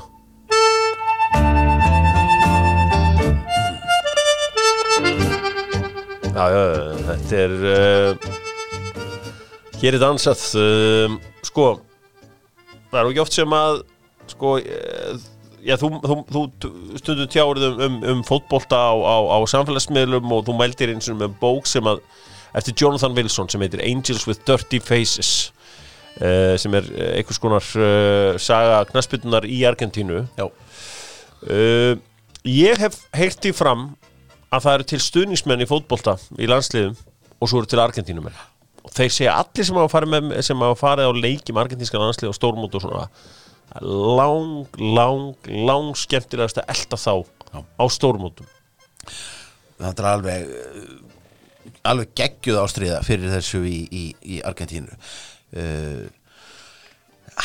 Já, 6.34 6.46
já, 6.50 6.63
þetta 7.06 7.43
er 7.43 8.43
hér 9.84 9.98
er 9.98 10.04
dansað 10.04 10.43
um, 10.60 11.19
sko 11.43 11.67
það 12.89 13.00
er 13.02 13.10
ekki 13.10 13.24
oft 13.24 13.36
sem 13.36 13.56
að 13.58 13.82
sko 14.32 14.58
eh, 14.62 15.15
já, 15.65 15.76
þú, 15.80 15.89
þú, 16.04 16.17
þú 16.32 16.43
stundum 17.02 17.32
tjáður 17.32 17.63
um, 17.67 17.82
um, 17.88 17.98
um 18.13 18.22
fótbolta 18.28 18.80
á, 18.80 18.93
á, 18.96 19.17
á 19.36 19.38
samfélagsmiðlum 19.52 20.32
og 20.36 20.46
þú 20.48 20.56
mældir 20.60 20.93
eins 20.93 21.10
og 21.12 21.19
með 21.19 21.36
bók 21.41 21.67
sem 21.69 21.88
að 21.89 22.04
eftir 22.56 22.78
Jonathan 22.80 23.17
Wilson 23.17 23.50
sem 23.50 23.65
heitir 23.65 23.84
Angels 23.84 24.28
with 24.30 24.43
Dirty 24.48 24.80
Faces 24.84 25.52
uh, 26.22 26.54
sem 26.62 26.76
er 26.78 26.88
eh, 26.93 27.12
einhvers 27.19 27.41
konar 27.41 27.65
uh, 27.80 28.39
saga 28.41 28.84
knaspitunar 28.91 29.48
í 29.50 29.63
Argentínu. 29.67 30.24
Já, 30.38 30.46
uh, 31.50 31.93
ég 32.48 32.80
hef 32.84 33.02
heyrt 33.17 33.50
í 33.50 33.56
fram 33.58 33.89
að 34.54 34.67
það 34.67 34.78
eru 34.78 34.89
til 34.93 35.04
stuðningsmenn 35.10 35.65
í 35.65 35.69
fótbolta 35.69 36.19
í 36.38 36.50
landsliðum 36.50 36.96
og 37.41 37.50
svo 37.50 37.63
eru 37.63 37.74
til 37.74 37.82
Argentínumenn 37.82 38.38
þeir 38.94 39.14
segja 39.16 39.38
allir 39.42 39.66
sem 39.68 39.78
hafa 39.80 39.92
farið, 39.96 40.12
með, 40.14 40.34
sem 40.46 40.64
hafa 40.66 40.80
farið 40.80 41.10
á 41.10 41.14
leikjum 41.26 41.60
argentíska 41.64 42.02
landslið 42.02 42.32
og 42.34 42.38
stórmót 42.38 42.78
og 42.78 42.84
svona 42.86 43.06
lang, 44.20 44.80
lang, 44.80 45.50
lang 45.66 45.94
skemmtilegast 45.98 46.60
að 46.62 46.70
elda 46.76 47.00
þá 47.02 47.14
Já. 47.54 47.60
á 47.64 47.84
stórmótum 47.94 48.50
þetta 49.84 50.04
er 50.04 50.10
alveg 50.14 50.52
alveg 51.84 52.12
geggjuð 52.16 52.60
ástriða 52.62 53.00
fyrir 53.04 53.32
þessu 53.34 53.64
í, 53.68 53.80
í, 53.92 54.04
í 54.36 54.42
Argentínu 54.46 54.94
uh, 54.94 56.06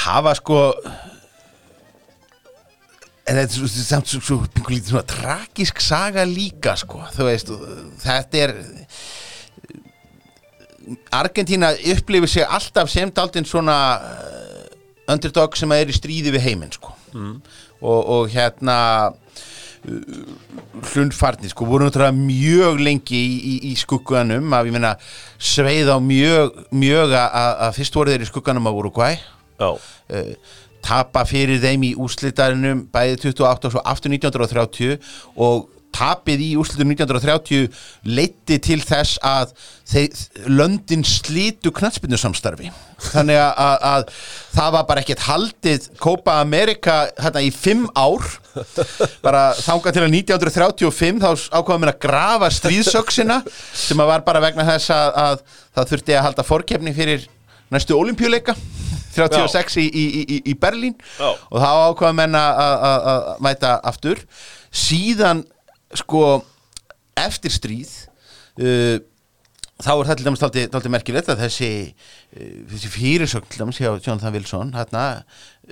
hafa 0.04 0.34
sko 0.38 0.58
en 3.28 3.36
þetta 3.36 3.46
er 3.46 3.54
svo- 3.56 3.70
samt 3.88 4.08
svo, 4.12 4.20
svo 4.24 4.68
lítið 4.68 4.92
svona 4.92 5.06
tragísk 5.08 5.80
saga 5.84 6.24
líka 6.28 6.76
sko, 6.80 7.02
þú 7.16 7.26
veist 7.28 7.50
þetta 8.04 8.44
er 8.44 8.54
Argentína 11.14 11.72
upplifir 11.92 12.30
sig 12.32 12.44
alltaf 12.44 12.90
sem 12.92 13.10
daldinn 13.14 13.46
svona 13.48 13.78
uh, 13.98 14.66
underdog 15.12 15.56
sem 15.56 15.72
er 15.76 15.90
í 15.90 15.96
stríði 15.96 16.34
við 16.34 16.46
heiminn 16.46 16.74
sko. 16.74 16.94
Og, 17.14 17.98
og 17.98 18.28
hérna 18.32 18.76
hlundfarnir 20.92 21.52
sko 21.52 21.66
voru 21.68 21.86
náttúrulega 21.86 22.14
mjög 22.16 22.80
lengi 22.82 23.18
í, 23.18 23.36
í, 23.38 23.54
í 23.70 23.74
skugganum 23.78 24.54
að 24.56 24.70
ég 24.70 24.74
meina 24.74 24.94
sveið 25.38 25.92
á 25.94 25.96
mjög, 26.02 26.58
mjög 26.74 27.14
að, 27.14 27.52
að 27.66 27.76
fyrst 27.78 27.98
voru 27.98 28.14
þeir 28.14 28.24
í 28.26 28.30
skugganum 28.30 28.68
á 28.68 28.72
Uruguay 28.72 29.18
Já, 29.18 29.70
uh, 29.70 30.32
tapa 30.84 31.24
fyrir 31.28 31.62
þeim 31.62 31.86
í 31.88 31.94
úrslitarinum 31.98 32.84
bæði 32.92 33.18
28 33.30 33.70
og 33.70 33.74
svo 33.76 33.84
aftur 33.86 34.14
1930 34.14 34.98
og 35.46 35.68
tapið 35.94 36.42
í 36.44 36.48
úrslitum 36.60 36.90
1930 36.92 37.68
leiti 38.06 38.58
til 38.62 38.78
þess 38.84 39.16
að 39.24 39.54
löndin 40.52 41.04
slítu 41.06 41.72
knallspinnu 41.74 42.18
samstarfi 42.20 42.68
þannig 43.12 43.38
að, 43.40 43.52
að, 43.62 43.76
að 43.92 44.04
það 44.58 44.72
var 44.76 44.86
bara 44.90 45.02
ekkert 45.04 45.24
haldið 45.28 45.88
Copa 46.02 46.36
America 46.42 46.96
hérna 47.18 47.42
í 47.46 47.50
fimm 47.54 47.86
ár. 47.98 48.24
Bara 49.22 49.42
þangað 49.54 49.94
til 49.98 50.02
að 50.04 50.14
1935 50.18 51.20
þá 51.22 51.28
ákvaðum 51.60 51.84
við 51.86 51.92
að 51.92 52.00
grafa 52.04 52.48
stríðsöksina 52.58 53.40
sem 53.78 54.02
að 54.02 54.10
var 54.12 54.24
bara 54.26 54.42
vegna 54.42 54.66
þess 54.66 54.90
að, 54.94 55.18
að 55.24 55.42
það 55.78 55.92
þurfti 55.92 56.16
að 56.18 56.24
halda 56.28 56.46
fórkefni 56.48 56.94
fyrir 56.96 57.28
næstu 57.70 57.94
olimpíuleika 57.98 58.56
36 59.18 59.78
í, 59.82 59.86
í, 59.88 60.04
í, 60.22 60.36
í 60.52 60.54
Berlín. 60.58 60.94
Já. 61.18 61.30
og 61.32 61.58
þá 61.62 61.68
að 61.74 61.86
að- 62.90 63.06
að 63.12 63.30
mæta 63.46 63.72
aftur. 63.90 64.20
Síðan 64.70 65.44
sko 65.96 66.24
eftir 67.18 67.54
stríð 67.54 67.92
uh, 68.60 68.98
þá 69.78 69.92
er 69.94 70.08
það 70.08 70.18
til 70.18 70.26
dæmis 70.26 70.42
taldi 70.42 70.90
merkilegt 70.90 71.30
að 71.30 71.44
þessi, 71.44 71.70
uh, 72.36 72.52
þessi 72.72 72.92
fyrirsögn 72.92 73.48
til 73.48 73.62
dæmis 73.62 73.80
hjá 73.80 73.90
Jonathan 73.94 74.34
Wilson 74.34 74.74
hérna, 74.76 75.06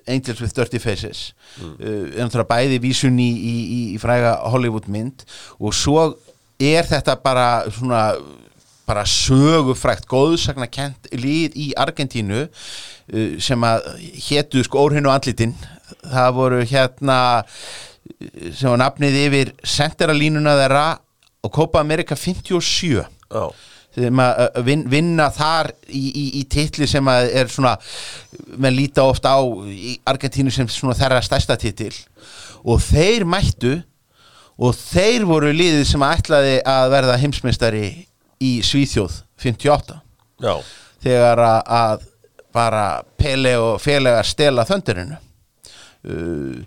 Angels 0.07 0.41
with 0.43 0.55
Dirty 0.57 0.81
Faces 0.83 1.33
mm. 1.59 1.75
uh, 1.75 2.01
er 2.15 2.25
náttúrulega 2.25 2.51
bæði 2.53 2.81
vísun 2.85 3.21
í, 3.23 3.29
í, 3.29 3.55
í, 3.61 3.81
í 3.97 4.01
fræga 4.03 4.37
Hollywood 4.53 4.89
mynd 4.93 5.27
og 5.59 5.77
svo 5.77 6.09
er 6.63 6.89
þetta 6.89 7.19
bara 7.21 7.49
svona 7.69 8.09
bara 8.87 9.03
sögufrækt, 9.11 10.07
góðsakna 10.07 10.69
kent 10.71 11.09
lið 11.11 11.57
í 11.59 11.73
Argentínu 11.79 12.47
uh, 12.47 13.33
sem 13.43 13.67
að 13.67 13.91
hétu 14.29 14.63
sko 14.65 14.87
Órhinu 14.87 15.11
andlitin 15.11 15.57
það 16.07 16.33
voru 16.39 16.63
hérna 16.67 17.19
sem 18.53 18.71
var 18.71 18.81
nafnið 18.81 19.19
yfir 19.27 19.55
senderalínuna 19.67 20.57
þeirra 20.61 20.87
og 21.47 21.53
Copa 21.55 21.81
America 21.83 22.17
57 22.19 23.01
Já, 23.01 23.45
þeim 23.97 24.21
að 24.23 24.41
að 24.45 24.63
vin, 24.67 24.85
vinna 24.93 25.27
þar 25.35 25.71
í, 25.89 26.05
í, 26.07 26.25
í 26.41 26.45
titli 26.53 26.89
sem 26.91 27.09
er 27.11 27.51
svona 27.53 27.75
menn 28.57 28.77
líta 28.77 29.07
ofta 29.09 29.37
á 29.37 29.41
í 29.71 29.97
Argentínu 30.07 30.53
sem 30.53 30.69
þeirra 30.69 31.23
stærsta 31.25 31.57
titil. 31.61 31.93
Og 32.67 32.83
þeir 32.83 33.27
mættu 33.29 33.79
og 34.57 34.77
þeir 34.77 35.27
voru 35.29 35.53
liðið 35.53 35.85
sem 35.89 36.05
ætlaði 36.07 36.59
að 36.67 36.91
verða 36.95 37.19
heimsmeistari 37.21 37.87
í 38.43 38.53
Svíþjóð 38.65 39.21
58 39.41 39.99
já, 40.45 40.55
þegar 41.05 41.43
að, 41.45 42.07
bara 42.57 42.87
Pele 43.21 43.57
og 43.61 43.81
félagar 43.83 44.29
stela 44.29 44.65
þöndurinu. 44.69 45.19
Uh, 46.07 46.63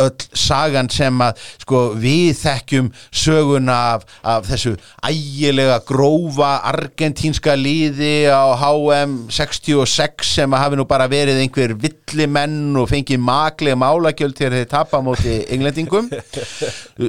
öll 0.00 0.26
sagan 0.36 0.90
sem 0.92 1.22
að 1.24 1.40
sko, 1.62 1.82
við 2.00 2.32
þekkjum 2.40 2.90
söguna 3.22 3.76
af, 3.94 4.06
af 4.22 4.48
þessu 4.48 4.74
ægilega 5.06 5.80
grófa 5.88 6.52
argentínska 6.70 7.56
liði 7.58 8.28
á 8.32 8.56
HM 8.60 9.16
66 9.32 10.34
sem 10.34 10.56
að 10.56 10.64
hafi 10.64 10.80
nú 10.80 10.86
bara 10.90 11.08
verið 11.10 11.42
einhver 11.44 11.76
villimenn 11.80 12.76
og 12.80 12.90
fengið 12.90 13.22
maklega 13.24 13.78
málagjöld 13.80 14.38
þegar 14.38 14.58
þeir 14.58 14.70
tapa 14.70 15.00
á 15.00 15.06
móti 15.06 15.40
englendingum. 15.52 16.10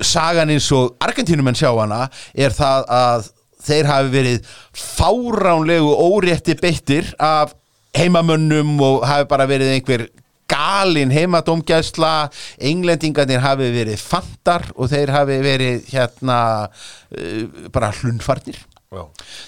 Sagan 0.06 0.52
eins 0.54 0.72
og 0.76 0.98
argentínumenn 1.04 1.58
sjá 1.58 1.72
hana 1.74 2.06
er 2.34 2.56
það 2.56 2.90
að 3.02 3.32
þeir 3.62 3.90
hafi 3.90 4.14
verið 4.16 4.54
fáránlegu 4.74 5.92
órétti 5.94 6.56
beittir 6.60 7.12
af 7.22 7.54
heimamönnum 7.98 8.80
og 8.82 9.06
hafi 9.08 9.28
bara 9.30 9.48
verið 9.50 9.76
einhver 9.76 10.08
galin 10.52 11.14
heimadómgæsla 11.16 12.16
englendingarnir 12.72 13.44
hafi 13.44 13.72
verið 13.74 14.04
fantar 14.04 14.68
og 14.76 14.92
þeir 14.92 15.14
hafi 15.16 15.40
verið 15.46 15.88
hérna 15.94 16.42
uh, 16.68 17.64
bara 17.74 17.94
hlunfarnir 18.02 18.60
já. 18.92 19.06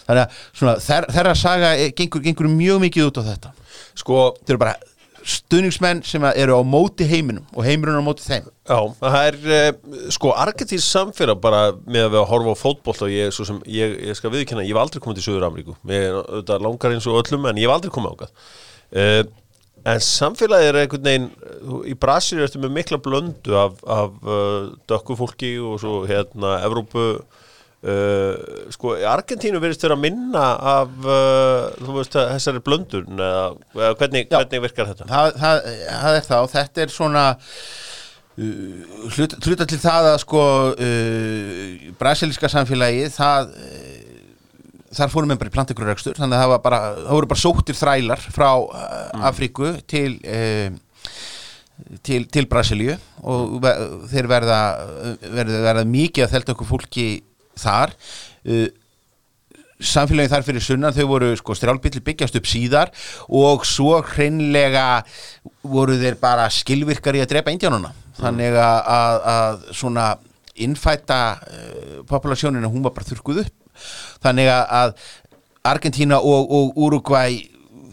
þannig 0.07 0.23
að 0.23 0.39
svona, 0.53 0.77
þer, 0.87 1.11
þeirra 1.17 1.35
saga 1.37 1.75
gengur, 1.97 2.23
gengur 2.23 2.49
mjög 2.51 2.81
mikið 2.87 3.11
út 3.11 3.21
á 3.21 3.23
þetta. 3.33 3.53
Sko, 3.99 4.23
þeir 4.41 4.55
eru 4.55 4.63
bara 4.63 4.79
stuðningsmenn 5.23 6.01
sem 6.03 6.23
eru 6.33 6.57
á 6.59 6.61
móti 6.67 7.05
heiminum 7.07 7.45
og 7.55 7.63
heimurinn 7.63 7.99
á 7.99 8.03
móti 8.03 8.25
þeim. 8.25 8.49
Já, 8.67 8.79
það 8.99 9.19
er 9.27 9.37
uh, 9.43 10.09
sko 10.13 10.33
Argentins 10.35 10.87
samfélag 10.87 11.39
bara 11.43 11.61
með 11.85 12.07
að 12.07 12.15
við 12.15 12.19
að 12.21 12.27
horfa 12.31 12.55
á 12.55 12.57
fótboll 12.59 12.97
og 13.05 13.13
ég, 13.13 13.31
sem, 13.35 13.61
ég, 13.71 13.95
ég 14.09 14.19
skal 14.19 14.33
viðkynna, 14.33 14.65
ég 14.67 14.75
hef 14.75 14.83
aldrei 14.83 15.03
komið 15.03 15.21
til 15.21 15.27
Suður 15.27 15.47
Ameríku 15.47 15.77
er 15.87 16.19
auðvitað 16.19 16.67
langar 16.67 16.95
eins 16.95 17.07
og 17.07 17.21
öllum 17.21 17.47
en 17.49 17.61
ég 17.61 17.67
hef 17.67 17.75
aldrei 17.77 17.95
komið 17.95 18.25
uh, 18.27 19.23
en 19.83 20.03
samfélagið 20.03 20.69
er 20.69 20.79
einhvern 20.83 21.07
veginn 21.07 21.29
uh, 21.29 21.79
í 21.89 21.95
Brasilíu 21.99 22.45
ertu 22.45 22.61
með 22.63 22.75
mikla 22.77 22.99
blöndu 23.03 23.55
af, 23.59 23.79
af 23.83 24.13
uh, 24.23 24.69
dökku 24.89 25.17
fólki 25.19 25.55
og 25.59 25.79
svo 25.83 26.03
hérna 26.07 26.55
Evrópu 26.63 27.07
uh, 27.19 28.35
sko, 28.73 28.95
Argentínu 29.11 29.59
verðist 29.63 29.83
vera 29.83 29.97
minna 29.99 30.45
af 30.75 30.93
uh, 31.03 31.95
veist, 31.97 32.15
þessari 32.15 32.63
blöndun 32.63 33.19
eða, 33.19 33.49
eða 33.79 33.97
hvernig, 33.99 34.29
hvernig 34.31 34.63
virkar 34.69 34.93
þetta? 34.93 35.09
það, 35.11 35.41
það, 35.41 35.67
það 35.89 36.19
er 36.19 36.29
þá, 36.29 36.37
þetta 36.55 36.85
er 36.85 36.95
svona 36.95 37.25
uh, 37.33 39.03
hluta, 39.17 39.41
hluta 39.43 39.67
til 39.67 39.81
það 39.83 40.09
að 40.13 40.17
sko 40.23 40.45
uh, 40.71 41.91
brasilíska 41.99 42.51
samfélagi 42.55 43.11
það 43.17 43.51
þar 44.93 45.13
fórum 45.13 45.33
við 45.33 45.41
bara 45.41 45.51
í 45.51 45.55
plantegrurrekstur 45.57 46.19
þannig 46.19 46.39
að 46.39 46.43
það 46.45 46.63
bara, 46.65 46.81
það 46.99 47.17
voru 47.17 47.31
bara 47.33 47.43
sóttir 47.43 47.79
þrælar 47.79 48.25
frá 48.33 48.49
uh, 48.53 49.27
Afríku 49.29 49.73
til 49.89 50.09
uh, 50.21 50.81
til, 52.05 52.27
til 52.31 52.47
Brasilíu 52.49 52.95
og 53.25 53.57
ve 53.63 53.73
þeir 54.11 54.29
verða, 54.29 54.61
verða, 55.33 55.59
verða 55.65 55.83
mikið 55.89 56.25
að 56.25 56.33
þelta 56.35 56.55
okkur 56.55 56.69
fólki 56.69 57.07
þar. 57.59 57.93
Uh, 58.45 58.67
samfélagin 59.83 60.31
þar 60.31 60.45
fyrir 60.47 60.63
sunnan 60.63 60.95
þau 60.95 61.07
voru 61.09 61.31
sko 61.35 61.55
strjálbyllir 61.57 62.03
byggjast 62.05 62.37
upp 62.39 62.47
síðar 62.47 62.91
og 63.27 63.65
svo 63.67 63.97
hreinlega 64.13 65.03
voru 65.65 65.97
þeir 65.99 66.15
bara 66.21 66.45
skilvirkar 66.53 67.17
í 67.17 67.23
að 67.23 67.33
drepa 67.33 67.51
indjánuna 67.51 67.91
þannig 68.19 68.55
að, 68.55 68.77
að, 68.93 69.17
að 69.33 69.65
svona 69.75 70.05
innfætta 70.63 71.19
uh, 71.35 71.99
populasjónina 72.07 72.69
hún 72.71 72.85
var 72.85 72.95
bara 72.95 73.09
þurrkuð 73.09 73.43
upp 73.43 73.59
þannig 74.23 74.49
að, 74.53 74.95
Argentína 75.63 76.17
og, 76.19 76.49
og 76.51 76.79
Uruguay 76.79 77.37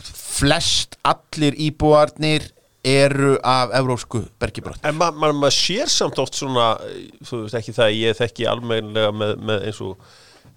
flest 0.03 0.97
allir 1.07 1.55
íbúarnir 1.61 2.49
eru 2.87 3.37
af 3.45 3.75
evrósku 3.77 4.23
bergibrott 4.41 4.87
En 4.89 4.97
ma 4.97 5.11
ma 5.13 5.29
maður 5.37 5.55
sér 5.55 5.93
samt 5.93 6.19
oft 6.19 6.39
svona, 6.39 6.73
þú 7.29 7.45
veist 7.45 7.59
ekki 7.61 7.77
það, 7.77 7.97
ég 7.99 8.19
þekki 8.19 8.49
almennilega 8.49 9.13
með, 9.13 9.35
með 9.51 9.67
eins 9.69 9.81
og, 9.85 10.09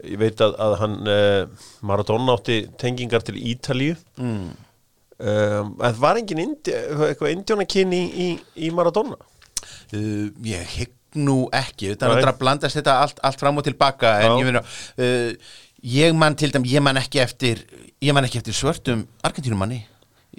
ég 0.08 0.22
veit 0.22 0.42
að, 0.42 0.56
að 0.66 0.78
hann, 0.80 0.96
uh, 1.04 1.68
Maradona 1.84 2.38
átti 2.38 2.62
tengingar 2.80 3.26
til 3.28 3.36
Ítalíu. 3.38 3.98
Mm. 4.18 4.54
Um, 5.24 5.76
en 5.84 6.00
var 6.00 6.18
engin 6.20 6.42
indi, 6.42 6.74
eitthvað 6.74 7.36
indjónakinn 7.36 7.94
í, 7.96 8.04
í, 8.26 8.30
í 8.68 8.72
Maradona? 8.76 9.20
uh, 9.94 10.28
ég 10.48 10.76
hygg 10.78 11.00
nú 11.20 11.44
ekki 11.54 11.94
þannig 12.00 12.26
að 12.26 12.40
blandast 12.40 12.80
þetta 12.80 12.96
allt, 13.04 13.20
allt 13.22 13.42
fram 13.42 13.60
og 13.62 13.66
tilbaka 13.68 14.16
en 14.24 14.32
Já. 14.32 14.38
ég 14.40 14.48
meina 14.48 14.64
uh, 14.64 15.52
ég 15.84 16.16
man 16.16 16.36
til 16.40 16.54
dæm, 16.54 16.66
ég 16.68 16.84
man 16.84 16.98
ekki 16.98 17.20
eftir 17.24 17.66
ég 18.04 18.14
man 18.16 18.28
ekki 18.28 18.42
eftir 18.42 18.56
svörtum 18.56 19.08
Argentínumanni. 19.24 19.84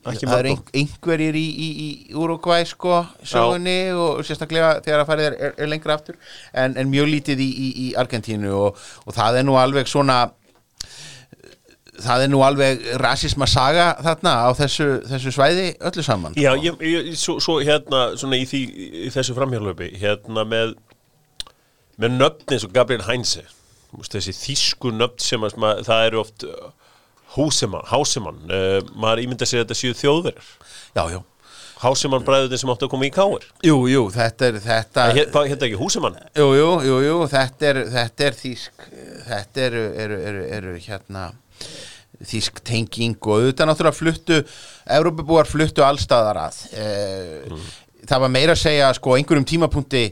Það 0.05 0.33
er 0.35 0.47
ein, 0.51 0.63
einhverjir 0.75 1.37
í, 1.39 1.45
í, 1.65 1.67
í 1.81 2.17
Uruguay 2.19 2.67
sko, 2.67 2.99
sögunni 3.25 3.93
og 3.95 4.25
sérstaklega 4.27 4.81
þegar 4.85 5.05
að 5.05 5.11
farið 5.13 5.29
er, 5.29 5.37
er, 5.39 5.53
er 5.65 5.71
lengra 5.71 5.95
aftur. 5.97 6.19
En, 6.53 6.75
en 6.77 6.91
mjög 6.91 7.13
lítið 7.13 7.45
í, 7.45 7.51
í, 7.71 7.87
Argentínu 8.01 8.51
og, 8.59 8.81
og 9.07 9.17
það 9.17 9.39
er 9.41 9.47
nú 9.47 9.55
alveg 9.61 9.89
svona 9.89 10.19
það 12.03 12.25
er 12.25 12.31
nú 12.33 12.43
alveg 12.45 12.85
rasisma 13.01 13.47
saga 13.49 13.93
þarna 14.03 14.35
á 14.45 14.51
þessu, 14.59 14.89
þessu 15.09 15.33
svæði 15.37 15.69
öllu 15.79 16.05
saman 16.05 16.35
Já, 16.35 16.51
sko. 16.57 16.65
ég, 16.67 16.85
ég, 16.91 17.11
svo, 17.21 17.37
svo 17.47 17.61
hérna, 17.63 18.09
svona 18.19 18.41
í, 18.41 18.49
því, 18.51 18.63
þessu 19.15 19.37
framhjálöpi, 19.39 19.93
hérna 20.03 20.43
með, 20.49 20.75
með 22.03 22.19
nöfn 22.19 22.57
eins 22.57 22.67
og 22.67 22.75
Gabriel 22.75 23.07
Heinze, 23.07 23.47
þessi 24.03 24.35
þýsku 24.39 24.91
nöfn 24.95 25.21
sem 25.23 25.45
að, 25.47 25.55
maður- 25.63 25.85
það 25.91 26.07
eru 26.09 26.21
oft 26.25 26.45
uh, 26.49 26.73
Húsemann, 27.37 27.87
Hásemann, 27.91 28.43
uh, 28.49 28.81
maður 28.95 29.25
ímynda 29.25 29.47
sér 29.47 29.63
að 29.63 29.69
þetta 29.69 29.79
séu 29.83 29.95
þjóðverjar. 30.03 30.51
já, 30.97 31.05
já 31.17 31.23
Hásemann 31.85 32.23
bræðutin 32.25 32.57
sem 32.63 32.71
áttu 32.73 32.87
að 32.87 32.91
koma 32.95 33.05
í 33.05 33.11
káir. 33.13 33.43
Jú, 33.67 33.75
jú, 33.91 34.05
þetta 34.15 34.47
er 34.47 34.55
þetta, 34.63 35.03
Hérna 35.13 35.43
hérna 35.51 35.67
ekki 35.67 35.77
Húsemann? 35.81 36.15
jú, 36.39 36.47
jú, 36.57 36.69
jú, 36.87 36.95
jú, 37.05 37.17
þetta 37.29 37.67
er, 37.73 37.81
þetta 37.93 38.25
er 38.29 38.37
þýsk, 38.39 38.87
þetta 39.27 39.65
eru, 39.67 39.83
eru, 40.05 40.21
eru, 40.31 40.45
eru 40.59 40.77
hérna 40.87 41.25
þýsk 42.25 42.63
tenging 42.65 43.19
og 43.27 43.35
auðvitað 43.41 43.69
náttúrulega 43.69 43.99
fluttu, 43.99 44.39
Evrópubúar 44.97 45.51
fluttu 45.51 45.85
allstaðar 45.85 46.39
að. 46.47 46.61
E, 46.79 46.87
Það 48.05 48.21
var 48.21 48.33
meira 48.33 48.53
að 48.53 48.61
segja, 48.61 48.89
sko, 48.97 49.15
einhverjum 49.17 49.47
tímapunkti 49.49 50.03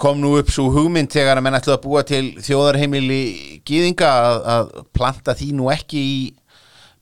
kom 0.00 0.20
nú 0.20 0.34
upp 0.38 0.50
svo 0.52 0.70
hugmynd 0.72 1.12
þegar 1.12 1.40
að 1.40 1.46
menn 1.46 1.58
ætlaði 1.58 1.76
að 1.76 1.84
búa 1.84 2.02
til 2.08 2.22
þjóðarheimili 2.40 3.22
gýðinga 3.68 4.08
að, 4.08 4.38
að 4.54 4.70
planta 4.96 5.34
því 5.36 5.50
nú 5.58 5.68
ekki 5.72 6.00
í 6.00 6.16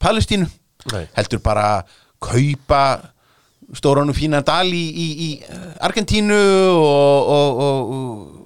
Palestínu 0.03 0.49
Nei. 0.93 1.05
heldur 1.17 1.43
bara 1.45 1.69
kaupa 2.23 2.83
stóran 3.77 4.11
og 4.11 4.17
fínan 4.17 4.47
dal 4.47 4.67
í, 4.73 4.85
í, 4.89 5.09
í 5.27 5.31
Argentínu 5.85 6.39
og, 6.79 7.33
og, 7.35 7.63
og, 7.67 8.39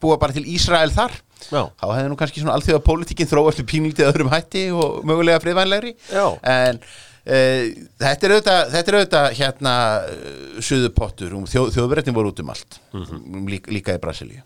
búa 0.00 0.16
bara 0.16 0.32
til 0.32 0.46
Ísrael 0.48 0.88
þar 0.94 1.12
Já. 1.50 1.66
þá 1.76 1.86
hefði 1.92 2.08
nú 2.08 2.16
kannski 2.16 2.40
svona 2.40 2.54
alþjóða 2.56 2.82
pólitíkin 2.86 3.28
þróast 3.28 3.60
með 3.60 3.68
pínlítið 3.68 4.08
öðrum 4.08 4.30
hætti 4.32 4.62
og 4.72 5.02
mögulega 5.08 5.42
friðvænlegri 5.42 5.92
en 6.40 6.80
þetta 7.24 8.26
er 8.26 8.34
auðvitað, 8.34 8.60
þetta 8.72 8.92
er 8.92 8.98
auðvitað 8.98 9.26
hérna 9.38 9.72
uh, 10.08 10.60
suðupottur, 10.64 11.34
um, 11.36 11.46
þjóð, 11.50 11.72
þjóðverðin 11.76 12.16
voru 12.16 12.32
út 12.32 12.42
um 12.44 12.52
allt. 12.54 12.78
Um, 12.96 13.42
líka, 13.50 13.72
líka 13.74 13.96
í 13.96 14.02
Brasilíu. 14.02 14.44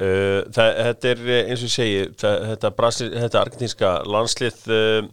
Uh, 0.00 0.46
þetta 0.54 1.10
er 1.10 1.18
eh, 1.26 1.48
eins 1.50 1.60
og 1.60 1.66
ég 1.66 1.74
segi 1.74 2.04
það, 2.20 2.36
þetta, 2.52 2.68
Brasil, 2.76 3.08
þetta 3.12 3.40
argentinska 3.40 3.88
landslið 4.08 4.62
uh, 4.72 5.08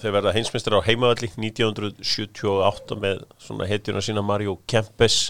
þeir 0.00 0.14
verða 0.16 0.32
heimsmeistar 0.34 0.74
á 0.74 0.86
heimavalli 0.86 1.28
1978 1.36 2.98
með 2.98 3.20
svona 3.44 3.68
hetjuna 3.70 4.02
sína 4.02 4.24
Mario 4.26 4.56
Kempes. 4.70 5.28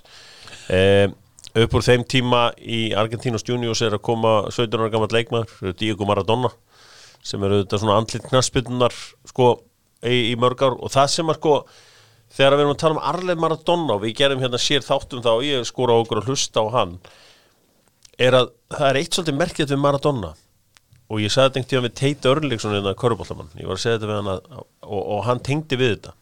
Uh, 0.72 1.10
upp 1.54 1.76
úr 1.76 1.84
þeim 1.84 2.06
tíma 2.08 2.46
í 2.58 2.86
Argentinos 2.96 3.44
Juniors 3.46 3.82
er 3.84 3.98
að 3.98 4.04
koma 4.06 4.38
17 4.48 4.80
ára 4.80 4.92
gammal 4.94 5.12
leikmaður 5.12 5.74
Diego 5.78 6.08
Maradona 6.08 6.50
sem 7.24 7.44
eru 7.44 7.60
þetta 7.62 7.80
svona 7.80 7.98
andlit 8.00 8.24
knaspinnar 8.28 8.96
sko 9.28 9.52
í, 10.04 10.32
í 10.32 10.34
mörg 10.40 10.62
ár. 10.64 10.78
Og 10.78 10.92
það 10.92 11.10
sem 11.14 11.32
er 11.32 11.38
sko 11.40 11.54
þegar 12.34 12.56
við 12.56 12.64
erum 12.64 12.74
að 12.74 12.80
tala 12.82 12.96
um 12.96 13.04
Arleif 13.10 13.42
Maradona 13.42 13.98
við 14.02 14.16
gerum 14.20 14.42
hérna 14.42 14.60
sér 14.60 14.84
þáttum 14.84 15.22
þá 15.24 15.30
og 15.34 15.44
ég 15.46 15.68
skora 15.68 15.94
á 15.94 16.02
okkur 16.02 16.22
að 16.22 16.32
hlusta 16.32 16.64
á 16.64 16.66
hann 16.74 16.96
er 18.18 18.38
að 18.38 18.50
það 18.74 18.88
er 18.88 18.98
eitt 19.00 19.16
svolítið 19.16 19.38
merkjað 19.38 19.72
við 19.74 19.82
Maradona. 19.84 20.34
Og 21.12 21.20
ég 21.20 21.32
sagði 21.32 21.60
þetta 21.60 21.60
einhvern 21.60 21.70
tíma 21.70 21.86
við 21.86 21.96
Tate 22.00 22.30
Örlingsson 22.30 22.76
innan 22.78 22.98
Köruboltamann, 22.98 23.50
ég 23.60 23.68
var 23.68 23.76
að 23.76 23.82
segja 23.82 23.98
þetta 23.98 24.08
við 24.08 24.20
hann 24.20 24.30
að, 24.32 24.46
og, 24.88 25.00
og 25.02 25.24
hann 25.26 25.42
tengdi 25.44 25.78
við 25.78 25.90
þetta. 25.94 26.14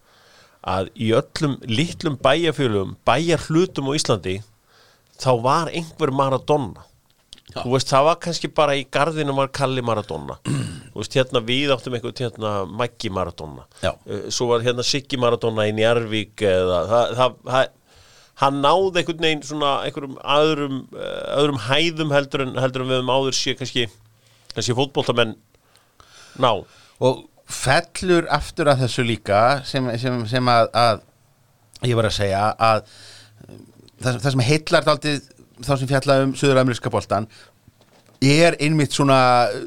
Að 0.72 0.88
í 0.94 1.10
öllum 1.16 1.54
litlum 1.70 2.16
bæjarfjölum 2.22 2.96
bæjar 3.06 3.44
hlutum 3.46 3.90
á 3.90 3.96
Íslandi 3.98 4.34
þá 5.22 5.30
var 5.44 5.70
einhver 5.70 6.12
Maradona 6.14 6.86
þú 7.56 7.74
veist, 7.74 7.90
það 7.92 8.06
var 8.08 8.18
kannski 8.26 8.50
bara 8.56 8.76
í 8.78 8.86
garðinu 8.92 9.36
var 9.36 9.52
Kalli 9.54 9.84
Maradona. 9.84 10.38
Þú 10.92 11.00
veist, 11.00 11.14
hérna 11.16 11.40
við 11.46 11.72
áttum 11.72 11.96
einhvern 11.96 12.18
hérna 12.20 12.52
Maggi 12.68 13.10
Maradona. 13.12 13.66
Já. 13.84 13.92
Uh, 14.06 14.26
svo 14.32 14.50
var 14.50 14.64
hérna 14.64 14.84
Siggi 14.86 15.20
Maradona 15.20 15.68
í 15.68 15.74
Njarvík 15.76 16.44
eða 16.48 16.82
það, 16.90 17.16
það, 17.20 17.38
það 17.48 17.78
hann 18.42 18.62
náði 18.64 19.02
einhvern 19.02 19.26
veginn 19.26 19.42
svona 19.46 19.72
einhverjum 19.86 20.16
öðrum, 20.36 20.78
uh, 20.96 21.18
öðrum 21.40 21.60
hæðum 21.66 22.14
heldur 22.14 22.46
en, 22.46 22.54
heldur 22.60 22.84
en 22.84 22.90
við 22.90 23.00
höfum 23.00 23.12
áður 23.12 23.38
sé 23.38 23.56
kannski 23.58 23.88
kannski 24.54 24.76
fótboltamenn 24.76 25.36
ná. 26.40 26.50
Og 27.02 27.24
fellur 27.52 28.28
aftur 28.32 28.70
að 28.72 28.86
þessu 28.86 29.04
líka 29.06 29.40
sem, 29.68 29.88
sem, 30.00 30.22
sem 30.30 30.48
að, 30.48 30.70
að 30.72 31.02
ég 31.88 31.98
var 31.98 32.08
að 32.08 32.16
segja 32.16 32.42
að 32.56 32.84
um, 33.48 33.62
það, 34.00 34.18
það 34.24 34.28
sem 34.30 34.44
heillar 34.48 34.86
daldið 34.88 35.30
þá 35.66 35.72
sem 35.80 35.88
fjalla 35.90 36.16
um 36.26 36.32
söður-ameríska 36.38 36.90
boltan 36.92 37.26
er 38.22 38.56
einmitt 38.62 38.92
svona 38.94 39.18
uh, 39.50 39.60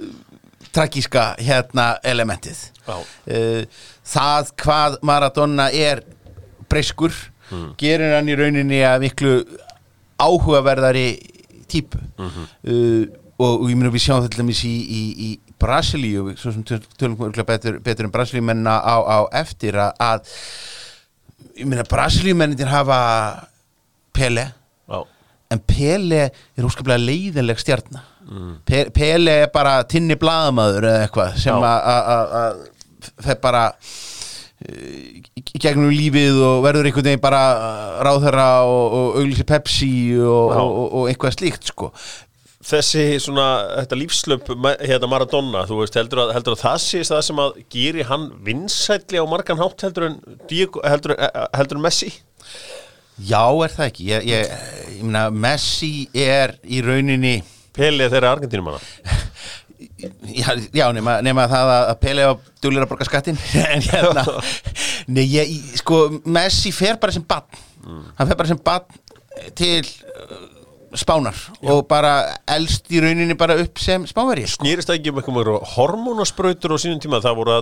tragíska 0.75 1.33
hérna 1.39 1.95
elementið. 2.07 2.59
Uh, 3.27 3.63
það 4.07 4.51
hvað 4.63 4.99
Maradona 5.07 5.69
er 5.71 6.03
breyskur 6.71 7.13
gerir 7.77 8.15
hann 8.15 8.29
í 8.31 8.35
rauninni 8.39 8.79
að 8.87 9.03
miklu 9.05 9.33
áhugaverðari 10.19 11.07
típu. 11.69 11.99
Uh, 12.17 13.05
og, 13.37 13.61
og 13.61 13.69
ég 13.69 13.75
meina 13.75 13.91
við 13.93 14.05
sjáum 14.07 14.23
þetta 14.25 14.45
í, 14.47 14.71
í, 14.71 15.01
í 15.27 15.29
Brasilíu 15.59 16.33
svo 16.39 16.51
sem 16.55 16.63
töl- 16.67 16.83
tölum 16.99 17.15
örugglega 17.19 17.47
betur, 17.49 17.77
betur 17.83 18.07
en 18.07 18.11
Brasilíumenna 18.13 18.75
á, 18.79 18.95
á 19.03 19.19
eftir 19.39 19.75
að, 19.79 19.91
að 21.59 21.83
Brasilíumennindir 21.89 22.67
hafa 22.71 22.99
Pele 24.15 24.49
Já, 24.87 24.99
en 25.55 25.63
Pele 25.69 26.21
er 26.29 26.67
óskaplega 26.67 27.01
leiðinleg 27.01 27.61
stjarnar 27.63 28.11
Pe 28.65 28.85
Pele 28.95 29.33
er 29.45 29.51
bara 29.53 29.77
tinni 29.89 30.15
blaðamaður 30.17 30.87
eða 30.89 31.03
eitthvað 31.07 31.35
sem 31.43 31.57
að- 31.61 32.63
fer 33.21 33.37
bara 33.43 33.67
uh, 33.69 35.17
í 35.35 35.59
gegnum 35.61 35.91
lífið 35.93 36.39
og 36.41 36.63
verður 36.65 36.89
einhvern 36.89 37.05
veginn 37.09 37.21
bara 37.23 37.41
uh, 37.53 37.97
ráðherra 38.07 38.47
og, 38.65 38.95
og 38.99 39.19
auglýsi 39.21 39.45
Pepsi 39.49 39.91
og, 40.21 40.55
og, 40.57 40.79
og, 40.87 41.03
eitthvað 41.11 41.35
slíkt 41.37 41.69
sko. 41.69 41.91
Þessi 42.65 43.03
svona, 43.21 43.45
þetta 43.83 43.97
lífslöp 43.99 44.47
hérna 44.81 45.09
Maradona, 45.11 45.67
þú 45.69 45.83
veist, 45.83 45.97
heldur 45.99 46.23
að, 46.23 46.31
heldur 46.33 46.55
að 46.55 46.63
það 46.63 46.79
sé 46.81 47.03
það 47.05 47.19
sem 47.27 47.41
að 47.43 47.59
geri 47.75 48.05
hann 48.09 48.23
vinsætli 48.47 49.21
á 49.21 49.25
margan 49.29 49.61
hátt 49.61 49.85
heldur 49.85 50.07
en 50.09 50.15
heldur, 50.49 51.13
en- 51.13 51.45
heldur 51.59 51.77
en 51.77 51.85
Messi? 51.85 52.09
Já, 53.21 53.43
er 53.63 53.71
það 53.71 53.85
ekki? 53.91 54.07
Ég, 54.09 54.25
ég, 54.27 54.84
meina, 55.07 55.27
Messi 55.31 56.07
er 56.13 56.57
í 56.65 56.81
rauninni 56.85 57.37
Pele 57.75 58.09
þeirra 58.11 58.35
Argentínum 58.35 58.71
hana 58.73 58.81
Já, 60.25 60.53
já 60.73 60.85
nema, 60.95 61.17
nema 61.25 61.45
það 61.51 61.71
að 61.75 61.95
Pele 62.01 62.27
var 62.29 62.51
duglir 62.63 62.85
að 62.85 62.91
borga 62.91 63.07
skattin 63.07 63.39
en 63.75 63.83
hérna 63.85 64.25
nei, 65.11 65.25
ég, 65.29 65.55
sko, 65.81 66.05
Messi 66.25 66.71
fer 66.75 66.99
bara 67.01 67.15
sem 67.15 67.25
bann 67.27 67.47
hann 67.85 68.27
fer 68.27 68.37
bara 68.37 68.49
sem 68.49 68.61
bann 68.65 68.85
til 69.57 69.83
uh, 69.83 70.43
Spánar 70.95 71.35
og 71.67 71.81
bara 71.89 72.11
elst 72.55 72.87
í 72.93 73.01
rauninni 73.03 73.35
bara 73.35 73.57
upp 73.59 73.81
sem 73.83 74.05
spáveri 74.07 74.45
sko. 74.47 74.63
Snýrist 74.63 74.87
það 74.87 74.99
ekki 74.99 75.11
um 75.11 75.17
eitthvað 75.19 75.49
hormónasprautur 75.73 76.75
á 76.75 76.77
sínum 76.79 77.01
tíma, 77.03 77.19
það 77.23 77.39
voru 77.41 77.55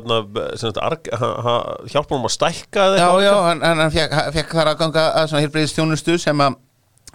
hjálpa 1.89 2.13
hann 2.13 2.27
að 2.29 2.35
stækka 2.35 2.85
eða 2.91 2.99
Já, 2.99 3.07
eitthvað 3.07 3.25
já, 3.25 3.33
hann, 3.47 3.63
hann, 3.65 3.81
hann 3.81 3.95
fekk, 3.95 4.13
fekk 4.37 4.53
þar 4.59 4.71
að 4.73 4.79
ganga 4.83 5.07
að 5.09 5.31
svona 5.31 5.43
heilbreyðist 5.47 5.79
þjónustu 5.79 6.19
sem 6.21 6.45
að 6.45 6.59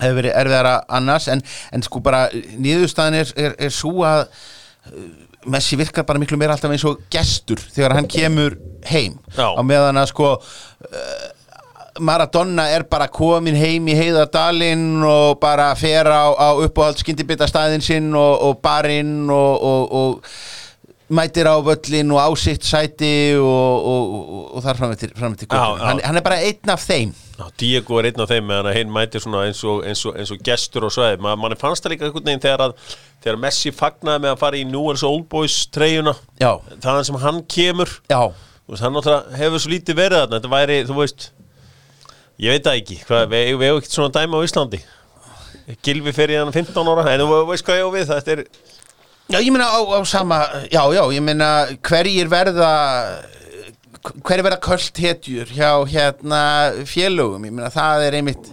hefur 0.01 0.21
verið 0.21 0.37
erfiðara 0.43 0.75
annars 0.99 1.29
en, 1.33 1.43
en 1.73 1.87
sko 1.87 2.03
bara 2.05 2.27
niðurstaðan 2.35 3.19
er, 3.21 3.33
er, 3.37 3.57
er 3.69 3.75
svo 3.75 4.03
að 4.09 4.27
uh, 4.27 5.09
Messi 5.49 5.79
virkar 5.79 6.05
bara 6.05 6.21
miklu 6.21 6.37
meira 6.37 6.53
alltaf 6.57 6.73
eins 6.75 6.85
og 6.85 7.05
gestur 7.15 7.61
þegar 7.63 7.95
hann 7.97 8.09
kemur 8.11 8.59
heim 8.91 9.15
Já. 9.37 9.55
á 9.55 9.63
meðan 9.65 10.01
að 10.01 10.11
sko 10.11 10.33
uh, 10.35 11.29
Maradona 11.99 12.69
er 12.71 12.85
bara 12.91 13.09
komin 13.11 13.57
heim 13.59 13.89
í 13.91 13.97
heiðardalinn 13.99 15.03
og 15.07 15.39
bara 15.43 15.71
fer 15.79 16.07
á, 16.07 16.31
á 16.31 16.49
uppáhald 16.63 17.01
skyndibita 17.01 17.49
staðinn 17.51 17.83
sinn 17.85 18.13
og, 18.15 18.35
og 18.49 18.61
barinn 18.63 19.31
og, 19.31 19.65
og, 19.71 19.97
og 19.99 20.33
mætir 21.09 21.49
á 21.49 21.57
völlin 21.65 22.11
og 22.13 22.21
á 22.21 22.29
sitt 22.37 22.67
sæti 22.67 23.37
og, 23.41 23.45
og, 23.93 24.11
og, 24.19 24.43
og 24.59 24.65
þar 24.65 24.81
fram 24.81 24.93
eftir, 24.93 25.13
fram 25.17 25.37
eftir 25.37 25.49
Já, 25.49 25.63
já. 25.79 25.85
hann, 25.87 26.03
hann 26.05 26.21
er 26.21 26.25
bara 26.27 26.41
einn 26.45 26.73
af 26.75 26.85
þeim. 26.85 27.15
Já, 27.39 27.47
Diego 27.61 28.01
er 28.01 28.11
einn 28.11 28.25
af 28.25 28.33
þeim 28.33 28.49
meðan 28.51 28.77
hinn 28.77 28.93
mætir 28.93 29.25
eins 29.25 29.63
eins 29.65 30.05
eins 30.13 30.35
og 30.35 30.43
gestur 30.45 30.89
og 30.89 30.93
svæði 30.93 31.23
Ma, 31.25 31.37
manni 31.39 31.57
fannst 31.61 31.87
það 31.87 31.95
líka 31.95 32.09
einhvern 32.09 32.29
veginn 32.29 32.45
þegar 32.45 32.67
að 32.67 32.77
þegar 33.25 33.41
Messi 33.47 33.73
fagnaði 33.75 34.25
með 34.27 34.35
að 34.35 34.43
fara 34.45 34.61
í 34.61 34.67
Newell's 34.69 35.07
Old 35.07 35.27
Boys 35.33 35.57
treyjuna. 35.75 36.15
Þaðan 36.39 37.09
sem 37.09 37.21
hann 37.25 37.43
kemur. 37.49 37.97
Veist, 38.69 38.85
hann 38.85 39.01
hefur 39.39 39.63
svo 39.63 39.73
lítið 39.73 39.97
verið 39.99 40.23
þarna. 40.23 40.39
Þetta 40.39 40.55
væri, 40.55 40.81
þú 40.89 41.01
veist 41.01 41.31
Ég 42.39 42.55
veit 42.55 42.67
það 42.69 42.77
ekki, 42.79 42.97
við, 43.03 43.49
við 43.59 43.65
hefum 43.67 43.81
ekkert 43.81 43.95
svona 43.97 44.15
dæma 44.15 44.39
á 44.39 44.47
Íslandi. 44.47 44.79
Gilvi 45.83 46.13
fer 46.15 46.31
í 46.31 46.37
hann 46.39 46.53
15 46.55 46.91
ára. 46.93 47.07
En 47.11 47.25
þú 47.25 47.39
veist 47.49 47.67
hvað 47.67 47.81
ég 47.81 47.89
á 47.89 47.91
við, 47.97 48.05
þetta 48.13 48.35
er 48.37 48.43
já, 49.29 49.39
ég 49.41 49.51
meina 49.53 49.69
á, 49.69 49.79
á 49.81 49.99
sama 50.09 50.41
já, 50.73 50.83
já, 50.95 51.03
ég 51.15 51.25
meina 51.25 51.51
hverjir 51.85 52.31
verða 52.33 52.73
hverjir 54.25 54.45
verða 54.47 54.61
köld 54.65 55.01
hetjur 55.05 55.53
hjá 55.53 55.73
hérna 55.91 56.43
félögum, 56.89 57.45
ég 57.49 57.55
meina 57.55 57.73
það 57.75 58.07
er 58.09 58.19
einmitt 58.21 58.51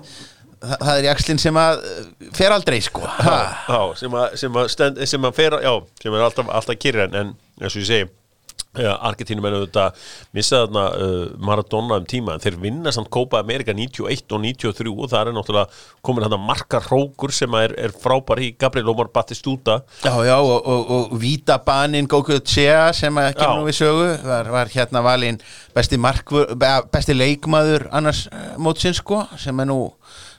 það, 0.65 0.78
það 0.82 0.93
er 0.97 1.07
jakslinn 1.09 1.41
sem 1.41 1.59
að 1.61 1.86
uh, 1.86 2.03
fer 2.36 2.55
aldrei 2.55 2.82
sko 2.84 3.05
ha. 3.05 3.39
Já, 3.69 3.82
sem 4.01 4.19
að, 4.19 4.38
sem 4.41 4.61
að, 4.61 4.69
stend, 4.73 5.01
sem 5.13 5.28
að 5.30 5.39
fer, 5.39 5.57
já, 5.63 5.73
sem 6.03 6.17
er 6.17 6.28
alltaf, 6.28 6.51
alltaf 6.59 6.80
kyrri 6.82 7.05
en, 7.07 7.19
en 7.21 7.34
eins 7.61 7.76
og 7.76 7.84
ég 7.84 7.89
segi 7.91 8.11
Ja, 8.82 8.95
Argentínum 9.07 9.45
er 9.47 9.57
auðvitað 9.59 10.07
missa 10.36 10.63
þarna 10.65 10.86
uh, 10.91 11.13
Maradona 11.47 11.99
um 12.01 12.07
tíma 12.09 12.36
en 12.36 12.43
þeir 12.43 12.57
vinna 12.63 12.93
samt 12.95 13.11
Copa 13.13 13.39
America 13.43 13.76
91 13.76 14.36
og 14.36 14.43
93 14.43 14.93
og 14.93 15.11
það 15.11 15.21
er 15.21 15.38
náttúrulega 15.38 15.84
komin 16.05 16.26
hann 16.26 16.38
að 16.38 16.45
marka 16.47 16.82
rókur 16.86 17.34
sem 17.36 17.57
er, 17.59 17.76
er 17.88 17.95
frábær 17.95 18.41
í 18.43 18.51
Gabriel 18.59 18.91
Omar 18.91 19.11
Batistuta. 19.15 19.80
Já, 20.03 20.13
já, 20.28 20.36
og, 20.38 20.59
og, 20.59 20.91
og 20.97 21.15
Vítabanin 21.21 22.09
Goku 22.11 22.39
Tjea 22.43 22.89
sem 22.95 23.21
að 23.21 23.34
kemur 23.39 23.63
nú 23.63 23.69
við 23.69 23.80
sögu 23.80 24.11
var, 24.26 24.51
var 24.53 24.71
hérna 24.76 25.03
valinn 25.05 25.41
besti, 25.76 25.99
besti 26.93 27.17
leikmaður 27.17 27.89
annars 27.95 28.26
uh, 28.32 28.53
mótsins 28.61 29.01
sko 29.03 29.23
sem 29.39 29.63
er 29.63 29.71
nú 29.71 29.82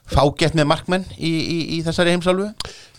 fágett 0.06 0.54
með 0.54 0.68
markmenn 0.70 1.04
í, 1.18 1.30
í, 1.30 1.56
í 1.76 1.78
þessari 1.84 2.12
heimsálfu? 2.14 2.46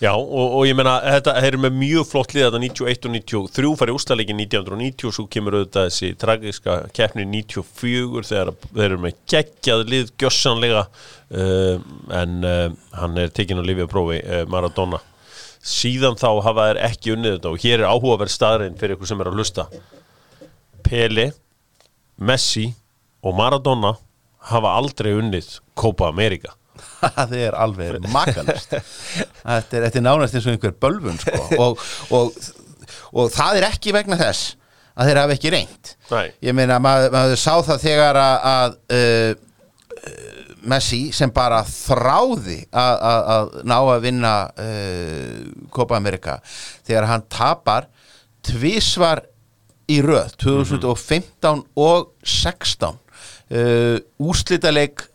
Já, 0.01 0.12
og, 0.12 0.55
og 0.60 0.66
ég 0.68 0.76
meina, 0.78 0.97
þetta 1.16 1.36
eru 1.47 1.60
með 1.64 1.78
mjög 1.80 2.08
flott 2.10 2.34
lið 2.36 2.47
þetta 2.47 2.60
91 2.62 3.08
og 3.08 3.14
93 3.16 3.72
farið 3.80 3.97
úrstæðleikin 3.97 4.41
1990 4.43 5.10
og 5.10 5.16
svo 5.16 5.26
kemur 5.32 5.58
auðvitað 5.58 5.88
þessi 5.88 6.10
tragiska 6.20 6.76
keppni 6.97 7.26
94 7.32 8.26
þegar 8.28 8.51
þeir 8.66 8.86
eru 8.89 8.99
með 9.05 9.22
geggjað 9.34 9.86
lið 9.93 10.12
gjössanlega 10.20 10.84
uh, 10.84 11.86
en 12.20 12.36
uh, 12.43 12.66
hann 12.99 13.24
er 13.24 13.32
tekinn 13.32 13.64
á 13.64 13.66
lifið 13.66 13.89
prófi 13.93 14.20
uh, 14.22 14.43
Maradona. 14.51 14.99
Síðan 15.68 16.20
þá 16.20 16.30
hafa 16.43 16.68
þeir 16.70 16.82
ekki 16.89 17.16
unnið 17.16 17.38
þetta 17.38 17.53
og 17.53 17.64
hér 17.64 17.80
er 17.80 17.88
áhugaverð 17.89 18.36
staðrein 18.36 18.78
fyrir 18.80 18.97
ykkur 18.97 19.10
sem 19.10 19.24
er 19.24 19.32
að 19.32 19.39
hlusta. 19.39 19.70
Pele, 20.84 21.32
Messi 22.20 22.70
og 23.24 23.36
Maradona 23.39 23.95
hafa 24.51 24.76
aldrei 24.78 25.16
unnið 25.18 25.58
Copa 25.78 26.12
America 26.12 26.53
það 27.17 27.36
er 27.39 27.57
alveg 27.57 28.07
makalist 28.13 28.73
þetta 28.78 29.80
er, 29.80 29.89
er 29.89 30.05
nánast 30.05 30.38
eins 30.38 30.47
og 30.47 30.55
einhver 30.55 30.75
bölvun 30.86 31.19
sko. 31.21 31.43
og, 31.63 31.84
og, 32.15 32.39
og 33.13 33.34
það 33.34 33.61
er 33.61 33.69
ekki 33.71 33.95
vegna 33.95 34.19
þess 34.19 34.55
að 34.97 35.11
þeir 35.11 35.21
hafa 35.21 35.38
ekki 35.38 35.53
reynt 35.53 35.93
Nei. 36.09 36.25
ég 36.47 36.57
meina 36.57 36.80
maður, 36.82 37.11
maður 37.13 37.41
sá 37.41 37.53
það 37.67 37.84
þegar 37.86 38.21
að, 38.21 38.38
að 38.53 38.78
uh, 38.97 39.32
uh, 39.97 40.34
Messi 40.67 41.01
sem 41.15 41.32
bara 41.32 41.61
þráði 41.63 42.57
að, 42.75 42.95
að, 43.07 43.19
að 43.36 43.51
ná 43.69 43.78
að 43.78 44.01
vinna 44.03 44.34
uh, 44.51 45.67
Copa 45.71 45.99
America 45.99 46.39
þegar 46.88 47.07
hann 47.11 47.28
tapar 47.32 47.88
tvísvar 48.47 49.21
í 49.88 50.01
röð 50.03 50.34
2015 50.43 51.61
og 51.80 52.09
16 52.28 52.97
uh, 52.97 53.97
úrslitaleik 54.19 55.05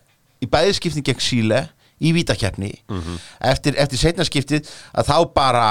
í 0.43 0.51
bæðiskiptin 0.51 1.07
gegn 1.07 1.23
Síle 1.23 1.63
í 2.03 2.13
vítakeppni. 2.17 2.73
Eftir, 3.39 3.79
eftir 3.79 4.01
setnarskiptið 4.01 4.71
að 4.99 5.11
þá 5.11 5.17
bara 5.35 5.67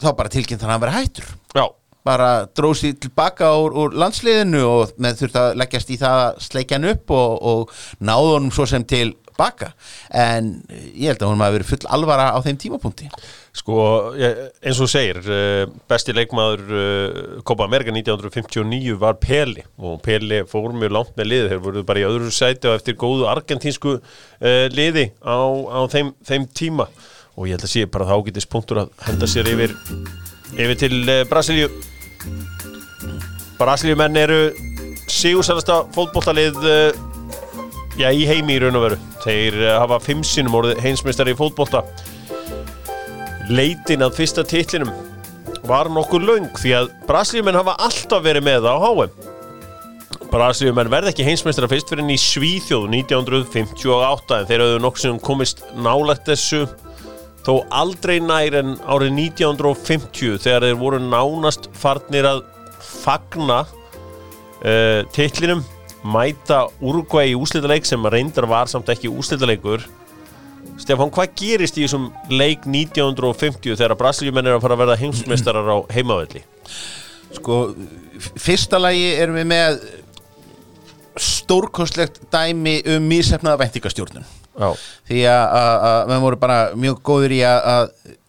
þá 0.00 0.12
bara 0.16 0.32
tilkynnt 0.32 0.62
hann 0.64 0.72
að 0.72 0.76
hann 0.76 0.84
vera 0.84 0.98
hættur. 0.98 1.28
Já, 1.54 1.66
bara 2.04 2.30
dróð 2.56 2.78
sér 2.80 2.96
tilbaka 3.00 3.50
úr, 3.60 3.76
úr 3.80 3.98
landsliðinu 4.00 4.62
og 4.68 4.94
með 5.00 5.22
þurft 5.22 5.40
að 5.40 5.58
leggjast 5.60 5.92
í 5.94 6.00
það 6.00 6.22
að 6.24 6.40
sleikja 6.48 6.78
hann 6.78 6.90
upp 6.92 7.14
og, 7.16 7.36
og 7.52 7.76
náðu 8.04 8.32
honum 8.34 8.54
svo 8.54 8.66
sem 8.68 8.84
til 8.88 9.14
baka. 9.38 9.72
En 10.14 10.50
ég 10.94 11.10
held 11.10 11.22
að 11.22 11.30
hún 11.30 11.40
maður 11.40 11.58
verið 11.58 11.70
full 11.72 11.90
alvara 11.96 12.30
á 12.34 12.38
þeim 12.44 12.58
tímapunkti. 12.60 13.08
Sko, 13.54 13.76
eins 14.18 14.80
og 14.82 14.90
segir, 14.90 15.20
uh, 15.30 15.64
besti 15.90 16.14
leikmaður 16.16 16.62
uh, 16.74 17.18
Copa 17.46 17.68
America 17.68 17.94
1959 17.94 18.96
var 18.98 19.20
Peli 19.22 19.62
og 19.78 20.00
Peli 20.02 20.42
fór 20.50 20.74
mjög 20.74 20.94
langt 20.96 21.14
með 21.18 21.30
liði, 21.30 21.50
þeir 21.52 21.62
voru 21.68 21.84
bara 21.86 22.02
í 22.02 22.06
öðru 22.08 22.32
sæti 22.34 22.70
og 22.70 22.80
eftir 22.80 22.98
góðu 22.98 23.28
argentínsku 23.30 23.96
uh, 24.00 24.66
liði 24.74 25.08
á, 25.22 25.38
á 25.70 25.80
þeim, 25.92 26.14
þeim 26.26 26.48
tíma. 26.50 26.88
Og 27.38 27.48
ég 27.48 27.56
held 27.56 27.66
að 27.66 27.74
sé 27.76 27.86
bara 27.90 28.10
það 28.10 28.20
ágætis 28.24 28.50
punktur 28.50 28.84
að 28.84 28.92
henda 29.06 29.30
sér 29.30 29.50
yfir, 29.50 29.74
yfir 30.54 30.78
til 30.82 31.00
Brasilíu. 31.30 31.70
Brasilíumenn 33.58 34.18
eru 34.18 34.38
sigursælasta 35.10 35.84
fótboltalið 35.94 36.58
uh, 36.66 37.13
já, 38.00 38.08
í 38.10 38.26
heimi 38.28 38.56
í 38.56 38.62
raun 38.62 38.78
og 38.78 38.86
veru. 38.88 39.00
Þeir 39.24 39.58
uh, 39.62 39.72
hafa 39.82 40.00
fimm 40.04 40.24
sinnum 40.26 40.56
orðið 40.60 40.82
heimsmeistari 40.84 41.34
í 41.34 41.38
fótbolta. 41.38 41.84
Leitin 43.52 44.04
að 44.04 44.16
fyrsta 44.18 44.44
titlinum 44.48 44.92
var 45.68 45.88
nokkuð 45.92 46.26
löng 46.28 46.50
því 46.60 46.74
að 46.78 46.90
Brasilíumenn 47.08 47.58
hafa 47.58 47.76
alltaf 47.86 48.24
verið 48.24 48.44
með 48.46 48.66
það 48.66 48.76
á 48.76 48.80
HM 48.84 49.32
Brasilíumenn 50.34 50.90
verði 50.92 51.12
ekki 51.12 51.26
heimsmeistara 51.28 51.68
fyrst 51.70 51.92
fyrir 51.92 52.08
í 52.10 52.16
Svíþjóð 52.20 52.88
1958 52.90 54.38
en 54.40 54.48
þeir 54.48 54.64
hafðu 54.64 54.80
nokkuð 54.82 55.04
sem 55.04 55.20
komist 55.24 55.62
nálægt 55.76 56.26
þessu 56.28 56.64
þó 57.44 57.52
aldrei 57.82 58.16
nær 58.24 58.56
en 58.60 58.74
árið 58.88 59.14
1950 59.28 60.40
þegar 60.42 60.66
þeir 60.66 60.80
voru 60.80 61.00
nánast 61.04 61.68
farnir 61.76 62.28
að 62.28 62.42
fagna 63.04 63.62
uh, 63.64 65.00
titlinum 65.14 65.64
mæta 66.04 66.66
Uruguay 66.84 67.32
í 67.32 67.38
úslitaleik 67.38 67.86
sem 67.88 68.08
reyndar 68.12 68.46
var 68.50 68.68
samt 68.70 68.90
ekki 68.92 69.12
úslitaleikur 69.12 69.84
Stefán, 70.80 71.10
hvað 71.14 71.34
gerist 71.38 71.76
í 71.78 71.84
þessum 71.84 72.08
leik 72.32 72.64
1950 72.66 73.76
þegar 73.78 73.94
Brasilíumenn 73.98 74.48
er 74.48 74.56
að 74.56 74.64
fara 74.64 74.74
að 74.74 74.80
verða 74.82 74.96
heimsmeistarar 74.98 75.68
á 75.70 75.76
heimavelli? 75.94 76.42
Sko, 77.36 77.58
fyrsta 78.42 78.80
lagi 78.80 79.12
erum 79.14 79.38
við 79.38 79.46
með 79.52 79.84
stórkostlegt 81.20 82.24
dæmi 82.32 82.80
um 82.90 83.06
mísefnaða 83.06 83.60
væntingastjórnun 83.62 84.26
Já, 84.54 84.68
því 85.10 85.22
að- 85.26 86.10
við 86.10 86.20
vorum 86.22 86.40
bara 86.44 86.58
mjög 86.78 87.00
góður 87.06 87.32
í 87.34 87.40
að, 87.48 87.62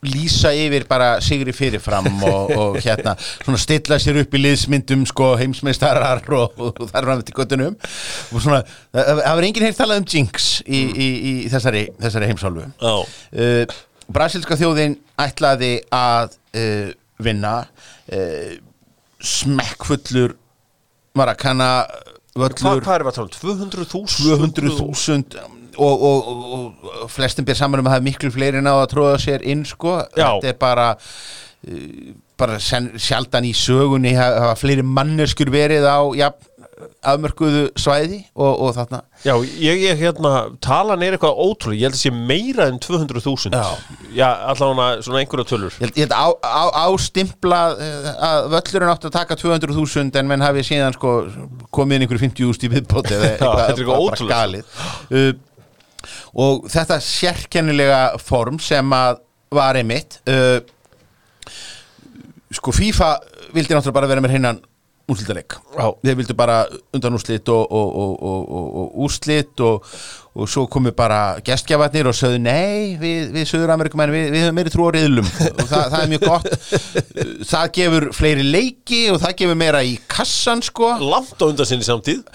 lýsa 0.06 0.52
yfir 0.58 0.86
bara 0.90 1.10
sigri 1.24 1.54
fyrirfram 1.56 2.08
og, 2.30 2.52
og 2.58 2.78
hérna 2.82 3.16
svona 3.22 3.60
stilla 3.62 3.98
sér 4.02 4.22
upp 4.24 4.34
í 4.38 4.42
liðsmyndum 4.42 5.06
sko 5.10 5.32
heimsmeistarar 5.40 6.24
og, 6.38 6.58
og 6.62 6.82
þar 6.92 7.08
fram 7.10 7.24
til 7.26 7.38
göttunum 7.40 7.76
og 7.78 8.42
svona, 8.44 8.62
það 8.94 9.24
var 9.24 9.48
enginn 9.50 9.68
heilt 9.68 9.80
talað 9.80 10.04
um 10.04 10.08
jinx 10.16 10.50
í, 10.66 10.82
í, 10.82 11.10
í 11.32 11.34
þessari, 11.54 11.86
þessari 12.02 12.30
heimsálfu 12.32 12.68
uh, 12.92 13.76
Brasilska 14.14 14.58
þjóðin 14.60 14.98
ætlaði 15.22 15.74
að 15.96 16.36
uh, 16.58 16.90
vinna 17.26 17.56
uh, 18.14 18.56
smekkfullur 19.26 20.36
völlur 22.36 22.84
það 22.84 23.08
að 23.10 23.16
tala 23.16 23.30
um? 23.30 23.36
200.000? 23.40 24.08
200.000 24.26 25.54
og, 25.78 26.06
og, 26.10 26.30
og, 26.58 26.92
og 27.04 27.12
flestum 27.12 27.48
ber 27.48 27.58
saman 27.58 27.84
um 27.84 27.90
að 27.90 27.98
það 27.98 28.02
er 28.04 28.08
miklu 28.10 28.34
fleiri 28.36 28.62
en 28.62 28.72
á 28.72 28.76
að 28.76 28.92
tróða 28.96 29.18
sér 29.24 29.46
inn 29.46 29.66
sko 29.68 30.00
Já. 30.16 30.28
þetta 30.38 30.52
er 30.52 30.60
bara 30.62 30.90
uh, 30.96 32.14
bara 32.40 32.60
sen, 32.60 32.92
sjaldan 33.00 33.48
í 33.48 33.54
sögunni 33.56 34.16
hafa 34.18 34.56
fleiri 34.60 34.84
manneskur 34.84 35.52
verið 35.54 35.88
á 35.88 36.00
ja, 36.18 36.34
afmörkuðu 37.06 37.70
svæði 37.80 38.20
og, 38.36 38.50
og 38.66 38.74
þarna 38.76 39.00
Já, 39.24 39.34
ég, 39.62 39.80
ég 39.86 40.02
hérna, 40.02 40.34
talan 40.64 41.04
er 41.06 41.16
eitthvað 41.16 41.40
ótrúlega, 41.40 41.80
ég 41.80 41.88
held 41.88 41.98
að 41.98 42.02
sé 42.02 42.12
meira 42.14 42.68
en 42.72 42.80
200.000 42.84 43.56
Já. 43.56 43.96
Já, 44.16 44.28
allavega 44.52 45.06
svona 45.06 45.22
einhverja 45.22 45.48
tölur 45.54 45.78
Ég 45.80 45.96
held, 46.04 46.14
á, 46.16 46.28
á, 46.44 46.64
ástimpla 46.84 47.62
uh, 47.78 48.12
að 48.30 48.50
völlurinn 48.58 48.92
átti 48.92 49.10
að 49.10 49.18
taka 49.18 49.40
200.000 49.40 50.22
en 50.22 50.32
menn 50.32 50.46
hafi 50.46 50.66
síðan 50.68 50.98
sko 50.98 51.16
komið 51.76 52.00
inn 52.02 52.08
einhverju 52.08 52.26
50.000 52.28 52.68
í 52.68 52.74
viðbóti 52.76 53.18
eða 53.18 53.34
eitthvað 53.70 53.96
ótrúlegt. 53.96 54.36
galið 54.36 54.80
uh, 55.16 55.36
og 56.36 56.68
þetta 56.72 57.00
sérkennilega 57.04 58.02
form 58.22 58.60
sem 58.64 58.96
að 58.96 59.22
var 59.56 59.78
einmitt 59.80 60.20
uh, 60.28 60.60
sko 62.56 62.74
FIFA 62.76 63.12
vildi 63.56 63.76
náttúrulega 63.76 63.96
bara 63.96 64.10
vera 64.10 64.24
með 64.24 64.36
hinnan 64.36 64.64
úrslitaleg 65.06 65.54
Já. 65.78 65.86
þeir 66.02 66.18
vildu 66.18 66.36
bara 66.38 66.64
undan 66.96 67.16
úrslit 67.18 67.50
og, 67.54 67.72
og, 67.72 67.98
og, 68.26 68.54
og, 68.58 68.96
úrslit 69.06 69.62
og, 69.62 69.86
svo 70.50 70.66
komu 70.72 70.92
bara 70.98 71.38
gestgjafarnir 71.46 72.10
og 72.10 72.18
sögðu 72.18 72.42
nei 72.42 72.98
við, 73.00 73.30
við 73.36 73.46
Suður-Amerikumenn, 73.52 74.12
við, 74.12 74.26
við 74.34 74.46
höfum 74.48 74.58
meiri 74.58 74.74
trú 74.74 74.90
á 74.90 74.92
riðlum. 74.98 75.30
Og 75.54 75.70
það, 75.70 75.86
það 75.94 76.02
er 76.02 76.10
mjög 76.12 76.26
gott. 76.26 76.50
Það 77.54 77.70
gefur 77.78 78.08
fleiri 78.18 78.44
leiki 78.50 79.02
og 79.14 79.22
það 79.22 79.38
gefur 79.40 79.60
meira 79.62 79.84
í 79.86 79.94
kassan 80.12 80.66
sko. 80.66 80.90
Langt 81.00 81.40
á 81.40 81.46
undan 81.48 81.70
sinni 81.70 81.88
samtíð 81.88 82.26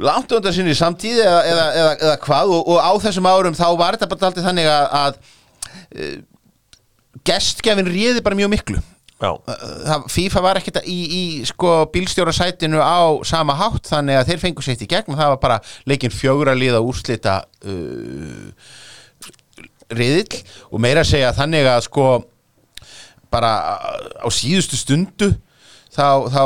langt 0.00 0.32
undan 0.32 0.54
sinni 0.54 0.74
samtíð 0.76 1.18
eða, 1.24 1.40
eða, 1.48 1.66
eða, 1.74 1.92
eða 1.98 2.16
hvað 2.24 2.54
og, 2.54 2.70
og 2.70 2.78
á 2.78 2.92
þessum 3.02 3.28
árum 3.30 3.56
þá 3.58 3.66
var 3.78 3.98
þetta 3.98 4.10
bara 4.12 4.30
alltaf 4.30 4.46
þannig 4.46 4.70
að, 4.70 4.86
að 5.00 5.18
uh, 5.96 6.16
gestgjafin 7.26 7.90
réði 7.90 8.24
bara 8.24 8.38
mjög 8.38 8.52
miklu. 8.54 8.82
Já, 9.20 9.34
það, 9.44 10.04
FIFA 10.14 10.42
var 10.46 10.58
ekkert 10.62 10.78
í, 10.88 10.98
í 11.12 11.24
sko, 11.44 11.72
bílstjórasætinu 11.92 12.80
á 12.80 13.20
sama 13.28 13.52
hátt 13.58 13.90
þannig 13.90 14.16
að 14.16 14.30
þeir 14.30 14.40
fengu 14.46 14.64
sétt 14.64 14.84
í 14.86 14.88
gegn 14.88 15.12
og 15.12 15.18
það 15.20 15.32
var 15.34 15.42
bara 15.42 15.58
leikinn 15.90 16.14
fjögra 16.14 16.54
liða 16.56 16.80
úrslita 16.80 17.42
uh, 17.68 18.70
riðill. 19.92 20.40
Og 20.72 20.80
meira 20.80 21.04
að 21.04 21.12
segja 21.12 21.34
þannig 21.36 21.68
að 21.68 21.84
sko 21.90 22.06
bara 23.30 23.52
á 24.24 24.28
síðustu 24.32 24.78
stundu 24.80 25.34
þá, 25.92 26.26
þá 26.32 26.42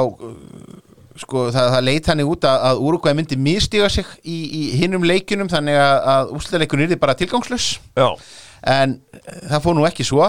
sko 1.20 1.48
það, 1.54 1.68
það 1.76 1.84
leit 1.88 2.08
þannig 2.08 2.30
út 2.30 2.46
að, 2.48 2.64
að 2.70 2.80
Uruguay 2.88 3.16
myndi 3.18 3.38
mistiga 3.40 3.90
sig 3.92 4.08
í, 4.22 4.38
í 4.44 4.62
hinnum 4.80 5.06
leikunum 5.06 5.50
þannig 5.52 5.78
að, 5.78 5.98
að 6.14 6.32
úrslitaleikunum 6.38 6.88
yrði 6.88 6.98
bara 7.02 7.18
tilgangslös 7.18 7.68
já. 7.98 8.08
En 8.64 8.98
það 9.50 9.62
fór 9.66 9.76
nú 9.76 9.84
ekki 9.84 10.06
svo. 10.08 10.24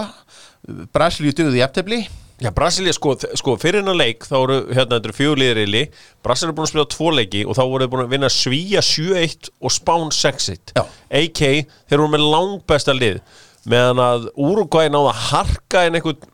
Brasilíu 0.94 1.32
dugði 1.36 1.62
í 1.62 1.64
aftefli 1.64 2.04
Já, 2.36 2.50
Brasilia, 2.52 2.92
sko, 2.92 3.14
sko 3.38 3.54
fyrir 3.56 3.80
hennar 3.80 3.96
leik 3.96 4.26
þá 4.28 4.34
voru, 4.34 4.56
hérna, 4.68 4.98
þetta 4.98 5.08
eru 5.08 5.14
fjögulegir 5.16 5.60
í 5.62 5.82
Brasilia 6.26 6.52
er 6.52 6.56
búin 6.58 6.66
að 6.66 6.72
spila 6.74 6.88
tvo 6.92 7.12
leiki 7.16 7.44
og 7.48 7.56
þá 7.56 7.62
voru 7.62 7.86
búin 7.88 8.02
að 8.04 8.12
vinna 8.12 8.28
Svíja 8.32 8.82
7-1 8.84 9.48
og 9.56 9.72
Spán 9.72 10.12
6-1 10.12 10.74
Já. 10.76 10.82
AK, 11.22 11.40
þeir 11.88 12.02
voru 12.02 12.12
með 12.12 12.26
langbesta 12.34 12.92
lið 12.92 13.22
meðan 13.64 14.02
að 14.04 14.28
Uruguay 14.36 14.92
náða 14.92 15.14
harka 15.30 15.86
en 15.86 15.96
einhvern 15.96 16.28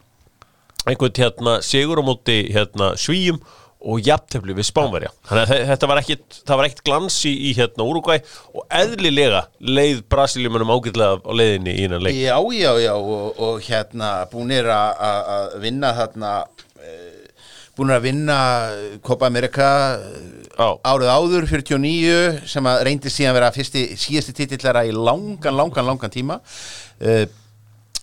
einhvern 0.90 1.22
hérna 1.22 1.54
sigur 1.62 2.02
á 2.02 2.04
móti 2.04 2.40
hérna 2.50 2.96
Svíjum 2.98 3.38
og 3.82 3.98
jafntefli 4.06 4.54
við 4.54 4.66
Spánverja. 4.68 5.10
Þannig 5.26 5.42
að 5.42 5.52
þe- 5.52 5.64
þetta 5.72 5.88
var 5.90 6.00
ekkit, 6.02 6.36
var 6.56 6.68
ekkit 6.68 6.82
glans 6.86 7.16
í, 7.26 7.32
hérna 7.58 7.86
Uruguay 7.90 8.20
og 8.54 8.66
eðlilega 8.70 9.40
leið 9.60 10.04
Brasiliumunum 10.12 10.70
ágætlega 10.70 11.18
á 11.26 11.32
leiðinni 11.34 11.74
í 11.74 11.82
hennar 11.86 12.04
leik. 12.04 12.14
Já, 12.14 12.36
já, 12.54 12.70
já 12.84 12.92
og, 12.94 13.40
og 13.42 13.60
hérna 13.66 14.12
búnir 14.30 14.70
að- 14.70 15.58
vinna 15.64 15.90
þarna 15.98 16.32
eh, 16.78 17.18
búnir 17.76 17.96
að 17.98 18.06
vinna 18.06 18.38
Copa 19.02 19.26
America 19.26 19.68
Já. 20.52 20.68
árið 20.84 21.08
áður 21.08 21.46
49 21.48 22.46
sem 22.46 22.66
að 22.68 22.82
reyndi 22.84 23.10
síðan 23.10 23.34
vera 23.38 23.50
fyrsti, 23.54 23.86
síðasti 23.96 24.34
titillara 24.36 24.84
í 24.86 24.92
langan, 24.92 25.56
langan, 25.56 25.86
langan 25.88 26.12
tíma. 26.12 26.36
Uh, 27.00 27.24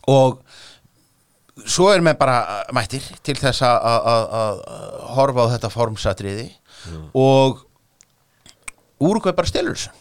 og 0.09 0.39
svo 1.65 1.89
er 1.93 2.01
með 2.05 2.17
bara 2.19 2.63
mættir 2.75 3.03
til 3.23 3.35
þess 3.39 3.61
að- 3.65 4.61
horfa 5.15 5.45
á 5.45 5.51
þetta 5.55 5.69
formsatriði 5.73 6.49
og 7.17 7.65
Úrugvæð 8.99 9.35
bara 9.37 9.47
stelur 9.47 9.75
þessu. 9.77 9.91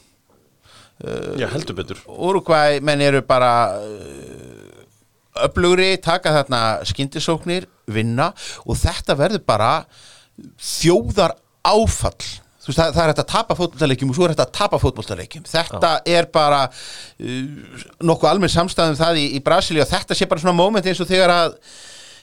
Já, 1.39 1.47
heldur 1.53 1.77
betur. 1.79 1.99
Uruguay 2.11 2.81
menn 2.83 3.01
eru 3.07 3.21
bara 3.23 3.79
uh, 3.79 5.45
öflugri, 5.47 5.93
taka 6.03 6.33
þarna 6.35 6.63
skyndisóknir, 6.91 7.69
vinna 7.87 8.33
og 8.67 8.75
þetta 8.81 9.15
verður 9.21 9.45
bara 9.47 9.71
þjóðar 10.59 11.37
áfall 11.63 12.27
veist, 12.69 12.79
það, 12.79 12.95
það 12.95 13.03
er 13.03 13.13
hægt 13.13 13.23
að 13.25 13.31
tapa 13.35 13.59
fótboltaleikjum 13.59 14.13
og 14.13 14.19
svo 14.19 14.27
er 14.27 14.35
hægt 14.35 14.45
að 14.45 14.57
tapa 14.59 14.81
fótboltaleikjum. 14.83 15.47
Þetta 15.49 15.93
er 16.17 16.31
bara 16.33 16.65
uh, 16.69 17.85
nokkuð 18.05 18.33
almenn 18.33 18.55
samstæðum 18.55 18.99
það 18.99 19.23
í, 19.23 19.29
í 19.39 19.45
Brasíli 19.45 19.85
og 19.85 19.91
þetta 19.91 20.19
sé 20.19 20.29
bara 20.31 20.45
svona 20.45 20.59
moment 20.59 20.89
eins 20.89 21.03
og 21.03 21.11
þegar 21.11 21.35
að 21.35 21.57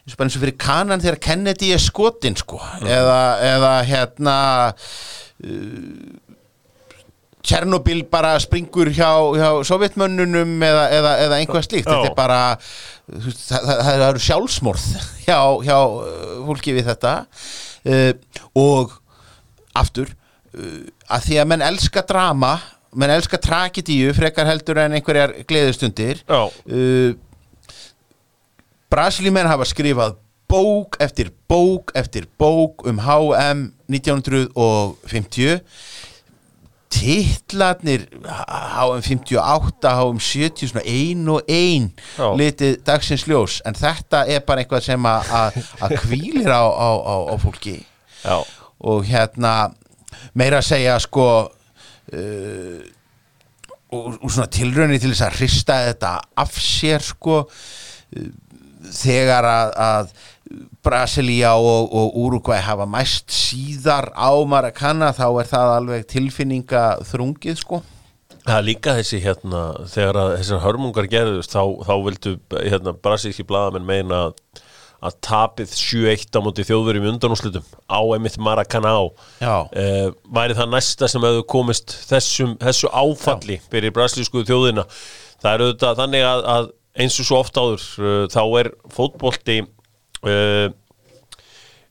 eins 0.06 0.14
og 0.14 0.20
bara 0.20 0.30
eins 0.30 0.38
og 0.38 0.44
fyrir 0.46 0.60
kanan 0.62 1.02
þegar 1.02 1.22
Kennedy 1.28 1.72
er 1.74 1.82
skotin 1.82 2.38
sko. 2.38 2.60
Eða, 2.86 3.22
eða 3.42 3.74
hérna 3.90 4.36
Tjernobyl 7.46 8.04
bara 8.10 8.36
springur 8.42 8.90
hjá, 8.94 9.10
hjá 9.38 9.50
sovjetmönnunum 9.70 10.56
eða, 10.66 10.86
eða, 10.98 11.14
eða 11.26 11.40
einhvað 11.42 11.66
slíkt. 11.68 11.90
Já. 11.90 11.94
þetta 11.94 12.12
er 12.12 12.18
bara 12.18 12.42
það, 12.58 13.68
það, 13.70 14.06
eru 14.10 14.24
sjálfsmorð 14.28 14.86
hjá, 15.26 15.40
hjá 15.68 15.78
uh, 15.78 16.38
fólki 16.48 16.76
við 16.78 16.90
þetta. 16.90 17.16
Uh, 17.86 18.12
og 18.58 18.96
aftur 19.78 20.10
uh, 20.10 20.25
að 21.10 21.26
því 21.28 21.36
að 21.42 21.48
menn 21.52 21.62
elska 21.66 22.02
drama 22.08 22.54
menn 22.96 23.12
elska 23.12 23.38
tragedíu 23.44 24.14
frekar 24.16 24.48
heldur 24.48 24.78
en 24.86 24.94
einhverjar 25.00 25.34
gleðustundir 25.50 26.22
uh, 26.72 27.12
Brasilíumenn 28.92 29.50
hafa 29.50 29.66
skrifað 29.68 30.16
bók 30.48 30.96
eftir 31.02 31.32
bók 31.50 31.92
eftir 31.98 32.28
bók 32.40 32.86
um 32.88 33.00
HM 33.02 33.66
1950 33.92 35.60
titlarnir 36.96 38.06
HM 38.24 39.02
58, 39.04 39.90
HM 40.00 40.20
70 40.22 40.70
svona 40.70 40.84
ein 40.88 41.28
og 41.34 41.42
ein 41.52 41.90
Já. 42.16 42.30
litið 42.40 42.78
dagsins 42.88 43.26
ljós. 43.28 43.58
En 43.68 43.76
þetta 43.76 44.22
er 44.32 44.40
bara 44.48 44.64
eitthvað 44.64 44.86
sem 44.86 45.04
að- 45.04 45.58
hvílir 46.06 46.48
á, 46.48 46.64
á, 46.64 46.90
á, 47.04 47.16
á 47.34 47.36
fólki. 47.42 47.84
Já, 48.24 48.38
og 48.80 49.04
hérna 49.06 49.74
meira 50.38 50.62
að 50.62 50.70
segja 50.70 51.00
sko 51.04 51.28
uh, 51.46 52.80
og, 53.96 54.08
og 54.22 54.30
svona 54.30 54.52
tilraunir 54.52 55.02
til 55.02 55.14
þess 55.14 55.28
að 55.28 55.38
hrista 55.40 55.82
þetta 55.90 56.16
af 56.46 56.56
sér 56.62 57.06
sko 57.06 57.42
uh, 57.46 58.30
þegar 58.96 59.50
að, 59.50 59.76
að 59.82 60.16
Brasilia 60.86 61.56
og, 61.58 61.90
og 61.90 62.18
Uruguay 62.22 62.62
hafa 62.62 62.86
mæst 62.86 63.34
síðar 63.34 64.12
á 64.14 64.30
Maracana 64.46 65.10
þá 65.16 65.26
er 65.42 65.50
það 65.50 65.74
alveg 65.80 66.08
tilfinninga 66.12 66.86
þrungið 67.10 67.58
sko. 67.64 67.82
Það 68.46 68.60
er 68.60 68.68
líka 68.68 68.94
þessi 68.94 69.20
hérna, 69.24 69.62
þegar 69.90 70.20
að 70.22 70.32
þessar 70.36 70.62
hörmungar 70.62 71.08
gerðust, 71.10 71.56
þá, 71.56 71.82
þá 71.88 71.94
vildu 72.06 72.36
hérna, 72.54 72.94
brasilíski 72.94 73.46
blaðamenn 73.50 73.88
meina 73.88 74.20
að, 74.28 74.36
að 75.06 75.18
tapið 75.26 75.74
7-1 75.78 76.38
á 76.38 76.40
móti 76.46 76.66
þjóðverjum 76.68 77.10
undanúslutum 77.14 77.68
á 77.88 78.00
einmitt 78.16 78.38
Maracaná 78.42 78.94
Já. 79.40 79.68
eh, 79.72 80.10
væri 80.26 80.58
það 80.58 80.72
næsta 80.74 81.10
sem 81.12 81.26
hefðu 81.26 81.44
komist 81.52 81.96
þessum, 82.10 82.56
þessu 82.62 82.92
áfalli 82.92 83.60
fyrir 83.70 83.94
brasilísku 83.96 84.46
þjóðina. 84.48 84.88
Það 85.44 85.52
er 85.54 85.66
auðvitað 85.66 86.02
þannig 86.02 86.26
að, 86.26 86.44
að 86.56 86.72
eins 87.06 87.20
og 87.20 87.28
svo 87.28 87.42
oft 87.44 87.60
áður, 87.60 87.86
uh, 88.00 88.26
þá 88.32 88.42
er 88.62 88.72
fótbolti 88.96 89.60
uh, 89.62 90.70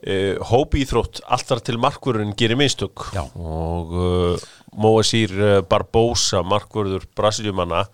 uh, 0.09 0.35
hópíþrótt 0.51 1.23
alltaf 1.25 1.62
til 1.65 1.79
markvörðurinn 1.83 2.37
gerir 2.39 2.59
mistök 2.61 3.07
Já. 3.15 3.25
og 3.37 3.95
uh, 3.95 4.49
uh, 4.75 5.61
Barbosa 5.69 6.43
markvörður 6.47 7.07
Brasiljumanna 7.17 7.85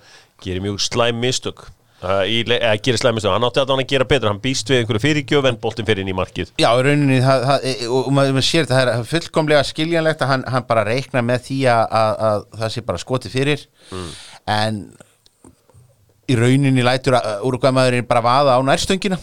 gerir 0.44 0.64
mjög 0.64 0.80
slæm 0.86 1.20
mistök 1.20 1.68
uh, 2.02 2.22
eða 2.24 2.72
gerir 2.84 3.00
slæm 3.00 3.18
mistök, 3.18 3.34
hann 3.34 3.46
átti 3.48 3.62
að 3.62 3.72
hann 3.74 3.82
að 3.84 3.90
gera 3.92 4.06
betur. 4.08 4.30
Hann 4.30 4.42
býst 4.42 4.70
við 4.70 4.82
einhverju 4.82 5.02
fyrirgjöf 5.04 5.48
en 5.50 5.60
boltin 5.62 5.88
fyrir 5.88 6.04
inn 6.04 6.12
í 6.12 6.16
markið. 6.16 6.54
Já, 6.60 6.70
rauninni, 6.76 7.20
það, 7.24 7.46
það, 7.50 7.84
og 7.88 8.00
og 8.00 8.16
maður, 8.16 8.46
sér 8.46 8.66
þetta, 8.66 8.78
það 8.78 8.92
er 8.94 9.10
fullkomlega 9.12 9.68
skiljanlegt 9.68 10.24
að 10.24 10.32
hann, 10.34 10.46
hann 10.54 10.66
bara 10.70 10.86
reikna 10.88 11.24
með 11.26 11.46
því 11.48 11.60
að, 11.74 11.84
að, 12.00 12.24
að 12.30 12.44
það 12.62 12.74
sé 12.74 12.84
bara 12.88 13.04
skotið 13.04 13.36
fyrir. 13.36 13.66
En 14.50 14.82
í 16.30 16.38
rauninni 16.38 16.86
lætur 16.86 17.18
að 17.18 17.46
úrugvæmaðurinn 17.48 18.08
bara 18.08 18.24
vaða 18.24 18.56
á 18.56 18.60
nærstöngina. 18.64 19.18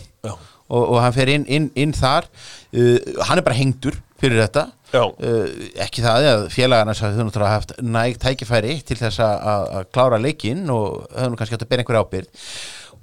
Og, 0.67 0.81
og 0.83 0.97
hann 0.99 1.13
fer 1.15 1.29
inn, 1.31 1.45
inn, 1.47 1.69
inn 1.79 1.93
þar. 1.95 2.27
Uh, 2.75 2.97
hann 3.29 3.39
er 3.39 3.45
bara 3.45 3.55
hengdur 3.55 3.95
fyrir 4.19 4.41
þetta. 4.43 4.67
Uh, 4.95 5.67
ekki 5.83 6.03
það 6.05 6.29
að 6.31 6.45
félagarnas 6.53 7.03
hafði 7.03 7.27
náttúrulega 7.27 7.57
haft 7.57 7.75
nægt 7.83 8.23
tækifæri 8.23 8.79
til 8.87 8.97
þess 8.99 9.21
að, 9.23 9.77
klára 9.91 10.19
leikinn 10.21 10.65
og 10.71 11.05
hefði 11.11 11.29
nú 11.33 11.39
kannski 11.39 11.57
átt 11.57 11.65
að 11.67 11.71
bera 11.73 11.83
einhverja 11.83 12.05
ábyrð 12.05 12.51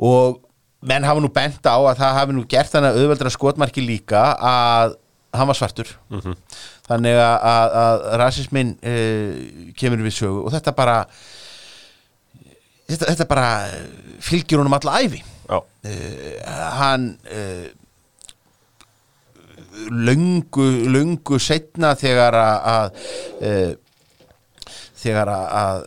og 0.09 0.41
menn 0.85 1.07
hafa 1.07 1.23
nú 1.25 1.31
bent 1.33 1.65
á 1.69 1.77
að 1.77 2.01
það 2.01 2.19
hafi 2.19 2.37
nú 2.37 2.45
gert 2.49 2.73
þannig 2.73 2.93
að 2.93 3.01
auðveldra 3.03 3.33
skotmarki 3.33 3.85
líka 3.85 4.25
að 4.37 4.99
hann 5.35 5.49
var 5.51 5.59
svartur. 5.59 5.89
Þannig 6.87 7.17
að, 7.19 7.37
að, 7.51 7.77
að 7.85 8.03
rasismin 8.21 8.75
uh, 8.87 9.71
kemur 9.79 10.05
við 10.05 10.19
sögu 10.19 10.45
og 10.45 10.53
þetta 10.55 10.75
bara 10.77 10.99
þetta, 12.89 13.09
þetta 13.09 13.27
bara 13.31 13.49
fylgir 14.25 14.61
honum 14.61 14.77
alla 14.77 15.01
æfi 15.03 15.23
uh, 15.51 16.53
hann 16.79 17.09
uh, 17.27 17.67
löngu 19.91 20.67
löngu 20.95 21.39
setna 21.43 21.95
þegar 21.99 22.37
að, 22.39 22.69
að 22.75 23.01
uh, 23.49 23.73
þegar 25.05 25.31
að, 25.35 25.83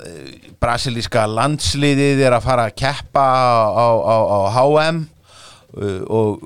brasilíska 0.62 1.24
landsliðið 1.32 2.20
er 2.28 2.36
að 2.38 2.46
fara 2.46 2.68
að 2.70 2.76
keppa 2.84 3.24
á, 3.26 3.88
á, 3.98 4.16
á 4.28 4.40
HM 4.58 5.00
og 6.14 6.44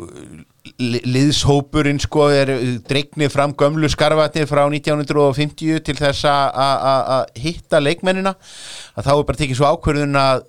li- 0.79 1.01
liðshópurinn 1.07 1.99
sko 2.03 2.29
er 2.35 2.51
dregnið 2.87 3.31
fram 3.33 3.53
gömlu 3.59 3.89
skarfatni 3.91 4.45
frá 4.49 4.63
1950 4.71 5.81
til 5.87 5.97
þess 5.99 6.25
að- 6.27 7.27
hitta 7.43 7.79
leikmennina 7.83 8.33
að 8.95 9.05
þá 9.07 9.11
er 9.17 9.27
bara 9.29 9.41
tekið 9.43 9.59
svo 9.59 9.69
ákvörðun 9.75 10.19
að, 10.19 10.45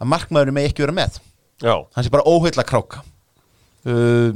að 0.00 0.10
markmaðurinn 0.14 0.56
með 0.56 0.70
ekki 0.70 0.84
vera 0.86 0.96
með. 1.02 1.20
Já, 1.60 1.74
hann 1.96 2.04
sé 2.06 2.12
bara 2.12 2.24
óheilla 2.28 2.64
kráka. 2.64 3.02
Uh, 3.84 4.32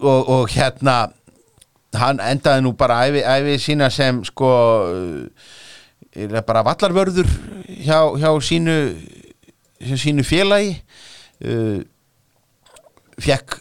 og, 0.00 0.28
og 0.28 0.48
hérna 0.52 0.98
hann 1.94 2.20
endaði 2.22 2.64
nú 2.64 2.74
bara 2.78 3.02
æfi, 3.08 3.22
æfi 3.24 3.56
sína 3.58 3.90
sem 3.90 4.22
sko 4.24 4.50
bara 6.46 6.62
vallarvörður 6.66 7.28
hjá, 7.84 7.98
hjá 8.18 8.30
sínu 8.42 8.76
hjá 9.80 9.96
sínu 9.96 10.24
félagi. 10.26 10.76
Uh, 11.40 11.80
fekk 13.20 13.56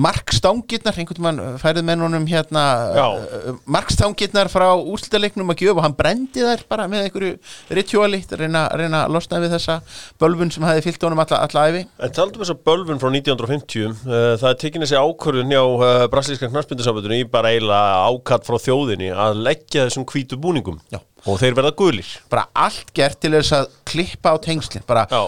markstangirnar, 0.00 0.96
einhvern 0.98 1.26
veginn 1.26 1.58
færið 1.62 1.84
með 1.86 2.02
honum 2.04 2.26
hérna 2.28 2.62
Já. 2.96 3.04
uh, 3.14 3.58
markstangirnar 3.76 4.50
frá 4.50 4.66
úrslitaleiknum 4.74 5.52
að 5.54 5.62
gjöf 5.64 5.78
og 5.78 5.84
hann 5.86 5.96
brendi 5.98 6.42
þær 6.42 6.64
bara 6.70 6.86
með 6.90 7.06
einhverju 7.06 7.76
rituali, 7.78 8.20
reyna, 8.34 8.64
reyna 8.74 9.04
að 9.04 9.14
losna 9.14 9.40
við 9.44 9.54
þessa 9.54 9.78
bölvun 10.20 10.50
sem 10.54 10.66
hefði 10.66 10.84
fyllt 10.88 11.06
honum 11.06 11.22
alla, 11.24 11.40
alla 11.46 11.66
æfi 11.70 11.84
En 11.84 12.16
taldum 12.16 12.42
þess 12.42 12.54
að 12.56 12.64
bölvun 12.70 13.02
frá 13.02 13.10
1950 13.12 13.86
uh, 13.86 14.18
það 14.42 14.48
er 14.50 14.58
tekin 14.64 14.86
þessi 14.86 14.98
ákvörðun 14.98 15.54
hjá 15.54 15.62
uh, 15.62 16.02
brasilíska 16.12 16.50
knarspindasambandinu 16.50 17.20
í 17.22 17.28
bara 17.30 17.54
eiginlega 17.54 18.02
ákatt 18.10 18.48
frá 18.48 18.58
þjóðinni 18.66 19.12
að 19.14 19.40
leggja 19.46 19.86
þessum 19.86 20.08
hvítu 20.10 20.40
búningum 20.40 20.82
Já. 20.90 20.98
og 21.28 21.38
þeir 21.42 21.58
verða 21.60 21.74
gulir 21.78 22.10
bara 22.32 22.48
allt 22.66 22.90
gert 22.96 23.22
til 23.22 23.34
þess 23.36 23.54
að 23.60 23.70
klippa 23.86 24.34
á 24.34 24.36
tengslinn 24.42 24.86
bara 24.88 25.06
Já. 25.10 25.22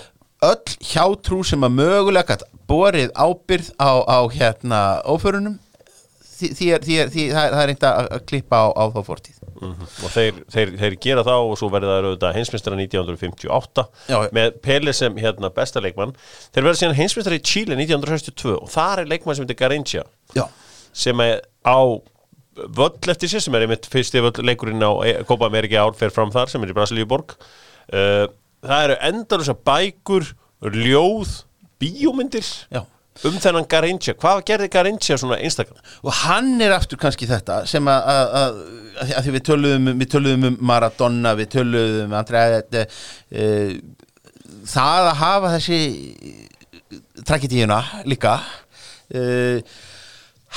öll 0.50 0.76
hjátrú 0.90 1.42
sem 1.46 1.62
að 1.62 1.78
mögulega 1.78 2.40
borið 2.70 3.12
ábyrð 3.14 3.70
á, 3.78 3.90
á 4.06 4.18
hérna 4.34 4.80
óförunum. 5.06 5.58
Því, 6.36 6.50
því, 6.52 6.66
því, 6.84 6.96
því 7.14 7.22
það 7.32 7.46
er, 7.46 7.54
reynd 7.70 7.84
að 7.88 8.08
að 8.12 8.24
klippa 8.28 8.58
á, 8.60 8.66
á 8.76 8.84
þá 8.92 8.98
fortíð. 9.06 9.36
Og 9.56 10.10
þeir, 10.12 10.40
þeir, 10.52 10.72
þeir 10.76 10.96
gera 11.00 11.22
þá 11.24 11.32
og 11.38 11.54
svo 11.56 11.70
verða 11.72 11.94
það 12.20 12.34
heimsmeistara 12.36 12.76
1958 12.76 13.84
Já. 14.10 14.18
með 14.36 14.58
Pele 14.66 14.92
sem 14.96 15.16
hérna 15.16 15.48
besta 15.56 15.80
leikmann. 15.80 16.12
Þeir 16.52 16.66
verða 16.66 16.80
síðan 16.82 16.98
heimsmeistara 16.98 17.38
í 17.38 17.44
Chile 17.46 17.78
1962 17.80 18.52
og 18.58 18.68
þar 18.74 19.04
er 19.06 19.10
leikmann 19.14 19.38
sem 19.38 19.46
heitir 19.46 19.58
Garincha 19.62 20.04
sem 20.96 21.24
er 21.24 21.40
á 21.64 21.80
völl 22.76 23.10
eftir 23.12 23.28
sér 23.32 23.44
sem 23.44 23.56
er 23.56 23.64
einmitt 23.66 23.88
fyrsti 23.92 24.20
völl 24.24 24.44
leikurinn 24.44 24.84
á 24.84 24.92
E- 25.08 25.18
Copa 25.28 25.48
America 25.48 25.82
ár 25.84 25.96
fer 25.96 26.12
fram 26.12 26.32
þar 26.32 26.52
sem 26.52 26.62
er 26.64 26.72
í 26.72 26.76
Brasilíuborg. 26.76 27.34
Uh, 27.92 28.26
það 28.64 28.86
eru 28.90 28.96
endar 29.08 29.42
þessar 29.44 29.58
bækur 29.68 30.30
ljóð, 30.72 31.34
bíómyndir 31.82 32.46
já. 32.72 32.82
um 33.26 33.38
þennan 33.40 33.68
Garincha 33.70 34.14
hvað 34.16 34.42
gerði 34.48 34.70
Garincha 34.72 35.18
svona 35.20 35.38
Instagram? 35.44 35.78
Og 36.04 36.12
hann 36.22 36.54
er 36.64 36.74
aftur 36.76 37.00
kannski 37.00 37.28
þetta 37.28 37.62
sem 37.68 37.90
að, 37.90 38.10
að, 38.12 38.36
að, 38.42 39.14
að, 39.20 39.30
við 39.36 39.46
töluðum 39.50 39.92
við 39.94 40.10
töluðum 40.16 40.48
um 40.50 40.58
Maradona, 40.72 41.34
við 41.38 41.52
töluðum 41.58 42.10
um 42.10 42.18
Andrea 42.20 42.62
e, 42.82 43.46
það 44.66 45.10
að 45.10 45.18
hafa 45.22 45.54
þessi 45.56 45.80
tragedíuna 47.26 47.80
líka 48.08 48.38
e, 49.10 49.60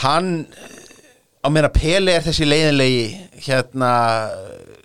hann 0.03 0.45
á 1.43 1.47
meina 1.51 1.72
Pele 1.74 2.17
er 2.17 2.26
þessi 2.26 2.47
leiðinlegi 2.47 3.05
hérna 3.47 3.91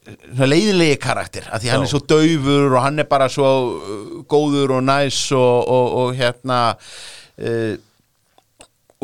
svona 0.05 0.49
leiðinlegi 0.51 0.99
karakter 1.01 1.47
af 1.49 1.63
því 1.63 1.71
hann 1.73 1.85
Já. 1.85 1.87
er 1.87 1.93
svo 1.93 2.03
daufur 2.13 2.75
og 2.75 2.83
hann 2.85 3.01
er 3.01 3.09
bara 3.09 3.29
svo 3.33 3.49
uh, 3.49 4.19
góður 4.29 4.77
og 4.79 4.85
næs 4.85 5.21
og, 5.33 5.69
og, 5.69 5.87
og 6.03 6.19
hérna 6.19 6.61
uh, 6.75 7.75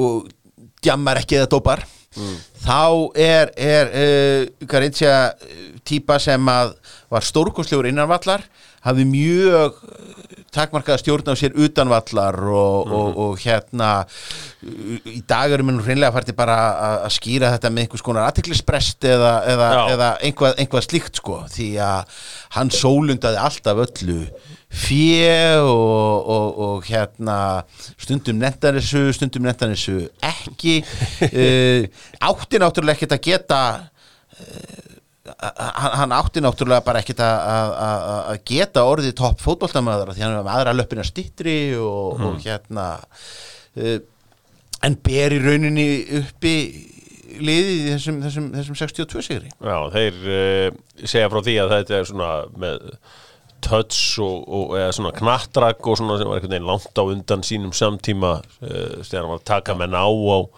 og 0.01 0.29
djammar 0.85 1.23
ekki 1.23 1.41
eða 1.41 1.51
dópar 1.53 1.85
þá 2.61 2.83
er, 3.15 3.53
er 3.55 3.93
uh, 3.95 4.67
Garinja 4.69 5.33
típa 5.87 6.19
sem 6.21 6.49
að 6.51 6.75
var 7.13 7.27
stórkostlegur 7.27 7.89
innanvallar 7.91 8.45
hafði 8.85 9.07
mjög 9.09 9.81
uh, 9.81 10.40
takmarkaða 10.55 11.01
stjórn 11.01 11.31
á 11.31 11.35
sér 11.39 11.57
utanvallar 11.59 12.39
og, 12.51 12.91
og, 12.91 13.19
og 13.25 13.43
hérna 13.43 13.91
í 15.09 15.21
dag 15.29 15.53
erum 15.55 15.71
við 15.71 15.79
nú 15.79 15.87
hreinlega 15.87 16.15
færti 16.15 16.35
bara 16.37 16.59
að, 16.91 17.09
skýra 17.17 17.53
þetta 17.55 17.73
með 17.73 17.87
einhvers 17.87 18.05
konar 18.07 18.29
aðtiklisbrest 18.29 19.07
eða, 19.09 19.35
eða, 19.53 19.69
eða 19.95 20.11
einhvað, 20.27 20.57
einhvað 20.63 20.87
slíkt 20.87 21.21
sko. 21.23 21.43
Því 21.51 21.69
að 21.85 22.19
hann 22.57 22.73
sólundaði 22.75 23.41
alltaf 23.41 23.85
öllu 23.87 24.21
fjö 24.71 25.63
og, 25.67 26.29
og, 26.31 26.61
og 26.67 26.85
hérna 26.87 27.39
stundum 27.99 28.39
nettan 28.43 28.79
þessu, 28.79 29.09
stundum 29.17 29.47
nettan 29.49 29.75
þessu 29.75 30.05
ekki. 30.27 30.81
Uh, 31.27 31.89
átti 32.31 32.63
náttúrulega 32.63 32.99
ekkert 32.99 33.17
að 33.19 33.27
geta 33.27 33.63
uh, 33.81 34.90
hann, 35.39 35.95
hann 36.03 36.15
átti 36.17 36.43
náttúrulega 36.45 36.85
bara 36.87 37.01
ekkit 37.03 37.21
að- 37.25 38.41
geta 38.51 38.85
orðið 38.89 39.15
topp 39.21 39.41
fótboltamöður 39.45 40.13
því 40.17 40.25
hann 40.25 40.37
er 40.39 40.45
með 40.47 40.55
aðra 40.59 40.75
löppina 40.79 41.05
stittri 41.07 41.57
og, 41.79 42.21
og 42.21 42.39
hérna 42.45 42.87
uh, 43.77 43.99
en 44.87 44.97
ber 45.05 45.35
í 45.37 45.41
rauninni 45.45 45.89
uppi 46.21 46.55
liðið 47.41 47.73
í 47.73 47.91
þessum, 47.95 48.17
þessum, 48.25 48.47
þessum 48.57 48.77
62 48.81 49.23
sigri. 49.23 49.51
Já, 49.63 49.77
þeir 49.95 50.17
uh, 50.27 50.79
segja 51.07 51.29
frá 51.31 51.43
því 51.47 51.55
að 51.63 51.75
þetta 51.77 51.99
er 52.01 52.09
svona 52.11 52.31
með 52.61 52.89
touch 53.61 54.17
og, 54.25 54.45
og 54.49 54.75
eða 54.81 54.93
svona 54.97 55.13
knattrak 55.15 55.85
og 55.87 55.99
svona 56.01 56.17
sem 56.19 56.27
var 56.31 56.39
einhvern 56.41 56.55
veginn 56.57 56.69
langt 56.71 56.97
á 56.97 57.03
undan 57.05 57.43
sínum 57.47 57.75
samtíma 57.77 58.31
uh, 58.41 59.01
þegar 59.05 59.21
hann 59.27 59.33
var 59.35 59.41
að 59.43 59.49
taka 59.53 59.77
menn 59.79 59.95
á 59.95 60.07
og, 60.09 60.49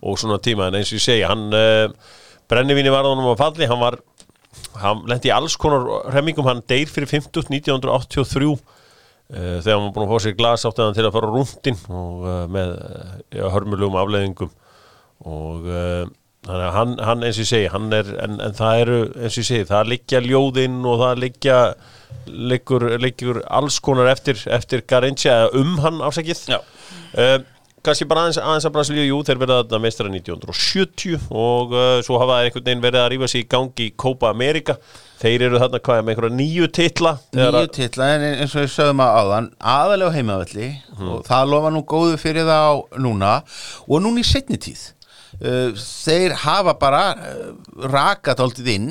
og 0.00 0.18
svona 0.22 0.38
tíma. 0.42 0.70
En 0.70 0.78
eins 0.78 0.92
og 0.94 1.00
ég 1.00 1.04
segja, 1.04 1.30
hann 1.34 1.48
uh, 1.52 1.90
brennivíni 2.50 2.92
var 2.94 3.06
honum 3.10 3.32
að 3.32 3.40
falli, 3.42 3.68
hann 3.70 3.82
var 3.82 3.98
hann 4.80 5.02
lendi 5.10 5.30
í 5.30 5.34
alls 5.34 5.56
konar 5.60 6.08
remmingum, 6.14 6.48
hann 6.48 6.62
deyr 6.68 6.90
fyrir 6.90 7.10
50 7.10 7.50
1983 7.52 8.48
uh, 8.52 8.58
þegar 9.32 9.76
hann 9.76 9.86
var 9.88 9.94
búin 9.96 10.06
að 10.06 10.14
fá 10.14 10.24
sér 10.24 10.36
glas 10.38 10.66
átti 10.68 10.84
hann 10.84 10.96
til 10.96 11.06
að 11.08 11.14
fara 11.18 11.30
rúndin 11.32 11.78
og 11.90 12.26
uh, 12.26 12.42
með 12.52 12.74
já, 13.34 13.46
hörmulegum 13.52 14.00
afleðingum 14.00 14.52
og 15.22 15.68
hann, 16.50 16.96
hann 16.98 17.20
eins 17.22 17.36
og 17.38 17.44
ég 17.44 17.50
segi 17.52 17.66
hann 17.70 17.92
er, 17.94 18.08
en, 18.24 18.40
en 18.42 18.54
það 18.58 18.80
eru 18.82 18.96
eins 19.12 19.36
og 19.36 19.44
ég 19.44 19.48
segi 19.52 19.68
það 19.68 19.90
liggja 19.92 20.22
ljóðinn 20.24 20.80
og 20.82 20.96
það 21.04 21.20
liggja 21.22 21.58
liggur, 22.26 22.86
liggur 23.02 23.40
alls 23.50 23.78
konar 23.82 24.10
eftir, 24.10 24.38
eftir 24.50 24.82
Garinja 24.88 25.44
eða 25.44 25.62
um 25.62 25.76
hann 25.82 26.02
afsækið 26.04 26.42
Já. 26.50 26.58
uh, 26.58 27.38
kannski 27.86 28.06
bara 28.10 28.22
aðeins, 28.26 28.38
aðeins 28.42 28.66
að 28.68 28.72
Brasilíu 28.76 29.04
jú, 29.08 29.16
þeir 29.26 29.40
verða 29.42 29.56
þetta 29.62 29.80
meistara 29.82 30.10
1970 30.12 31.26
og 31.34 31.72
uh, 31.74 31.96
svo 32.06 32.18
hafa 32.22 32.36
þeir 32.40 32.48
einhvern 32.50 32.66
veginn 32.68 32.84
verið 32.84 33.00
að 33.02 33.08
rífa 33.14 33.28
sig 33.32 33.44
í 33.44 33.48
gangi 33.54 33.86
í 33.88 33.94
Copa 33.98 34.30
America. 34.30 34.76
Þeir 35.22 35.44
eru 35.48 35.60
þarna 35.62 35.80
hvað 35.86 36.00
með 36.02 36.12
einhverja 36.14 36.36
nýju 36.38 36.68
titla? 36.78 37.12
Nýju 37.36 37.50
að- 37.62 37.68
titla 37.76 38.08
en 38.16 38.24
eins 38.30 38.54
og 38.56 38.64
við 38.64 38.72
sögum 38.76 39.02
að 39.04 39.18
áðan 39.20 39.50
aðalega 39.74 40.14
heimavalli 40.16 40.70
og 41.02 41.20
það 41.28 41.52
lofa 41.52 41.70
nú 41.74 41.84
góðu 41.92 42.16
fyrir 42.22 42.48
þá 42.48 42.58
núna 43.06 43.34
og 43.86 44.02
núna 44.02 44.22
í 44.22 44.26
setni 44.26 44.58
tíð. 44.62 44.82
Uh, 45.42 45.70
þeir 45.78 46.34
hafa 46.42 46.74
bara 46.78 47.04
uh, 47.16 47.52
rakat 47.90 48.42
aldrei 48.44 48.74
inn 48.76 48.90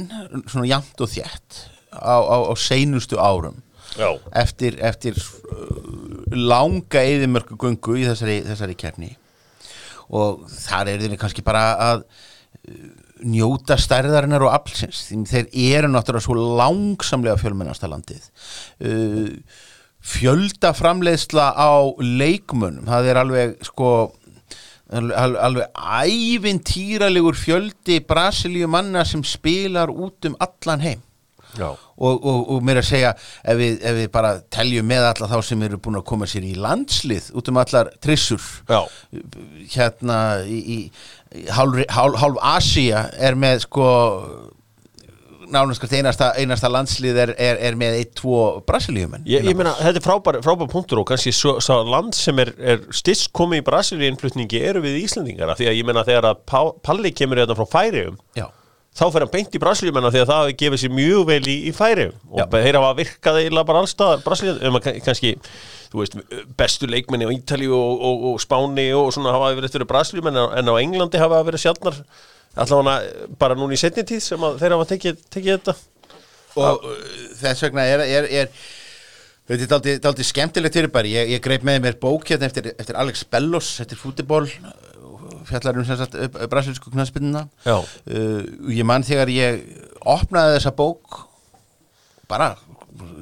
svona 0.50 0.66
jamt 0.72 1.04
og 1.06 1.12
þétt 1.12 1.60
á, 1.94 2.18
á, 2.18 2.38
á 2.50 2.54
seinustu 2.58 3.20
árum 3.22 3.60
já, 3.98 4.10
eftir, 4.44 4.78
eftir 4.82 5.18
uh, 5.18 6.36
langa 6.36 7.04
eðimörku 7.04 7.58
gungu 7.60 7.98
í 8.00 8.06
þessari, 8.08 8.42
þessari 8.48 8.78
kefni 8.80 9.12
og 10.12 10.46
þar 10.52 10.92
er 10.92 11.04
þeir 11.06 11.18
kannski 11.22 11.44
bara 11.46 11.66
að 11.90 12.06
uh, 12.06 12.88
njóta 13.22 13.78
stærðarinnar 13.78 14.48
og 14.48 14.56
aflsins. 14.56 15.04
Því 15.12 15.20
þeir 15.30 15.52
eru 15.78 15.92
náttúrulega 15.94 16.26
svo 16.26 16.48
langsamlega 16.58 17.38
fjölmennasta 17.38 17.90
landið. 17.92 18.24
Uh, 18.82 19.36
fjölda 20.02 20.72
framleiðsla 20.74 21.52
á 21.54 21.72
leikmunum, 22.02 22.88
það 22.90 23.12
er 23.12 23.20
alveg 23.22 23.52
sko 23.68 23.92
alveg, 24.92 25.38
alveg- 25.46 25.70
ævintýralegur 26.10 27.38
fjöldi 27.38 28.00
Brasilíu 28.10 28.68
manna 28.68 29.06
sem 29.06 29.22
spilar 29.24 29.94
út 29.94 30.26
um 30.28 30.36
allan 30.42 30.82
heim 30.84 31.04
og, 31.60 32.14
og, 32.16 32.40
og 32.56 32.62
mér 32.66 32.82
að 32.82 32.88
segja 32.92 33.12
ef 33.14 33.60
við, 33.60 33.80
ef 33.84 33.98
við 34.00 34.08
bara 34.14 34.36
teljum 34.54 34.88
með 34.88 35.10
alla 35.10 35.32
þá 35.34 35.38
sem 35.50 35.66
eru 35.68 35.82
búin 35.82 36.00
að 36.00 36.08
koma 36.14 36.30
sér 36.30 36.48
í 36.48 36.54
landslið 36.60 37.32
út 37.38 37.52
um 37.52 37.62
allar 37.62 37.92
trissur. 38.04 38.48
Já, 38.70 38.82
hérna 39.76 40.22
í, 40.46 40.62
í, 40.62 40.80
hálf, 41.52 41.84
hálf, 41.92 42.18
hálf 42.22 42.42
Asia 42.56 43.06
er 43.20 43.38
með 43.40 43.66
sko 43.68 43.92
nánast 45.52 45.84
hvert 45.84 45.96
einasta, 46.00 46.32
einasta 46.40 46.70
landslið 46.72 47.20
er, 47.26 47.34
er, 47.36 47.60
er 47.68 47.78
með 47.80 47.98
eitt, 48.00 48.14
tvo 48.20 48.62
brasilíumenn. 48.68 49.26
Ég, 49.30 49.44
ég 49.48 49.58
meina, 49.58 49.74
þetta 49.80 50.00
er 50.00 50.06
frábær, 50.06 50.40
frábær 50.46 50.72
punktur 50.72 51.02
og 51.02 51.10
kannski 51.12 51.34
svo, 51.36 51.58
svo 51.64 51.82
land 51.88 52.16
sem 52.18 52.40
er, 52.42 52.54
er 52.56 52.82
styrst 52.96 53.32
komið 53.36 53.64
í 53.64 53.68
Brasilíu 53.68 54.10
innflutningi 54.12 54.62
eru 54.72 54.84
við 54.86 55.02
Íslandingara 55.04 55.58
því 55.60 55.70
að 55.72 55.78
ég 55.80 55.88
meina 55.88 56.06
þegar 56.08 56.32
að 56.32 56.42
Palli 56.86 57.14
kemur 57.16 57.44
þetta 57.44 57.58
frá 57.60 57.72
Færiðum 57.76 58.20
já, 58.38 58.48
þá 58.98 59.04
fer 59.14 59.24
hann 59.24 59.32
beint 59.32 59.54
í 59.56 59.62
Brasilíu 59.62 59.94
menna 59.96 60.10
því 60.12 60.22
að 60.24 60.30
það 60.32 60.42
hafi 60.44 60.56
gefið 60.60 60.82
sér 60.82 60.92
mjög 60.98 61.22
vel 61.30 61.44
í, 61.48 61.56
í 61.70 61.72
Færiðum 61.76 62.18
og 62.36 62.56
þeir 62.66 62.78
hafa 62.82 62.90
virkað 62.98 63.38
eiginlega 63.42 63.68
bara 63.70 63.84
allstað 63.86 64.26
Brasilíu, 64.26 64.56
um 64.68 64.80
kannski 64.84 65.32
veist, 65.96 66.18
bestu 66.60 66.90
leikmenni 66.92 67.28
á 67.28 67.32
Ítalíu 67.36 67.72
og, 67.78 68.04
og, 68.10 68.26
og 68.34 68.42
Spáni 68.44 68.90
og 68.96 69.14
svona 69.16 69.32
hafa 69.36 69.54
verið 69.56 69.70
eftir 69.72 69.88
Brasilíu 69.88 70.28
en, 70.28 70.42
á- 70.44 70.52
en 70.60 70.72
á 70.72 70.76
Englandi 70.84 71.22
hafa 71.24 71.40
verið 71.48 71.64
sjálfnar 71.66 72.02
allavega 72.60 73.32
bara 73.40 73.56
núna 73.56 73.78
í 73.78 73.80
setni 73.80 74.04
tíð 74.04 74.22
sem 74.26 74.46
þeir 74.60 74.76
hafa 74.76 74.90
tekið, 74.92 75.22
tekið 75.32 75.54
þetta. 75.56 75.76
Og 76.60 76.84
uh, 76.84 76.96
þess 77.40 77.64
vegna 77.64 77.86
er, 77.88 78.02
er, 78.04 78.26
er 78.42 78.50
þetta 79.48 79.80
er 79.94 80.02
daldi 80.04 80.26
skemmtilegt 80.28 80.76
fyrir 80.76 80.92
bara 80.92 81.08
ég, 81.08 81.32
ég 81.32 81.44
greip 81.44 81.64
með 81.68 81.80
mér 81.86 81.96
bók 82.04 82.28
hérna 82.28 82.50
eftir, 82.52 82.68
eftir 82.76 83.00
Alex 83.00 83.24
Bellos, 83.32 83.70
eftir 83.84 84.00
fútibol 84.00 84.50
fjallar 85.50 85.80
um 85.80 85.88
sem 85.88 86.00
sagt 86.00 86.18
brasilísku 86.52 86.92
knaðspinnuna 86.94 87.48
Já. 87.66 87.78
uh, 87.80 88.42
ég 88.72 88.88
man 88.88 89.06
þegar 89.06 89.32
ég 89.34 89.62
opnaði 90.02 90.58
þessa 90.58 90.76
bók 90.76 91.24
bara 92.32 92.54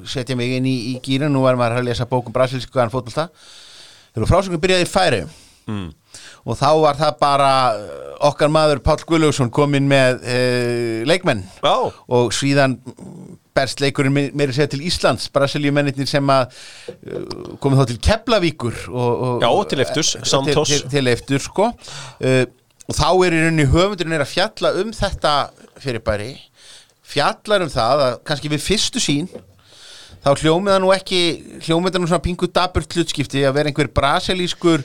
setja 0.08 0.36
mig 0.38 0.56
inn 0.56 0.68
í, 0.68 0.76
í 0.92 0.94
gýrin 1.04 1.32
nú 1.34 1.44
var 1.44 1.58
maður 1.58 1.80
að 1.80 1.90
lesa 1.90 2.08
bók 2.08 2.28
um 2.28 2.34
brasilísku 2.34 2.74
fótbolta. 2.92 3.28
Þegar 4.14 4.30
frásöngum 4.30 4.62
byrjaði 4.62 4.86
í 4.86 4.90
færi 4.90 5.20
mm. 5.70 5.88
og 6.44 6.58
þá 6.58 6.68
var 6.82 6.98
það 6.98 7.18
bara 7.20 7.52
uh, 7.78 8.14
okkar 8.30 8.50
maður 8.52 8.82
Páll 8.84 9.04
Guðlaugsson 9.06 9.52
kominn 9.54 9.88
með 9.90 10.24
uh, 10.24 11.02
leikmenn. 11.08 11.44
Já, 11.62 11.76
og 12.10 12.34
síðan 12.34 12.78
berst 13.56 13.80
leikurinn 13.82 14.14
me- 14.14 14.30
meiri 14.36 14.54
segja 14.56 14.70
til 14.74 14.84
Íslands 14.86 15.28
Brasilíumennir 15.34 16.06
sem 16.08 16.30
að 16.32 16.54
uh, 16.54 17.56
komið 17.62 17.82
þá 17.82 17.90
til 17.90 18.00
Keflavíkur 18.08 18.78
og, 18.92 19.10
og, 19.10 19.44
Já, 19.44 19.50
til 19.72 19.84
eh, 19.84 19.92
Santos. 20.04 20.68
til, 20.68 20.80
til, 20.80 20.88
til 20.94 21.06
Leiftur 21.08 21.42
sko 21.44 21.70
uh, 21.72 22.44
og 22.90 22.96
þá 22.98 23.06
er 23.26 23.36
í 23.36 23.42
rauninni 23.44 23.68
höfundurinn 23.70 24.16
er 24.18 24.24
að 24.24 24.32
fjalla 24.32 24.72
um 24.82 24.90
þetta 24.96 25.34
fyrirbæri 25.82 26.32
fjallar 27.10 27.64
um 27.66 27.70
það 27.72 28.04
að 28.06 28.18
kannski 28.26 28.50
við 28.52 28.64
fyrstu 28.64 29.02
sín 29.02 29.30
þá 30.20 30.34
hljómið 30.36 30.74
það 30.74 30.82
nú 30.84 30.90
ekki 30.94 31.20
hljómið 31.66 31.94
það 31.94 32.02
nú 32.02 32.10
svona 32.10 32.24
pingu 32.26 32.48
daburt 32.54 32.96
hlutskipti 32.96 33.44
að 33.48 33.56
vera 33.56 33.70
einhver 33.72 33.88
brasilískur 33.94 34.84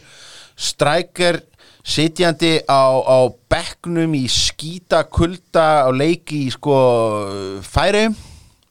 strækjar 0.55 1.41
sitjandi 1.85 2.53
á, 2.65 2.81
á 2.97 3.17
bekknum 3.51 4.15
í 4.17 4.23
skýta 4.31 5.03
kulda 5.05 5.85
á 5.85 5.89
leiki 5.93 6.45
í 6.47 6.53
sko 6.55 6.77
færiðum 7.65 8.15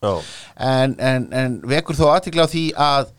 en, 0.05 0.97
en, 0.99 1.29
en 1.33 1.61
vekur 1.69 1.99
þó 1.99 2.07
aðtikla 2.13 2.47
á 2.47 2.53
því 2.53 2.65
að, 2.79 3.13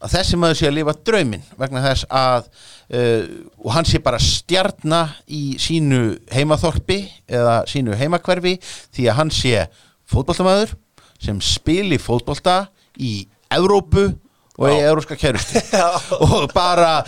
að 0.00 0.14
þessi 0.16 0.40
maður 0.40 0.60
sé 0.60 0.68
að 0.68 0.76
lifa 0.78 0.96
drauminn 1.08 1.44
vegna 1.60 1.84
þess 1.84 2.08
að 2.10 2.48
uh, 2.48 3.22
og 3.64 3.70
hann 3.76 3.88
sé 3.88 4.00
bara 4.04 4.22
stjarna 4.22 5.02
í 5.26 5.44
sínu 5.62 6.02
heimaþorpi 6.34 7.00
eða 7.28 7.60
sínu 7.70 7.98
heimakverfi 8.00 8.58
því 8.64 9.08
að 9.08 9.20
hann 9.20 9.34
sé 9.34 9.66
fótboltamaður 10.10 10.76
sem 11.22 11.38
spili 11.44 11.98
fótbolta 12.02 12.64
í 13.00 13.22
Evrópu 13.54 14.10
og 14.54 14.70
í 14.70 14.82
európska 14.84 15.16
kærusti 15.18 15.62
og 16.26 16.50
bara 16.54 17.00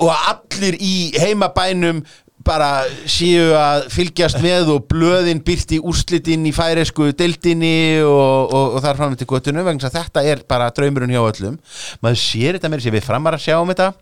og 0.00 0.10
allir 0.14 0.76
í 0.80 0.94
heimabænum 1.20 2.00
bara 2.46 2.70
séu 3.10 3.50
að 3.58 3.88
fylgjast 3.92 4.40
með 4.40 4.70
og 4.74 4.86
blöðin 4.90 5.42
byrti 5.44 5.80
úrslitin 5.84 6.46
í 6.48 6.54
færesku 6.56 7.10
deildinni 7.16 8.00
og, 8.06 8.48
og, 8.48 8.76
og 8.76 8.84
þar 8.84 9.00
fram 9.00 9.18
til 9.18 9.28
göttunum 9.28 9.66
vegna 9.66 9.84
þess 9.84 9.90
að 9.90 9.98
þetta 9.98 10.24
er 10.32 10.44
bara 10.48 10.70
draumurinn 10.76 11.12
hjá 11.12 11.20
öllum. 11.20 11.58
Maður 12.00 12.22
sér 12.22 12.56
þetta 12.56 12.72
með 12.72 12.86
sér 12.86 12.96
við 12.96 13.06
framar 13.10 13.36
að 13.36 13.44
sjá 13.44 13.58
um 13.60 13.72
þetta. 13.72 13.92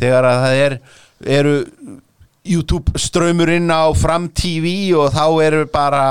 Þegar 0.00 0.30
að 0.32 0.44
það 0.44 0.62
er 0.64 0.78
eru 1.38 1.54
YouTube 2.48 2.98
ströymurinn 2.98 3.68
á 3.68 3.92
Fram 3.98 4.28
TV 4.32 4.94
og 4.96 5.12
þá 5.12 5.24
eru 5.44 5.64
bara 5.70 6.02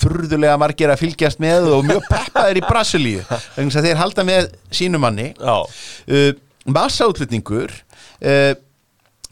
furðulega 0.00 0.58
margir 0.60 0.92
að 0.92 1.02
fylgjast 1.04 1.40
með 1.42 1.70
og 1.74 1.86
mjög 1.88 2.06
peppaðir 2.10 2.60
í 2.60 2.64
Brasilíu. 2.66 3.22
Vegna 3.56 3.70
þess 3.70 3.80
að 3.80 3.88
þeir 3.88 4.00
halda 4.02 4.26
með 4.28 4.50
sínu 4.80 5.00
manni. 5.02 5.30
Já, 5.38 5.56
uh, 5.64 6.32
massaútlutningur 6.68 7.72
uh, 7.72 8.52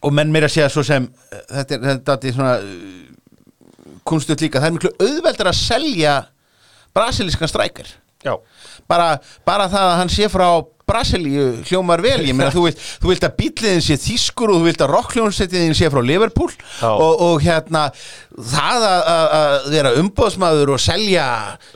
og 0.02 0.14
menn 0.14 0.32
meira 0.32 0.50
segja 0.50 0.70
svo 0.72 0.84
sem 0.86 1.06
uh, 1.08 1.38
þetta 1.52 1.78
er, 1.78 1.86
þetta 1.98 2.18
er 2.30 2.36
svona 2.36 2.56
uh, 2.62 3.94
kunstuð 4.08 4.46
líka, 4.46 4.62
það 4.62 4.70
er 4.70 4.76
miklu 4.78 4.92
auðveldar 5.04 5.50
að 5.52 5.60
selja 5.60 6.16
brasilískan 6.96 7.50
strækir. 7.50 7.90
Bara, 8.88 9.18
bara 9.46 9.68
það 9.70 9.90
að 9.90 9.98
hann 10.00 10.10
sé 10.12 10.28
frá 10.32 10.48
Brasilíu 10.88 11.46
hljómar 11.68 12.00
vel, 12.04 12.20
ég 12.26 12.34
meina 12.36 12.50
þú 12.54 12.66
þú 12.74 13.10
vilt 13.12 13.26
að 13.28 13.36
bíliðin 13.42 13.84
sé 13.84 13.96
þýskur 14.00 14.52
og 14.54 14.60
þú 14.62 14.68
vilt 14.70 14.84
að 14.86 14.92
rockljónsettiðin 14.96 15.76
sé 15.78 15.90
frá 15.92 16.00
Liverpool. 16.04 16.52
Og, 16.88 17.24
og 17.28 17.42
hérna 17.44 17.88
það 18.38 18.86
að, 18.88 19.68
vera 19.74 19.94
umbóðsmaður 20.00 20.74
og 20.76 20.82
selja 20.82 21.26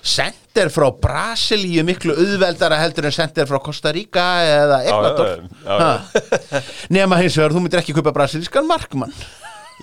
sender 0.01 0.73
frá 0.73 0.89
Brasilíu 1.05 1.85
miklu 1.89 2.17
auðveldara 2.17 2.81
heldur 2.83 3.09
en 3.09 3.15
sender 3.17 3.49
frá 3.49 3.61
Costa 3.65 3.93
Rica 3.95 4.27
eða 4.49 4.83
Ecuador. 4.89 5.47
nema 6.93 7.21
hins 7.23 7.37
vegar 7.39 7.55
þú 7.55 7.63
myndir 7.65 7.83
ekki 7.83 7.95
kaupa 7.97 8.13
brasilískan 8.17 8.69
markmann. 8.69 9.15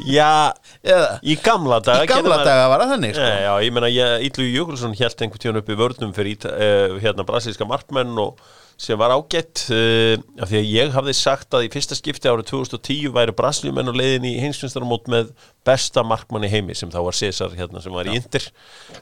Já, 0.08 0.54
Eða, 0.86 1.18
í 1.28 1.34
gamla 1.44 1.82
daga 1.84 2.06
í 2.06 2.08
gamla 2.08 2.38
maður- 2.38 2.48
daga 2.48 2.68
var 2.72 2.80
það 2.86 2.92
þannig 2.94 3.16
sko. 3.18 3.26
Nei, 3.26 3.42
já, 3.44 3.54
ég 3.66 3.74
meina, 3.76 3.90
ég, 3.92 4.22
Íllu 4.30 4.46
Jökulsson 4.48 4.94
held 4.96 5.24
einhvern 5.26 5.42
tíðan 5.44 5.60
upp 5.60 5.72
í 5.74 5.76
vörnum 5.82 6.14
fyrir 6.16 6.46
uh, 6.48 6.94
hérna 7.04 7.26
brasilíska 7.28 7.68
markmenn 7.68 8.14
og 8.24 8.40
sem 8.80 9.00
var 9.00 9.12
ágætt 9.12 9.66
uh, 9.76 10.16
af 10.40 10.52
því 10.52 10.60
að 10.62 10.70
ég 10.72 10.94
hafði 10.96 11.16
sagt 11.18 11.56
að 11.58 11.66
í 11.68 11.72
fyrsta 11.74 11.98
skipti 11.98 12.30
árið 12.32 12.48
2010 12.54 13.12
væri 13.16 13.36
brasilíumenn 13.36 13.92
og 13.92 13.98
leiðin 14.00 14.30
í 14.30 14.38
hinsvinstarmót 14.40 15.10
með 15.12 15.34
besta 15.68 16.04
markmann 16.08 16.48
í 16.48 16.52
heimi 16.54 16.78
sem 16.78 16.92
þá 16.94 17.02
var 17.10 17.18
César 17.18 17.58
hérna 17.58 17.84
sem 17.84 17.94
var 17.94 18.08
í 18.08 18.16
Inter. 18.16 18.48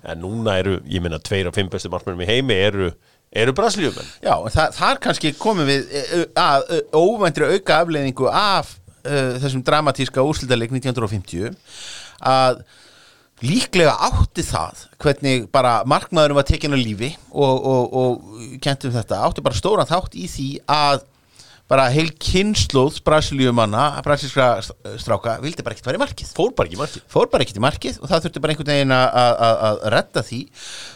En 0.01 0.23
núna 0.23 0.57
eru, 0.63 0.79
ég 0.89 1.03
meina, 1.03 1.21
tveir 1.21 1.51
af 1.51 1.59
fimm 1.59 1.69
bestu 1.69 1.91
markmennum 1.93 2.25
í 2.25 2.29
heimi 2.29 2.57
eru, 2.57 2.89
eru 3.29 3.53
brasilíumenn. 3.57 4.09
Já, 4.25 4.33
það, 4.55 4.73
þar 4.79 5.03
kannski 5.05 5.35
komum 5.37 5.69
við 5.69 5.85
e, 5.93 6.03
e, 6.17 6.25
að 6.41 6.67
óvæntri 6.97 7.51
auka 7.53 7.83
afleiðingu 7.83 8.31
af 8.33 8.73
uh, 9.05 9.37
þessum 9.43 9.61
dramatíska 9.67 10.25
úrslitaleik 10.25 10.73
1950 10.73 11.53
að 12.25 12.65
líklega 13.45 13.93
átti 14.07 14.41
það 14.47 14.79
hvernig 15.03 15.43
bara 15.53 15.83
markmaðurinn 15.85 16.39
var 16.39 16.47
tekin 16.47 16.73
á 16.73 16.79
lífi 16.79 17.11
og, 17.29 17.67
og, 17.69 17.93
og 17.93 18.57
kentum 18.63 18.93
þetta, 18.95 19.19
átti 19.27 19.43
bara 19.45 19.59
stóran 19.59 19.89
þátt 19.89 20.17
í 20.17 20.25
því 20.31 20.47
að 20.73 21.03
bara 21.67 21.89
heil 21.91 22.07
kynnslóð 22.23 23.01
brasilíumanna, 23.03 23.99
brasilíska 24.05 24.47
stráka 25.03 25.35
vildi 25.43 25.65
bara 25.65 25.75
ekkert 25.75 25.89
fara 25.89 25.99
í 25.99 26.01
markið. 26.01 26.29
Fór 26.31 26.53
bara 26.55 26.69
ekki 26.69 26.77
í 26.77 26.79
markið. 26.79 27.01
Fór 27.11 27.27
bara 27.33 27.43
ekkert 27.43 27.59
í 27.59 27.63
markið 27.65 27.97
og 27.99 28.07
það 28.07 28.21
þurfti 28.23 28.41
bara 28.45 28.53
einhvern 28.55 28.71
veginn 28.71 28.93
að- 28.95 29.81
redda 29.91 30.23
því. 30.29 30.39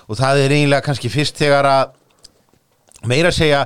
Og 0.07 0.19
það 0.21 0.43
er 0.45 0.55
eiginlega 0.55 0.85
kannski 0.87 1.11
fyrst 1.11 1.41
þegar 1.43 1.67
að 1.67 1.91
meira 3.11 3.33
segja 3.35 3.65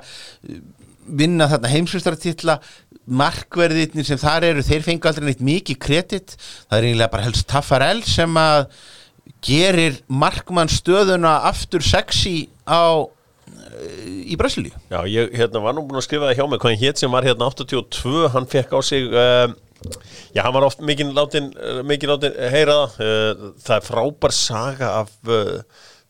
vinna 1.05 1.45
þarna 1.51 1.69
heimsvistartitla 1.75 2.57
markverðirnir 3.05 4.07
sem 4.07 4.19
þar 4.21 4.49
eru 4.51 4.65
þeir 4.65 4.85
fengi 4.85 5.09
aldrei 5.09 5.29
neitt 5.29 5.43
mikið 5.45 5.81
kredit. 5.81 6.37
Það 6.69 6.77
er 6.77 6.87
eiginlega 6.89 7.13
bara 7.13 7.27
helst 7.27 7.47
Taffarel 7.51 8.01
sem 8.07 8.39
að 8.39 8.67
gerir 9.45 9.99
markmann 10.09 10.71
stöðuna 10.71 11.39
aftur 11.49 11.85
sexy 11.85 12.47
á 12.65 13.05
í 14.25 14.35
Brasilíu. 14.39 14.73
Já, 14.89 15.03
ég 15.09 15.33
hérna, 15.35 15.61
var 15.63 15.75
nú 15.75 15.85
búin 15.85 15.99
að 15.99 16.07
skrifa 16.07 16.29
það 16.29 16.39
hjá 16.39 16.47
mig 16.49 16.61
hvað 16.63 16.81
hétt 16.81 17.01
sem 17.01 17.13
var 17.13 17.27
hérna 17.27 17.49
82, 17.51 18.29
hann 18.33 18.47
fekk 18.49 18.73
á 18.73 18.79
sig 18.85 19.09
uh, 19.11 19.47
já, 20.35 20.41
hann 20.43 20.55
var 20.55 20.67
oft 20.67 20.83
mikið 20.85 21.11
látin, 21.15 21.51
uh, 21.59 21.81
mikið 21.87 22.13
látin 22.13 22.39
heyra 22.53 22.77
það. 22.95 23.09
Uh, 23.09 23.51
það 23.65 23.75
er 23.77 23.87
frábær 23.89 24.35
saga 24.35 24.91
af 25.01 25.13
uh, 25.27 25.59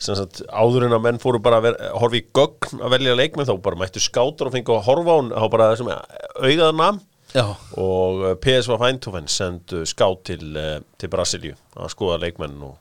sagt, 0.02 0.42
áður 0.52 0.88
en 0.88 0.96
að 0.98 1.04
menn 1.06 1.20
fóru 1.24 1.40
bara 1.44 1.62
að 1.62 1.70
ver, 1.70 1.82
horfa 1.96 2.20
í 2.20 2.24
gögn 2.36 2.82
að 2.84 2.96
velja 2.98 3.18
leikmenn 3.18 3.48
þá 3.48 3.56
bara 3.64 3.80
mættu 3.80 4.04
skátur 4.04 4.50
og 4.50 4.56
fengu 4.56 4.76
að 4.76 4.88
horfa 4.90 5.14
á 5.14 5.18
hann 5.18 5.36
þá 5.36 5.46
bara 5.54 5.70
þessum 5.74 6.76
nam 6.76 7.04
Já, 7.36 7.50
og 7.76 8.22
uh, 8.24 8.34
PSV 8.40 8.78
Eindhoven 8.80 9.26
sendu 9.28 9.82
skát 9.90 10.22
til, 10.30 10.54
uh, 10.56 10.78
til 10.96 11.12
Brasilíu 11.12 11.56
að 11.76 11.92
skoða 11.92 12.22
leikmenn 12.24 12.62
og 12.64 12.78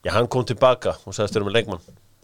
já, 0.00 0.14
hann 0.14 0.30
kom 0.32 0.46
tilbaka 0.48 0.94
og 1.04 1.12
sagðist 1.12 1.36
þeirra 1.36 1.48
með 1.50 1.56
leikmann. 1.58 1.82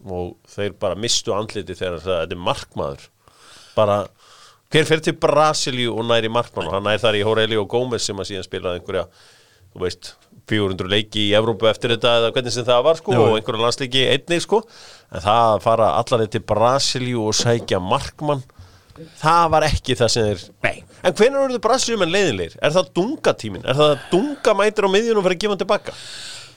Og 0.08 0.30
þeir 0.48 0.76
bara 0.80 0.96
mistu 0.96 1.34
andliti 1.34 1.76
þegar 1.76 2.00
þetta 2.04 2.36
er 2.36 2.40
markmaður. 2.40 3.08
Bara, 3.76 3.98
hver 4.72 4.88
fer 4.88 5.02
til 5.04 5.16
Brasilíu 5.20 5.92
og 5.92 6.06
næri 6.08 6.30
markmann? 6.32 6.70
Og 6.70 6.78
hann 6.78 6.86
nær 6.88 7.02
þar 7.02 7.18
í 7.18 7.24
Horelio 7.26 7.66
Gómez 7.68 8.06
sem 8.08 8.16
að 8.16 8.30
síðan 8.30 8.46
spilaði 8.46 8.80
einhverja 8.80 9.04
þú 9.78 9.86
veist, 9.86 10.12
400 10.48 10.88
leiki 10.90 11.26
í 11.28 11.34
Evrópu 11.36 11.68
eftir 11.70 11.92
þetta 11.94 12.14
eða 12.20 12.30
hvernig 12.36 12.54
sem 12.54 12.66
það 12.66 12.84
var 12.86 13.00
sko 13.00 13.14
Jú. 13.14 13.24
og 13.24 13.34
einhverja 13.38 13.64
landsleiki 13.66 14.04
einnig 14.14 14.44
sko 14.44 14.62
en 14.64 15.24
það 15.24 15.42
að 15.54 15.64
fara 15.66 15.88
allar 16.00 16.24
til 16.32 16.44
Brasilíu 16.48 17.26
og 17.28 17.36
sækja 17.36 17.80
markmann 17.84 18.40
það 19.20 19.50
var 19.54 19.66
ekki 19.68 19.96
það 19.98 20.12
sem 20.14 20.28
þeir 20.30 20.46
Nei. 20.66 20.76
En 21.06 21.14
hvenær 21.14 21.44
eru 21.44 21.54
þið 21.54 21.62
Brasilumenn 21.62 22.10
leiðinleir? 22.10 22.56
Er 22.64 22.72
það 22.74 22.88
dunga 22.98 23.34
tímin? 23.38 23.62
Er 23.62 23.76
það 23.78 23.92
dunga 24.10 24.54
mætir 24.58 24.88
á 24.88 24.90
miðjunum 24.90 25.22
fyrir 25.26 25.36
að 25.36 25.42
gefa 25.44 25.54
hann 25.54 25.60
tilbaka? 25.62 25.94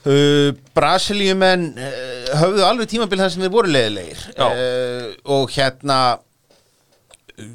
Uh, 0.02 0.48
Brasilíumenn 0.74 1.68
uh, 1.78 2.32
höfðu 2.40 2.64
alveg 2.66 2.90
tímabil 2.90 3.20
þar 3.22 3.30
sem 3.30 3.44
þeir 3.44 3.52
voru 3.54 3.70
leiðilegir 3.70 4.24
Já. 4.34 4.48
uh, 4.48 5.04
og 5.36 5.52
hérna 5.54 5.98
uh, 7.38 7.52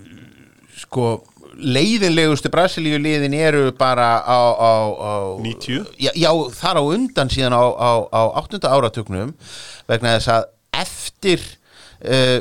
sko 0.79 1.09
leiðinlegustu 1.57 2.51
Brasilíu 2.53 2.99
liðin 3.01 3.35
eru 3.37 3.71
bara 3.77 4.17
á, 4.21 4.39
á, 4.57 4.73
á 4.97 5.13
90? 5.43 5.87
já, 5.99 6.11
já, 6.13 6.29
þar 6.57 6.81
á 6.81 6.83
undan 6.83 7.31
síðan 7.33 7.57
á, 7.57 7.65
á, 7.65 7.91
á 8.13 8.21
8. 8.43 8.61
áratögnum 8.67 9.33
vegna 9.89 10.17
þess 10.17 10.33
að 10.35 10.47
eftir 10.77 11.43
uh, 12.05 12.39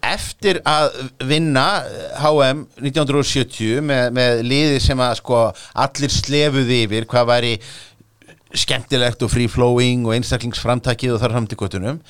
eftir 0.00 0.60
að 0.64 0.94
vinna 1.28 1.66
eh, 1.84 2.22
HM 2.22 2.64
1970 2.80 3.82
með, 3.84 4.06
með 4.16 4.42
liði 4.48 4.78
sem 4.82 5.02
að 5.04 5.18
sko 5.20 5.40
allir 5.84 6.14
slefuði 6.14 6.78
yfir 6.86 7.06
hvað 7.10 7.28
væri 7.28 7.52
skemmtilegt 8.56 9.22
og 9.22 9.30
free 9.30 9.50
flowing 9.50 10.06
og 10.08 10.14
einstaklingsframtakið 10.16 11.14
og 11.14 11.20
þar 11.22 11.34
fram 11.36 11.46
til 11.50 11.58
göttunum 11.60 12.00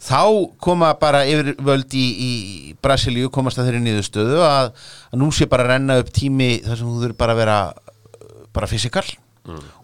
þá 0.00 0.22
koma 0.62 0.92
bara 1.00 1.26
yfirvöld 1.28 1.96
í, 1.96 2.04
í 2.10 2.32
Brasilíu 2.80 3.28
komast 3.32 3.60
að 3.60 3.68
þeirri 3.68 3.82
niðurstöðu 3.84 4.40
að, 4.46 4.70
að 5.12 5.20
nú 5.20 5.28
sé 5.34 5.48
bara 5.50 5.68
renna 5.74 5.98
upp 6.00 6.12
tími 6.16 6.54
þar 6.64 6.80
sem 6.80 6.88
þú 6.88 7.02
þurfi 7.04 7.18
bara 7.20 7.36
að 7.36 7.42
vera 7.42 7.58
uh, 7.74 8.30
bara 8.56 8.70
fysikal. 8.70 9.04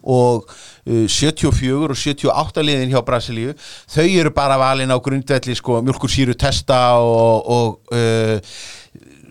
Og 0.07 0.45
uh, 0.47 1.07
74 1.11 1.91
og 1.91 1.97
78 1.99 2.65
liðin 2.65 2.93
hjá 2.93 3.01
Brasilíu 3.05 3.55
þau 3.59 4.05
eru 4.07 4.33
bara 4.37 4.59
valin 4.61 4.93
á 4.93 4.97
grundvelli 5.03 5.57
sko 5.59 5.81
mjölkursýru 5.85 6.37
testa 6.39 6.81
og, 7.03 7.49
og 7.51 7.97
uh, 7.97 8.37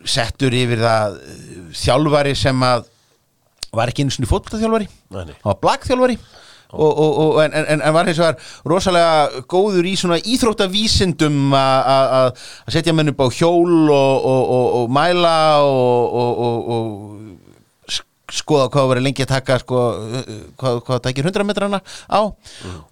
settur 0.05 0.53
yfir 0.53 0.85
það 0.85 1.17
uh, 1.17 1.61
þjálfari 1.73 2.37
sem 2.37 2.67
að 2.67 2.91
var 3.75 3.91
ekki 3.91 4.05
fótboltaþjálfari. 4.07 4.85
Nei, 5.11 5.23
nei. 5.27 5.37
hann 5.41 5.49
var 5.49 5.63
blagþjálfari 5.63 6.19
og, 6.75 6.91
og, 7.05 7.11
og, 7.25 7.39
en, 7.45 7.55
en, 7.61 7.81
en 7.81 7.93
var 7.95 8.09
hins 8.09 8.19
vegar 8.19 8.37
rosalega 8.67 9.43
góður 9.51 9.87
í 9.87 9.95
svona 9.99 10.17
íþróttavísindum 10.19 11.53
að 11.55 12.31
setja 12.75 12.93
menn 12.95 13.13
upp 13.13 13.23
á 13.23 13.27
hjól 13.37 13.89
og, 13.95 14.89
mæla 14.93 15.35
og, 15.63 16.19
og, 16.21 16.43
og, 16.45 16.69
og 16.75 17.91
sk- 17.95 18.37
skoða 18.41 18.69
hvað 18.73 18.91
verið 18.93 19.07
lengi 19.07 19.25
að 19.25 19.33
taka 19.35 19.59
sko, 19.63 19.81
hvað, 20.59 20.79
hvað 20.87 21.03
tækir 21.07 21.29
100 21.31 21.47
metrana 21.51 21.81
á. 22.11 22.21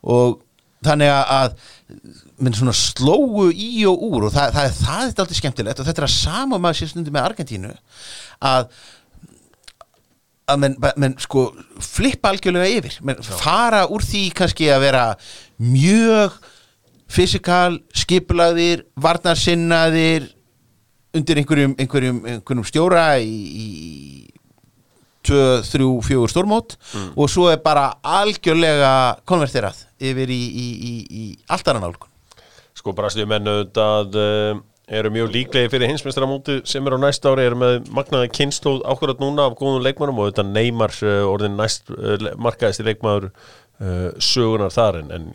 Og 0.04 0.40
þannig 0.84 1.12
að- 1.14 1.56
menn 2.44 2.56
svona 2.58 2.74
slóu 2.76 3.46
í 3.54 3.86
og 3.88 4.02
úr 4.04 4.26
og 4.28 4.32
það, 4.34 4.50
það, 4.56 4.72
það 4.82 4.96
er 5.04 5.12
alltaf 5.14 5.36
skemmtilegt 5.38 5.80
og 5.80 5.86
þetta 5.88 6.02
er 6.02 6.08
að 6.10 6.12
sama 6.16 6.58
maður 6.60 6.80
sér 6.82 6.90
stundum 6.92 7.14
með 7.16 7.28
Argentínu 7.30 7.70
að 8.50 8.66
að 10.54 10.62
menn, 10.64 10.78
menn 11.02 11.16
sko 11.22 11.48
flippa 11.84 12.32
algjörlega 12.34 12.80
yfir. 12.80 13.00
Menn 13.06 13.24
fara 13.26 13.84
úr 13.92 14.06
því 14.06 14.28
kannski 14.38 14.70
að 14.74 14.86
vera 14.88 15.06
mjög 15.62 16.38
fysikal, 17.14 17.82
skipulagðir 17.94 18.88
varnarsinnaðir 19.02 20.32
undir 21.14 21.42
einhverjum, 21.42 21.76
einhverjum, 21.78 22.24
einhverjum 22.26 22.66
stjóra 22.66 23.06
í, 23.22 23.34
í 23.64 23.68
2, 25.28 25.62
3, 25.70 25.90
4 26.08 26.32
stórmót 26.32 26.76
og 27.16 27.30
svo 27.32 27.48
er 27.52 27.62
bara 27.64 27.92
algjörlega 28.02 29.20
konverterað 29.30 29.86
yfir 30.04 30.34
í, 30.34 30.42
í, 30.42 30.66
í, 31.06 31.26
allt 31.48 31.70
annan 31.72 31.88
álgun 31.92 32.10
Sko 32.74 32.96
Brasilumenn 32.98 33.48
auðvitað 33.48 34.18
uh, 34.20 34.62
eru 34.92 35.12
mjög 35.14 35.32
líklegi 35.32 35.72
fyrir 35.72 35.88
hinsmestramóti 35.88 36.60
sem 36.68 36.84
er 36.88 36.96
á 36.96 37.00
næsta 37.00 37.32
ári, 37.32 37.46
eru 37.48 37.60
með 37.60 37.90
magnaði 37.96 38.32
kynnslóð 38.36 38.82
ákvörðat 38.84 39.22
núna 39.24 39.48
af 39.48 39.56
góðum 39.60 39.84
leikmannum 39.86 40.20
og 40.20 40.28
auðvitað 40.28 40.50
Neymar 40.52 40.96
uh, 41.06 41.20
orðin 41.32 41.56
næst 41.60 41.92
uh, 41.94 42.26
markaðist 42.36 42.84
leikmaður 42.84 43.30
uh, 43.30 44.10
sögunar 44.20 44.74
þar. 44.76 45.00
En, 45.04 45.14
en 45.16 45.30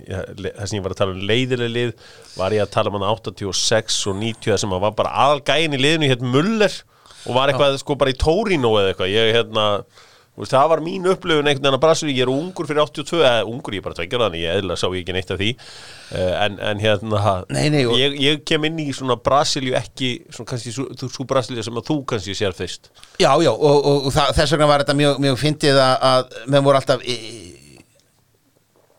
það 0.44 0.66
sem 0.66 0.76
ég 0.76 0.84
var 0.84 0.96
að 0.96 1.00
tala 1.00 1.16
um 1.16 1.24
leiðileg 1.30 1.72
lið 1.72 1.94
var 2.36 2.56
ég 2.56 2.66
að 2.66 2.74
tala 2.76 2.92
um 2.92 2.98
hann 2.98 3.08
86 3.08 4.02
og 4.12 4.20
90 4.20 4.60
sem 4.64 4.76
að 4.76 4.84
var 4.84 4.98
bara 5.00 5.14
aðalgæin 5.24 5.78
í 5.78 5.80
liðinu 5.80 6.12
hétt 6.12 6.26
Muller 6.26 6.76
og 7.24 7.32
var 7.36 7.50
eitthvað 7.50 7.80
sko 7.80 7.96
bara 7.98 8.12
í 8.12 8.20
Torino 8.20 8.74
eða 8.82 8.92
eitthvað. 8.92 9.14
Ég 9.16 9.32
hérna 9.38 9.66
veist, 10.42 10.52
það 10.54 10.68
var 10.72 10.80
mín 10.84 11.06
upplifun 11.10 11.46
einhvern 11.50 11.64
veginn 11.66 11.76
að 11.78 11.82
Brasilíu, 11.82 12.14
ég 12.16 12.24
er 12.26 12.32
ungur 12.32 12.68
fyrir 12.68 12.82
82 12.84 13.20
eða 13.24 13.44
ungur, 13.50 13.74
ég 13.76 13.82
er 13.82 13.86
bara 13.88 13.98
tveggjur 13.98 14.24
þannig, 14.24 14.44
ég 14.44 14.60
eðla 14.60 14.76
sá 14.78 14.86
ég 14.88 15.00
ekki 15.02 15.16
neitt 15.16 15.32
af 15.34 15.40
því. 15.40 15.50
Uh, 16.08 16.32
en, 16.44 16.58
en 16.70 16.82
hérna 16.82 17.22
Nei, 17.52 17.66
nei, 17.74 17.82
og- 17.88 17.98
ég, 17.98 18.14
ég 18.22 18.44
kem 18.48 18.64
inn 18.68 18.78
í 18.84 18.88
svona 18.96 19.16
Brasilíu 19.20 19.74
ekki, 19.78 20.12
svona 20.32 20.52
kannski 20.52 20.72
svo, 20.76 20.86
svo 21.04 21.26
Brasilíu 21.28 21.64
sem 21.66 21.80
að 21.82 21.88
þú 21.90 21.98
kannski 22.14 22.36
sér 22.38 22.56
fyrst. 22.56 22.90
Já, 23.20 23.32
já, 23.44 23.50
og, 23.52 23.76
og, 23.82 24.08
og 24.08 24.14
það, 24.14 24.32
þess 24.38 24.54
vegna 24.56 24.70
var 24.70 24.84
þetta 24.86 24.98
mjög, 25.02 25.20
mjög 25.26 25.40
fyndið 25.42 25.82
að, 25.84 26.38
menn 26.48 26.64
voru 26.66 26.80
alltaf 26.80 27.02
e, 27.04 27.18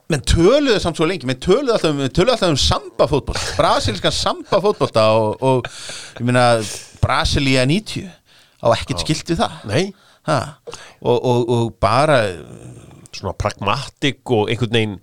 menn 0.10 0.24
töluðu 0.26 0.80
samt 0.82 0.98
svo 0.98 1.06
lengi 1.10 1.28
menn 1.30 1.38
töluðu 1.44 1.76
alltaf, 1.76 1.92
um- 1.94 2.14
töluðu 2.18 2.34
alltaf 2.36 2.54
um 2.54 2.58
samba 2.60 3.06
fótboll 3.12 3.42
brasilískan 3.60 4.16
samba 4.16 4.58
fótbolta 4.64 5.04
og, 5.14 5.36
og 5.46 5.68
ég 6.18 6.26
meina 6.26 6.46
Brasilia 7.00 7.62
90 7.70 8.10
á 8.60 8.68
ekkert 8.76 9.04
skilt 9.06 9.30
við 9.32 9.38
það. 9.40 9.54
Nei, 9.70 9.84
og, 11.02 11.18
og, 11.18 11.50
og 11.56 11.74
bara 11.82 12.22
svona 13.16 13.36
pragmatik 13.38 14.22
og 14.36 14.52
einhvern 14.52 14.78
veginn 14.78 14.98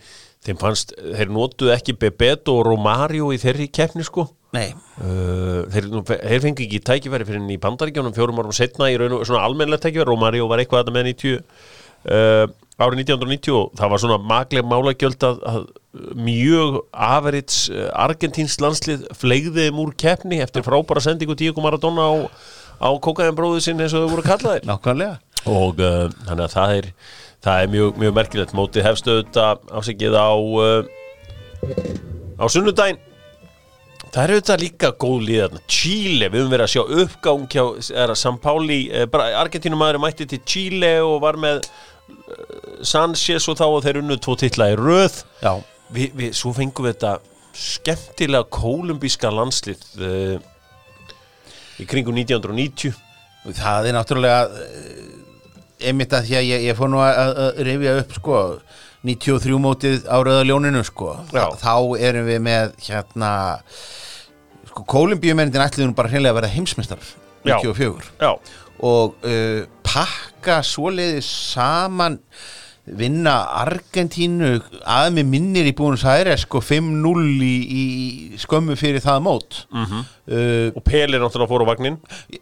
þeim 0.46 0.58
fannst, 0.60 0.94
þeir 0.94 1.32
notuðu 1.34 1.72
ekki 1.74 1.96
Bebeto 2.00 2.60
og 2.60 2.66
Romario 2.68 3.32
í 3.34 3.40
þeirri 3.42 3.70
keppni 3.74 4.06
sko. 4.06 4.28
Nei, 4.56 4.70
Uh, 4.96 5.66
þeir, 5.68 5.88
þeir 6.08 6.40
fengi 6.40 6.64
ekki 6.64 6.78
tækifæri 6.86 7.26
fyrir 7.28 7.50
í 7.52 7.58
bandaríkjónum 7.60 8.14
fjórum 8.16 8.38
árum 8.40 8.54
setna 8.56 8.86
í 8.88 8.94
raun 8.96 9.18
og 9.18 9.26
svona 9.28 9.42
almennlega 9.44 9.82
tækifæri. 9.84 10.08
Romario 10.08 10.46
var 10.48 10.62
eitthvað 10.62 10.86
þarna 10.86 10.94
með 10.96 11.10
90 11.10 11.34
uh, 11.36 12.46
árið 12.80 13.02
1990 13.02 13.56
og 13.58 13.74
það 13.76 13.92
var 13.92 14.02
svona 14.02 14.18
magleg 14.30 14.70
málagjöld 14.70 15.26
að, 15.28 15.42
að 15.50 15.66
mjög 16.16 16.78
averits 16.92 17.58
argentíns 17.96 18.56
landslið 18.60 19.04
fleigði 19.16 19.66
þeim 19.66 19.82
úr 19.84 19.92
keppni 20.00 20.40
eftir 20.44 20.64
frábæra 20.64 21.04
sendingu 21.04 21.36
Diego 21.36 21.64
Maradona 21.64 22.08
á, 22.08 22.14
á 22.80 22.88
kókaðinbróðu 23.06 23.62
sinn 23.64 23.80
eins 23.80 23.94
og 23.96 24.04
þau 24.04 24.12
voru 24.16 24.26
kallaðir. 24.26 24.66
Nákvæmlega. 24.68 25.20
Og 25.46 25.78
uh, 25.78 26.06
þannig 26.26 26.44
að 26.48 26.54
það 26.56 26.76
er 26.76 26.90
það 27.46 27.62
er 27.62 27.72
mjög, 27.72 27.98
mjög 28.02 28.14
merkilegt. 28.16 28.54
Mótið 28.56 28.86
hefstu 28.86 29.12
auðvitað 29.14 29.74
afsækið 29.80 30.16
á 30.18 30.30
uh, 30.34 30.80
á 32.40 32.44
sunnudaginn. 32.52 33.02
Það 34.06 34.22
er 34.22 34.32
auðvitað 34.32 34.62
líka 34.62 34.90
góð 34.96 35.16
líðan 35.28 35.62
Chile, 35.68 36.30
við 36.30 36.40
höfum 36.40 36.52
verið 36.54 36.66
að 36.66 36.72
sjá 36.72 36.82
uppgang 37.02 37.46
hjá 37.52 38.36
Pauli, 38.40 38.78
eh, 38.88 39.04
bara 39.12 39.42
Argentínumæður 39.42 40.00
mætti 40.00 40.26
til 40.30 40.40
Chile 40.48 40.92
og 41.04 41.18
var 41.24 41.36
með 41.36 41.66
uh, 41.66 42.80
Sanchez 42.80 43.48
og 43.50 43.58
þá 43.60 43.66
og 43.66 43.80
þeir 43.84 44.00
unnu 44.00 44.16
tvo 44.16 44.36
titla 44.40 44.70
í 44.72 44.78
röð. 44.80 45.20
Vi, 45.92 46.08
vi, 46.16 46.30
svo 46.34 46.54
fengum 46.56 46.86
við 46.86 46.96
þetta 46.96 47.18
skemmtilega 47.56 48.48
kolumbíska 48.52 49.30
landslið 49.32 49.84
uh, 50.00 50.38
í 51.82 51.86
kringum 51.88 52.16
1990 52.16 52.96
það 53.56 53.88
er 53.90 53.96
náttúrulega 53.96 54.64
eh, 54.64 55.88
einmitt 55.88 56.14
að 56.16 56.28
því 56.28 56.36
að 56.38 56.48
ég, 56.48 56.66
ég 56.70 56.78
fór 56.78 56.90
nú 56.90 57.00
að, 57.04 57.20
að 57.44 57.62
rifja 57.68 57.96
upp 58.00 58.16
sko 58.16 58.42
93 59.06 59.60
mótið 59.62 60.08
á 60.10 60.16
Rauða 60.18 60.44
ljóninu 60.48 60.82
sko 60.86 61.12
Já. 61.30 61.46
þá 61.60 61.74
erum 62.08 62.26
við 62.26 62.42
með 62.46 62.74
hérna 62.88 63.30
sko 64.70 64.84
kólumbíumennindin 64.90 65.64
ætliðum 65.66 65.94
bara 65.96 66.10
hreinlega 66.10 66.34
að 66.34 66.40
vera 66.40 66.52
heimsmeistar 66.56 67.02
Já. 67.46 67.58
94 67.62 68.10
Já, 68.18 68.32
og 68.82 69.14
uh, 69.22 69.62
pakka 69.86 70.58
svoleiðis 70.66 71.28
saman 71.52 72.18
vinna 72.86 73.34
Argentínu 73.64 74.50
að 74.86 75.08
með 75.16 75.28
minnir 75.32 75.66
í 75.66 75.74
Búinus 75.76 76.04
Aires 76.06 76.44
sko 76.44 76.60
5-0 76.62 77.24
í, 77.42 77.54
í 77.66 77.84
skömmu 78.38 78.76
fyrir 78.78 79.02
það 79.02 79.22
mót. 79.26 79.58
Mhm. 79.74 80.04
uh, 80.30 80.68
og 80.76 80.84
Peli 80.86 81.18
náttúrulega 81.18 81.50
fór 81.50 81.64
á 81.66 81.70
vagnin 81.70 81.96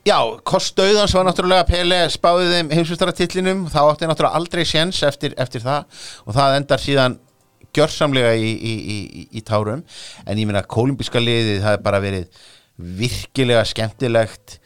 Já, 0.05 0.19
kostauðans 0.45 1.15
var 1.17 1.25
náttúrulega 1.29 1.69
Pele 1.69 2.01
spáði 2.13 2.51
þeim 2.53 2.73
heimsvistaratitlinum 2.77 3.67
þá 3.73 3.81
átti 3.87 4.11
náttúrulega 4.11 4.41
aldrei 4.41 4.65
séns 4.69 5.01
eftir, 5.07 5.37
eftir 5.41 5.65
það. 5.65 5.87
Og 6.29 6.37
það 6.37 6.59
endar 6.59 6.83
síðan 6.83 7.17
gjörsamlega 7.75 8.35
í, 8.37 8.51
í, 8.53 8.75
í, 9.33 9.45
tárum. 9.47 9.83
En 10.27 10.39
ég 10.39 10.49
meina 10.49 10.63
kolumbíska 10.63 11.23
liðið 11.23 11.65
það 11.65 11.79
er 11.79 11.87
bara 11.87 12.03
verið 12.05 12.45
virkilega 13.01 13.65
skemmtilegt. 13.69 14.59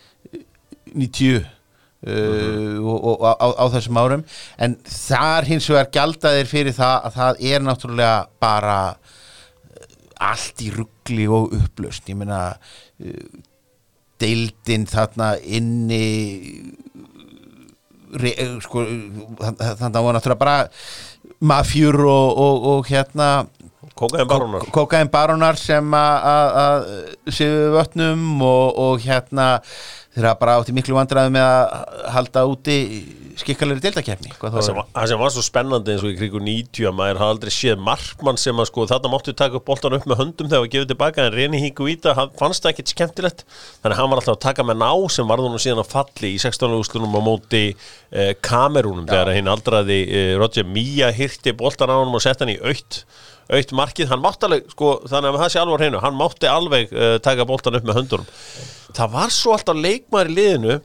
90 0.89 1.58
Uh, 1.99 2.79
og, 2.79 2.99
og 3.11 3.25
á, 3.27 3.47
á 3.59 3.65
þessum 3.75 3.97
árum. 3.99 4.21
En 4.63 4.77
þar 4.87 5.49
hins 5.49 5.67
vegar 5.67 5.89
gjaldaðir 5.97 6.47
fyrir 6.47 6.77
það 6.77 7.09
að 7.09 7.17
það 7.17 7.41
er 7.51 7.65
náttúrulega 7.67 8.21
bara 8.39 8.77
uh, 8.95 9.89
allt 10.31 10.63
í 10.63 10.69
ruggli 10.77 11.27
og 11.27 11.57
upplöst 11.59 12.07
ég 12.13 12.21
meina 12.21 12.39
uh, 12.55 13.43
deildin 14.23 14.87
þarna 14.87 15.33
inni 15.43 16.05
re, 18.15 18.33
sko, 18.63 18.85
þannig 19.43 19.63
að 19.67 19.85
það 19.99 20.03
var 20.07 20.17
náttúrulega 20.21 20.43
bara 20.43 20.57
mafjur 21.51 21.99
og, 22.07 22.41
og, 22.47 22.69
og 22.77 22.91
hérna 22.95 23.31
Kókaðin 23.99 24.29
barónar. 24.31 24.65
kokain 24.75 25.09
baronar 25.11 25.57
sem 25.59 25.95
að- 25.99 26.93
séu 27.35 27.73
vötnum 27.75 28.39
og, 28.47 28.79
og 28.79 29.01
hérna 29.03 29.49
þeirra 30.19 30.35
bara 30.41 30.59
átti 30.59 30.75
miklu 30.77 30.99
vandræði 30.99 31.35
með 31.39 31.49
að 31.49 32.13
halda 32.17 32.45
úti 32.51 32.79
skikkalegri 33.39 33.83
deildakefni 33.85 34.33
hvað 34.39 34.57
Það 34.57 34.65
sem, 34.67 34.79
það 34.95 35.11
sem 35.11 35.21
var 35.21 35.33
svo 35.35 35.45
spennandi 35.47 35.93
eins 35.95 36.05
og 36.05 36.11
í 36.11 36.17
krigu 36.19 36.41
90 36.43 36.89
að 36.89 36.97
maður 36.99 37.21
hafði 37.23 37.35
aldrei 37.35 37.53
séð 37.55 37.85
markmann 37.87 38.41
sem 38.41 38.59
að 38.59 38.69
sko 38.71 38.87
þarna 38.91 39.13
máttu 39.13 39.35
taka 39.39 39.61
boltan 39.69 39.95
upp 39.99 40.09
með 40.11 40.21
höndum 40.23 40.51
þegar 40.51 40.65
við 40.65 40.73
gefum 40.75 40.91
tilbaka 40.93 41.27
en 41.27 41.37
Reni 41.37 41.63
Higuita 41.63 42.17
hann 42.19 42.35
fannst 42.41 42.65
það 42.65 42.75
ekkert 42.75 42.95
skemmtilegt. 42.95 43.47
Þannig 43.85 43.95
að 43.95 44.01
hann 44.01 44.13
var 44.13 44.23
alltaf 44.23 44.37
að 44.37 44.43
taka 44.49 44.67
með 44.67 44.81
ná 44.83 44.91
sem 45.15 45.31
varð 45.31 45.47
hún 45.47 45.63
síðan 45.63 45.85
að 45.85 45.93
falli 45.95 46.35
í 46.35 46.43
16. 46.43 46.77
úrslunum 46.81 47.19
á 47.19 47.23
móti 47.23 47.65
eh, 47.71 48.35
Kamerúnum 48.43 49.07
þegar 49.09 49.35
hinn 49.37 49.53
aldraði 49.55 50.01
eh, 50.09 50.35
Roger 50.41 50.67
Mía 50.67 51.13
hirti 51.15 51.55
boltan 51.59 51.95
á 51.95 51.99
honum 52.01 52.19
og 52.19 52.25
sett 52.27 52.43
hann 52.43 52.55
í 52.55 52.59
aukt 52.59 53.05
aukt 53.49 53.73
markið, 53.77 54.11
hann 54.13 54.23
mátti 54.23 54.49
alveg 54.49 54.69
sko, 54.75 54.93
þannig 55.09 55.33
að 55.33 55.43
það 55.43 55.53
sé 55.53 55.61
alveg 55.63 55.75
á 55.75 55.81
hreinu, 55.81 56.01
hann 56.05 56.17
mátti 56.19 56.51
alveg 56.51 56.93
uh, 56.93 57.17
taka 57.25 57.47
boltan 57.49 57.79
upp 57.79 57.87
með 57.89 58.01
höndunum. 58.03 58.33
Það 58.97 59.13
var 59.15 59.35
svo 59.35 59.55
alltaf 59.57 59.79
leikmaður 59.79 60.33
í 60.33 60.37
liðinu 60.37 60.79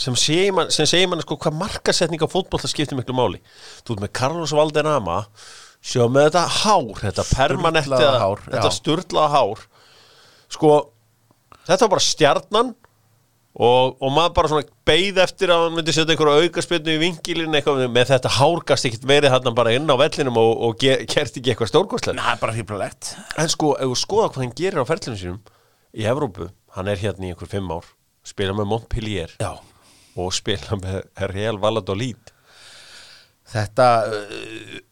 sem 0.00 0.16
segir 0.18 0.54
mann, 0.56 0.72
sem 0.74 0.88
segir 0.90 1.10
mann 1.10 1.22
sko, 1.22 1.38
hvað 1.38 1.58
markasetning 1.60 2.22
á 2.22 2.28
fótbolta 2.30 2.70
skiptir 2.70 2.98
miklu 2.98 3.14
máli. 3.14 3.38
Þú 3.86 3.94
ert 3.94 4.06
með 4.06 4.14
Carlos 4.18 4.54
Valderrama 4.56 5.20
sjá 5.84 6.06
með 6.08 6.30
þetta 6.30 6.44
hár, 6.62 7.02
þetta 7.02 7.26
permanent 7.30 7.90
þetta 7.92 8.66
já. 8.66 8.74
sturlaða 8.74 9.30
hár. 9.36 9.62
Sko 10.50 10.72
þetta 11.64 11.84
var 11.86 11.94
bara 11.94 12.08
stjarnan 12.08 12.74
og, 13.54 13.94
og 14.02 14.10
maður 14.10 14.32
bara 14.34 14.50
svona 14.50 14.66
beið 14.88 15.20
eftir 15.22 15.52
að 15.54 15.64
hann 15.64 15.76
myndi 15.76 15.94
setja 15.94 16.14
einhverju 16.14 16.48
aukaspilnu 16.48 16.94
í 16.96 17.00
vingilin 17.04 17.54
eitthvað 17.54 17.84
með 17.86 18.08
þetta 18.10 18.32
hárgast 18.40 18.88
ekkert 18.88 19.06
verið 19.06 19.34
hann 19.34 19.54
bara 19.54 19.74
inn 19.76 19.86
á 19.86 19.94
vellinum 20.00 20.40
og, 20.42 20.52
og 20.66 20.78
ge, 20.80 20.96
kert 21.06 21.38
ekki 21.38 21.52
eitthvað 21.52 21.70
stórkostlega 21.70 22.32
er 22.32 22.40
bara 22.40 22.56
hýrplulegt 22.56 23.12
En 23.38 23.52
sko, 23.52 23.76
ef 23.78 23.92
þú 23.92 23.98
skoða 24.00 24.32
hvað 24.32 24.42
hann 24.42 24.56
gerir 24.58 24.82
á 24.82 24.90
ferlinu 24.90 25.20
sínum 25.20 25.42
í 25.94 26.06
Evrópu, 26.10 26.48
hann 26.74 26.90
er 26.90 26.98
hérna 26.98 27.28
í 27.28 27.30
einhver 27.30 27.50
fimm 27.50 27.70
ár, 27.70 27.86
spila 28.26 28.56
með 28.58 28.70
Montpellier 28.72 29.34
já. 29.38 29.52
og 30.18 30.32
spila 30.34 30.78
með 30.80 31.04
Real 31.30 31.60
Valladolid. 31.62 32.32
Þetta 33.54 33.86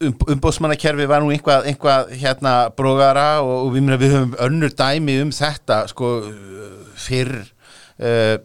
um, 0.05 0.15
umbóðsmannakerfi 0.37 1.09
var 1.11 1.25
nú 1.25 1.33
einhvað, 1.35 1.67
einhvað 1.73 2.13
hérna 2.21 2.55
brógara 2.77 3.27
og, 3.43 3.55
og 3.65 3.75
við, 3.75 3.91
við 3.97 4.15
höfum 4.15 4.39
önnur 4.47 4.75
dæmi 4.79 5.19
um 5.25 5.33
þetta 5.35 5.81
sko 5.91 6.13
fyrr 7.03 7.35
uh, 7.43 8.37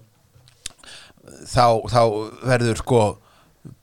þá, 1.47 1.83
þá 1.89 2.01
verður 2.47 2.81
sko 2.81 3.03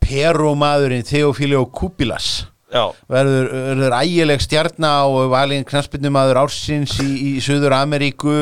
perumaðurinn 0.04 1.06
Theofilio 1.06 1.64
Kubilas 1.74 2.44
Já, 2.74 2.88
verður, 3.06 3.52
verður 3.52 3.94
ægileg 4.00 4.40
stjarnar 4.42 5.06
og 5.06 5.28
valinn 5.30 5.66
knaspinnumadur 5.68 6.40
ársins 6.40 6.96
í, 7.04 7.06
í 7.06 7.32
Suður 7.44 7.76
Ameríku 7.76 8.32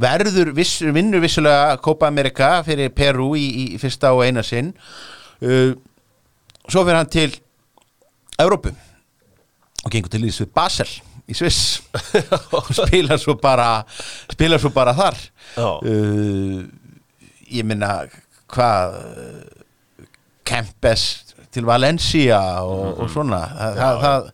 verður 0.00 0.54
viss, 0.56 0.78
vinnur 0.80 1.20
vissulega 1.20 1.76
Copa 1.84 2.08
America 2.08 2.54
fyrir 2.64 2.94
Peru 2.96 3.34
í, 3.36 3.44
í 3.44 3.80
fyrsta 3.82 4.14
og 4.16 4.24
eina 4.24 4.44
sinn. 4.46 4.72
Uh, 5.44 5.74
svo 6.64 6.80
fyrir 6.86 6.96
hann 6.96 7.12
til 7.12 7.36
Evrópu 8.40 8.72
og 9.84 9.92
gengur 9.92 10.14
til 10.14 10.24
Ísvið 10.30 10.54
Basel 10.56 10.88
í 11.28 11.36
Sviss. 11.36 11.82
Og 12.56 12.72
spilar 12.72 13.20
svo 13.20 13.36
bara 13.40 13.82
spilar 14.32 14.60
svo 14.62 14.72
bara 14.72 14.96
þar. 14.96 15.20
Uh, 15.60 16.64
ég 17.52 17.68
minna 17.68 17.98
hvað 18.52 18.98
Kempes 20.44 21.04
til 21.54 21.64
Valencia 21.64 22.40
og, 22.66 22.98
og 23.00 23.12
svona. 23.12 23.40
Það, 23.54 23.76
það, 23.78 24.00
það, 24.02 24.26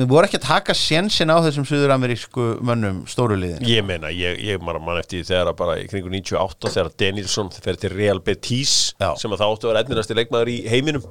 við 0.00 0.08
voru 0.10 0.28
ekki 0.28 0.40
að 0.40 0.46
taka 0.48 0.76
sjensin 0.76 1.32
á 1.32 1.38
þessum 1.44 1.66
suður-amerísku 1.68 2.46
mönnum 2.66 3.02
stóru 3.10 3.38
liðin. 3.38 3.64
Ég 3.70 3.86
meina, 3.86 4.10
ég, 4.14 4.40
ég 4.44 4.62
bara 4.62 4.82
mann 4.82 5.00
eftir 5.00 5.24
þegar 5.26 5.54
bara 5.58 5.78
í 5.80 5.86
kringu 5.90 6.10
98 6.12 6.72
þegar 6.74 6.92
Danielsson 7.02 7.52
fer 7.54 7.78
til 7.80 7.92
Real 7.94 8.22
Betis 8.24 8.76
Já. 8.98 9.12
sem 9.20 9.32
að 9.32 9.44
það 9.44 9.54
áttu 9.54 9.68
að 9.68 9.72
vera 9.72 9.84
ennirasti 9.86 10.18
leikmaður 10.18 10.52
í 10.52 10.58
heiminum 10.72 11.06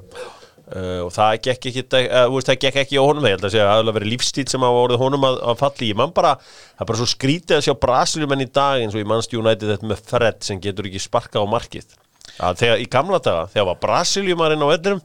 uh, 0.74 1.00
og 1.04 1.12
það 1.14 1.34
gekk 1.46 1.68
ekki, 1.70 1.84
uh, 1.86 2.24
veist, 2.32 2.48
það 2.50 2.58
gekk 2.64 2.80
ekki 2.82 2.98
á 2.98 3.04
honum, 3.04 3.26
ég 3.28 3.36
held 3.36 3.46
að 3.48 3.54
segja 3.54 3.68
að 3.72 3.82
það 3.82 3.98
verið 3.98 4.12
lífstíl 4.14 4.46
sem 4.52 4.66
hafa 4.66 4.80
orðið 4.86 5.04
honum 5.04 5.28
að, 5.28 5.38
að 5.52 5.60
falli 5.62 5.90
ég 5.92 6.00
man 6.00 6.14
bara, 6.16 6.32
það 6.40 6.84
er 6.84 6.90
bara 6.90 7.00
svo 7.02 7.10
skrítið 7.12 7.58
að 7.58 7.66
sjá 7.66 7.74
Brasiliumenn 7.84 8.46
í 8.46 8.48
dag 8.60 8.82
eins 8.82 8.96
og 8.96 9.04
í 9.04 9.38
United 9.40 9.72
þetta 9.74 9.92
með 9.92 10.02
Fred 10.10 10.42
sem 10.46 10.62
getur 10.62 10.88
ekki 10.90 11.02
sparka 11.02 11.42
á 11.42 11.46
markið. 11.48 11.94
Að 12.42 12.58
þegar 12.62 12.82
í 12.82 12.88
gamla 12.92 13.22
daga, 13.22 13.46
þegar 13.52 13.70
var 13.70 13.80
Brasiliumarinn 13.84 14.66
á 14.66 14.68
vellinum 14.72 15.04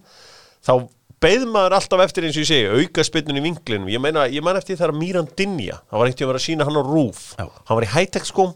þá 0.62 0.74
beið 1.22 1.46
maður 1.54 1.76
alltaf 1.78 2.02
eftir 2.08 2.26
eins 2.26 2.38
og 2.38 2.44
ég 2.44 2.50
segi 2.50 2.82
auka 2.82 3.06
spynnun 3.06 3.38
í 3.38 3.44
vinglinum, 3.46 3.90
ég 3.94 4.02
meina, 4.02 4.26
ég 4.32 4.44
man 4.46 4.58
eftir 4.58 4.80
þegar 4.80 4.96
Miran 4.98 5.30
Dinja, 5.38 5.78
það 5.86 6.00
var 6.02 6.10
veginn 6.10 6.26
að 6.26 6.32
vera 6.32 6.42
að 6.42 6.46
sína 6.48 6.68
hann 6.68 6.80
á 6.82 6.84
rúf, 6.86 7.22
Já. 7.38 7.46
hann 7.46 7.78
var 7.78 7.86
í 7.86 7.92
high-tech 7.92 8.26
skóm 8.26 8.56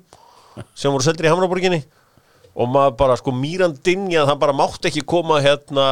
sem 0.74 0.94
voru 0.94 1.06
seldir 1.06 1.28
í 1.28 1.32
Hamraborginni. 1.34 1.84
Og 2.56 2.70
maður 2.72 2.96
bara 3.02 3.18
sko 3.20 3.34
Miran 3.36 3.76
Dinja 3.86 4.24
það 4.26 4.42
bara 4.42 4.56
mátti 4.56 4.90
ekki 4.90 5.04
koma 5.06 5.42
hérna 5.44 5.88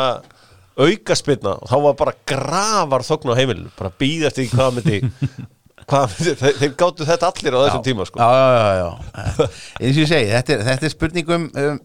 auka 0.79 1.17
spynna 1.17 1.57
og 1.59 1.69
þá 1.69 1.75
var 1.87 1.97
bara 1.99 2.15
grafar 2.29 3.05
þögn 3.05 3.33
á 3.33 3.39
heimilinu, 3.39 3.73
bara 3.77 3.91
býð 3.99 4.29
eftir 4.29 4.47
því 4.47 4.57
hvað 4.57 4.79
myndi 4.79 5.01
hvað 5.89 6.13
myndi, 6.13 6.33
þeir, 6.39 6.57
þeir 6.61 6.73
gáttu 6.79 7.07
þetta 7.07 7.29
allir 7.29 7.57
á 7.57 7.59
þessum 7.63 7.85
tíma 7.85 8.07
sko. 8.07 8.19
Já, 8.19 8.29
já, 8.39 8.59
já, 8.63 8.73
já. 8.79 9.47
eins 9.79 9.97
og 9.97 10.01
ég 10.01 10.09
segi, 10.11 10.29
þetta 10.31 10.55
er, 10.55 10.63
þetta 10.69 10.87
er 10.87 10.93
spurningum 10.93 11.47
um, 11.63 11.79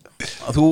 þú, 0.56 0.66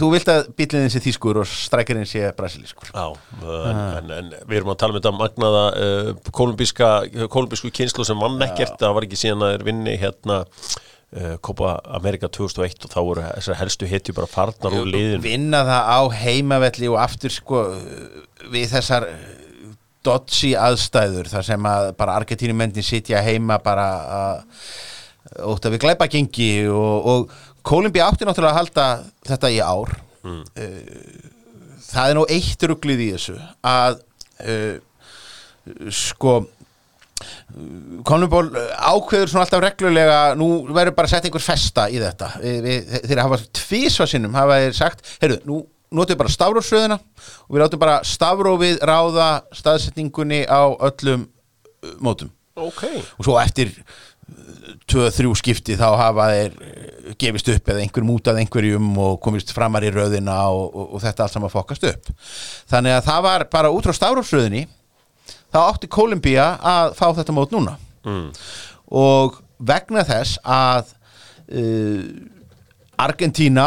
þú 0.00 0.10
vilt 0.14 0.32
að 0.32 0.50
bílinni 0.58 0.92
sé 0.92 1.02
þýskur 1.04 1.42
og 1.42 1.50
strækirinn 1.50 2.08
sé 2.08 2.32
brasilískur. 2.38 2.92
Já, 2.94 3.06
en, 3.42 3.80
en, 4.00 4.12
en 4.18 4.34
við 4.44 4.60
erum 4.60 4.74
að 4.74 4.80
tala 4.82 4.94
um 4.94 5.00
þetta 5.00 5.14
magnaða 5.18 5.64
uh, 5.74 6.12
kolumbíska, 6.40 6.92
kolumbísku 7.32 7.72
kynslu 7.74 8.06
sem 8.08 8.22
vann 8.22 8.38
ekkert, 8.48 8.78
það 8.80 8.98
var 8.98 9.08
ekki 9.08 9.22
síðan 9.24 9.46
að 9.46 9.56
þeir 9.56 9.66
vinni 9.72 9.98
hérna 10.00 10.42
Copa 11.40 11.78
America 11.96 12.28
2001 12.28 12.84
og 12.84 12.92
þá 12.92 12.98
voru 13.00 13.22
þessar 13.24 13.56
helstu 13.62 13.88
hetju 13.88 14.12
bara 14.12 14.28
farnar 14.28 14.74
úr 14.76 14.90
liðin 14.92 15.22
vinna 15.24 15.62
það 15.64 15.86
á 15.88 16.00
heimavelli 16.20 16.90
og 16.92 16.98
aftur 17.00 17.32
sko 17.32 17.62
við 18.52 18.66
þessar 18.74 19.06
dodgy 20.04 20.52
aðstæður 20.60 21.30
þar 21.32 21.46
sem 21.46 21.70
að 21.70 21.88
bara 21.96 22.18
Argentínumendin 22.20 22.84
sitja 22.84 23.22
heima 23.24 23.56
bara 23.64 23.88
ótt 25.44 25.64
að 25.64 25.78
við 25.78 25.82
glæpa 25.86 26.08
gengi 26.12 26.50
og, 26.72 27.08
og 27.08 27.32
Kolumbía 27.68 28.06
átti 28.08 28.28
náttúrulega 28.28 28.52
að 28.52 28.60
halda 28.60 28.86
þetta 29.28 29.50
í 29.52 29.58
ár 29.64 29.90
mm. 30.24 30.44
það 31.88 32.04
er 32.12 32.16
nú 32.16 32.28
eitt 32.36 32.68
rugglið 32.70 33.02
í 33.04 33.08
þessu 33.16 33.34
að 33.66 33.98
uh, 34.44 34.76
sko 35.92 36.38
Konumból 38.06 38.44
ákveður 38.78 39.32
svona 39.32 39.46
alltaf 39.46 39.64
reglulega 39.64 40.20
nú 40.38 40.50
verður 40.68 40.94
bara 40.98 41.08
að 41.08 41.16
setja 41.16 41.30
einhver 41.30 41.44
festa 41.44 41.88
í 41.90 41.98
þetta. 42.02 42.30
Við, 42.44 42.94
þeir 43.10 43.24
hafa 43.24 43.40
tvísvarsinnum 43.58 44.38
hafa 44.38 44.60
þeir 44.62 44.78
sagt, 44.78 45.04
heyrðu, 45.22 45.40
nú 45.48 45.58
notum 45.94 46.14
við 46.14 46.20
bara 46.22 46.34
stafrófsröðina 46.34 46.98
og 46.98 47.54
við 47.54 47.62
látum 47.62 47.82
bara 47.82 48.00
stafrófið 48.06 48.82
ráða 48.88 49.28
staðsetningunni 49.56 50.44
á 50.44 50.62
öllum 50.74 51.24
uh, 51.24 51.96
mótum. 52.04 52.34
Okay. 52.58 52.98
og 53.14 53.22
svo 53.22 53.36
eftir 53.38 53.70
2-3 54.90 55.28
uh, 55.28 55.34
skipti 55.38 55.76
þá 55.78 55.92
hafa 55.94 56.24
þeir 56.32 56.56
gefist 57.20 57.50
upp 57.52 57.70
eða 57.70 57.84
einhver 57.84 58.06
mútað 58.06 58.40
einhverjum 58.42 58.88
og 58.98 59.20
komist 59.22 59.52
framar 59.54 59.86
í 59.86 59.92
röðina 59.94 60.40
og, 60.50 60.66
og, 60.74 60.96
og 60.96 61.04
þetta 61.04 61.24
allt 61.24 61.36
saman 61.36 61.52
fokast 61.52 61.86
upp. 61.88 62.10
Þannig 62.68 62.96
að 62.96 63.06
það 63.06 63.22
var 63.28 63.46
bara 63.52 63.70
út 63.72 63.86
frá 63.86 63.94
stafrófsröðinni 63.96 64.66
þá 65.52 65.60
átti 65.64 65.90
Kolumbía 65.90 66.48
að 66.56 66.96
fá 66.98 67.06
þetta 67.16 67.36
mót 67.36 67.54
núna. 67.54 67.78
Mm. 68.08 68.28
og 68.94 69.34
vegna 69.68 70.04
þess 70.06 70.38
að 70.46 70.92
uh, 71.52 72.04
Argentína 72.98 73.66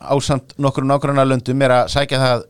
ásamt 0.00 0.56
nokkur 0.58 0.86
nákvæmna 0.88 1.26
löndum 1.28 1.62
er 1.62 1.74
að 1.76 1.92
sækja 1.92 2.18
það 2.22 2.46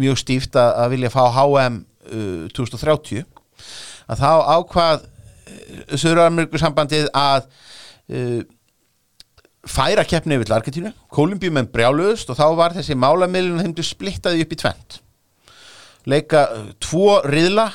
mjög 0.00 0.18
stíft 0.20 0.56
að, 0.58 0.72
að 0.82 0.92
vilja 0.94 1.12
fá 1.12 1.22
HM 1.36 1.78
uh, 1.84 2.48
2030 2.56 3.22
að 4.06 4.22
þá 4.24 4.32
ákvað 4.56 5.06
uh, 5.06 5.94
Söður-Amerikusambandið 5.94 7.08
að 7.14 7.48
uh, 8.10 8.42
færa 9.66 10.06
keppni 10.06 10.36
yfir 10.38 10.48
til 10.48 10.56
Argentínu. 10.56 10.92
Kolumbíum 11.12 11.58
en 11.60 11.70
brjáluðust 11.70 12.30
og 12.30 12.38
þá 12.38 12.46
var 12.58 12.76
þessi 12.76 12.96
málamilin 12.98 13.60
þeimdu 13.60 13.84
splittaði 13.86 14.46
upp 14.46 14.54
í 14.54 14.60
tvent 14.62 15.00
leika 16.06 16.46
uh, 16.54 16.70
tvo 16.82 17.20
riðla 17.26 17.70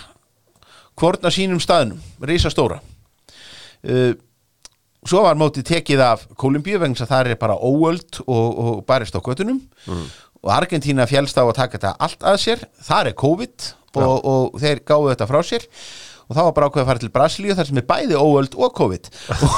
hvort 1.01 1.25
að 1.25 1.39
sínum 1.39 1.61
staðnum, 1.63 2.01
reysa 2.21 2.53
stóra 2.53 2.77
uh, 2.79 4.13
svo 5.07 5.23
var 5.25 5.39
mótið 5.39 5.67
tekið 5.71 6.03
af 6.05 6.27
Kolumbíu 6.39 6.81
vegna 6.81 7.05
að 7.05 7.13
það 7.13 7.31
er 7.31 7.41
bara 7.41 7.57
óöld 7.57 8.21
og, 8.27 8.61
og 8.61 8.85
barist 8.89 9.17
á 9.17 9.21
göttunum 9.23 9.59
mm. 9.87 10.05
og 10.43 10.53
Argentína 10.53 11.09
fjælst 11.09 11.41
á 11.41 11.43
að 11.43 11.57
taka 11.57 11.77
þetta 11.77 11.97
allt 11.97 12.29
að 12.33 12.39
sér. 12.45 12.63
Það 12.85 13.11
er 13.11 13.19
COVID 13.23 13.67
og, 13.97 14.15
og 14.15 14.61
þeir 14.61 14.85
gáðu 14.85 15.11
þetta 15.13 15.29
frá 15.29 15.41
sér. 15.45 15.67
Og 16.31 16.37
þá 16.37 16.45
var 16.45 16.53
bara 16.55 16.67
ákveð 16.69 16.81
að 16.81 16.87
fara 16.87 17.01
til 17.01 17.11
Brasilíu 17.11 17.55
þar 17.57 17.67
sem 17.67 17.79
er 17.81 17.85
bæði 17.89 18.15
óöld 18.15 18.53
og 18.55 18.69
COVID. 18.77 19.09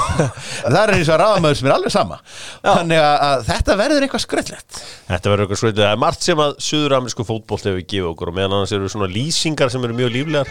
Og 0.63 0.71
það 0.73 0.77
er 0.79 0.91
eins 0.95 1.11
og 1.13 1.19
ráðamöður 1.21 1.59
sem 1.59 1.67
er 1.67 1.73
alveg 1.75 1.93
sama. 1.93 2.17
Já. 2.63 2.71
þannig 2.71 3.01
að, 3.03 3.43
þetta 3.51 3.75
verður 3.77 4.05
eitthvað 4.07 4.23
skröllett 4.23 4.79
Þetta 5.11 5.29
verður 5.29 5.45
eitthvað 5.45 5.59
skröllett, 5.61 5.81
það 5.83 5.91
er 5.91 6.01
margt 6.01 6.25
sem 6.25 6.41
að 6.41 6.55
suður-amerísku 6.65 7.27
fótból 7.27 7.59
hefur 7.61 7.83
gefið 7.83 8.09
okkur 8.09 8.31
og 8.31 8.39
meðan 8.39 8.57
annars 8.57 8.73
eru 8.73 8.89
svona 8.89 9.11
lýsingar 9.11 9.69
sem 9.69 9.85
eru 9.85 9.99
mjög 9.99 10.15
líflegar 10.15 10.49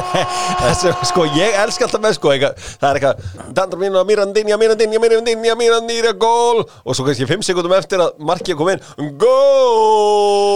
sko 1.10 1.24
ég 1.36 1.56
elska 1.62 1.86
alltaf 1.86 2.02
með 2.02 2.14
sko 2.16 2.32
eitthvað, 2.32 2.54
það 2.80 2.88
er 2.88 2.94
eitthvað 2.98 3.16
Dandra 3.56 3.78
mínu, 3.80 4.04
Mirandinja, 4.08 4.56
Mirandinja, 4.60 4.98
Mirandinja, 5.02 5.54
Mirandinja, 5.58 6.12
gól. 6.16 6.62
Og 6.84 6.96
svo 6.96 7.04
kannski 7.06 7.26
5 7.28 7.42
sekundum 7.46 7.74
eftir 7.76 7.98
að 8.02 8.10
markið 8.24 8.56
kom 8.58 8.70
inn 8.72 8.80
gól! 9.20 10.52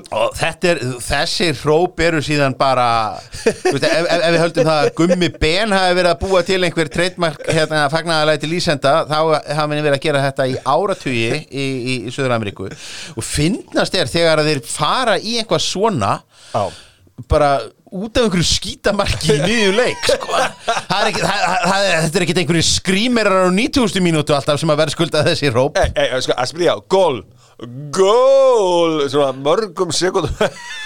Og 0.00 0.28
þetta 0.38 0.64
er, 0.74 0.78
þessi 1.04 1.46
hróp 1.62 2.00
eru 2.04 2.20
síðan 2.24 2.54
bara 2.58 2.88
veist, 3.44 3.84
ef, 3.86 4.04
ef, 4.04 4.18
ef 4.18 4.30
við 4.34 4.40
höldum 4.44 4.68
það 4.68 4.78
að 4.82 4.92
Gummi 5.00 5.30
Ben 5.40 5.70
hafi 5.74 5.96
verið 5.98 6.12
að 6.12 6.20
búa 6.24 6.40
til 6.46 6.60
einhver 6.66 6.88
treytmark 6.92 7.40
hérna 7.48 7.80
fagnæðalega 7.92 8.42
til 8.44 8.52
Ísenda 8.58 8.92
þá 9.08 9.18
hafa 9.56 9.70
við 9.72 9.82
verið 9.86 9.96
að 9.96 10.04
gera 10.04 10.24
þetta 10.26 10.44
í 10.50 10.54
áratugi 10.74 11.30
í, 11.30 11.64
í, 11.64 11.66
í 11.94 12.12
Söður 12.14 12.36
Ameríku 12.36 12.64
og 12.70 13.24
finnast 13.26 13.94
er 13.96 14.06
þegar 14.10 14.36
að 14.42 14.48
þeir 14.52 14.62
fara 14.68 15.14
í 15.18 15.38
einhvað 15.40 15.62
svona 15.64 16.12
á 16.52 16.62
bara 17.28 17.60
út 17.90 18.18
af 18.18 18.26
einhverju 18.26 18.46
skítamarki 18.46 19.34
í 19.34 19.40
miðjum 19.42 19.76
leik 19.78 20.06
sko. 20.06 20.30
það 20.30 20.96
er 21.00 21.10
ekki, 21.10 21.24
það, 21.24 21.42
það, 21.64 21.86
þetta 21.88 22.20
er 22.20 22.24
ekkert 22.26 22.40
einhverju 22.44 22.64
skrýmerar 22.68 23.48
á 23.48 23.50
90. 23.56 24.02
mínútu 24.04 24.36
alltaf 24.36 24.60
sem 24.62 24.70
að 24.70 24.82
verða 24.84 24.94
skulda 24.94 25.26
þessi 25.26 25.50
róp 25.54 25.78
Ei, 25.80 25.90
ei, 25.96 26.08
sko, 26.22 26.36
að 26.36 26.50
spyrja, 26.52 26.76
gól. 26.90 27.22
Gól, 27.92 29.02
svona 29.12 29.34
mörgum 29.36 29.90
sekundum 29.92 30.32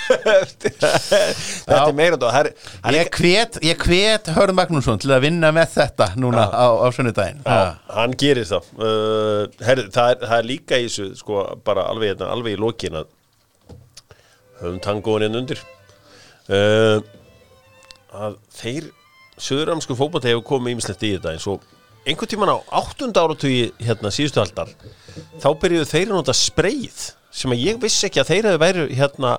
þetta 0.09 1.77
er 1.77 1.93
meira 1.95 2.19
þá 2.19 2.51
ég 2.97 3.11
hvet, 3.15 3.61
ég 3.63 3.85
hvet 3.85 4.31
Hörn 4.35 4.57
Magnússon 4.59 4.99
til 5.01 5.13
að 5.15 5.29
vinna 5.29 5.53
með 5.55 5.77
þetta 5.77 6.11
núna 6.19 6.49
á, 6.51 6.67
á 6.75 6.87
sunnudaginn. 6.93 7.45
Hann 7.45 8.17
gerir 8.19 8.49
það. 8.49 8.73
Uh, 8.75 9.45
herri, 9.65 9.87
það, 9.95 10.17
er, 10.17 10.25
það 10.25 10.37
er 10.41 10.51
líka 10.51 10.81
í 10.81 10.89
þessu 10.89 11.07
sko, 11.21 11.45
bara 11.65 11.87
alveg, 11.93 12.15
hérna, 12.15 12.33
alveg 12.35 12.59
í 12.59 12.61
lókin 12.65 12.99
að 13.05 13.13
höfum 14.65 14.83
tangóin 14.83 15.29
inn 15.29 15.39
undir 15.45 15.63
uh, 16.53 16.99
að 18.15 18.39
þeir 18.55 18.91
söðuramsku 19.41 19.97
fókbátti 19.99 20.31
hefur 20.33 20.47
komið 20.55 20.77
ímislegt 20.77 21.05
í 21.07 21.15
þetta 21.17 21.35
eins 21.35 21.47
og 21.51 21.65
einhvern 22.05 22.31
tíman 22.31 22.53
á 22.55 22.59
8. 22.81 23.11
áratugi 23.11 23.71
hérna 23.83 24.13
síðustu 24.15 24.43
aldar 24.43 24.73
þá 25.43 25.49
byrjuðu 25.63 25.91
þeir 25.91 26.11
að 26.11 26.19
nota 26.19 26.37
spreið 26.37 27.07
sem 27.35 27.55
ég 27.59 27.81
vissi 27.83 28.09
ekki 28.09 28.23
að 28.23 28.31
þeir 28.31 28.51
hefur 28.51 28.63
værið 28.63 28.93
hérna 28.99 29.39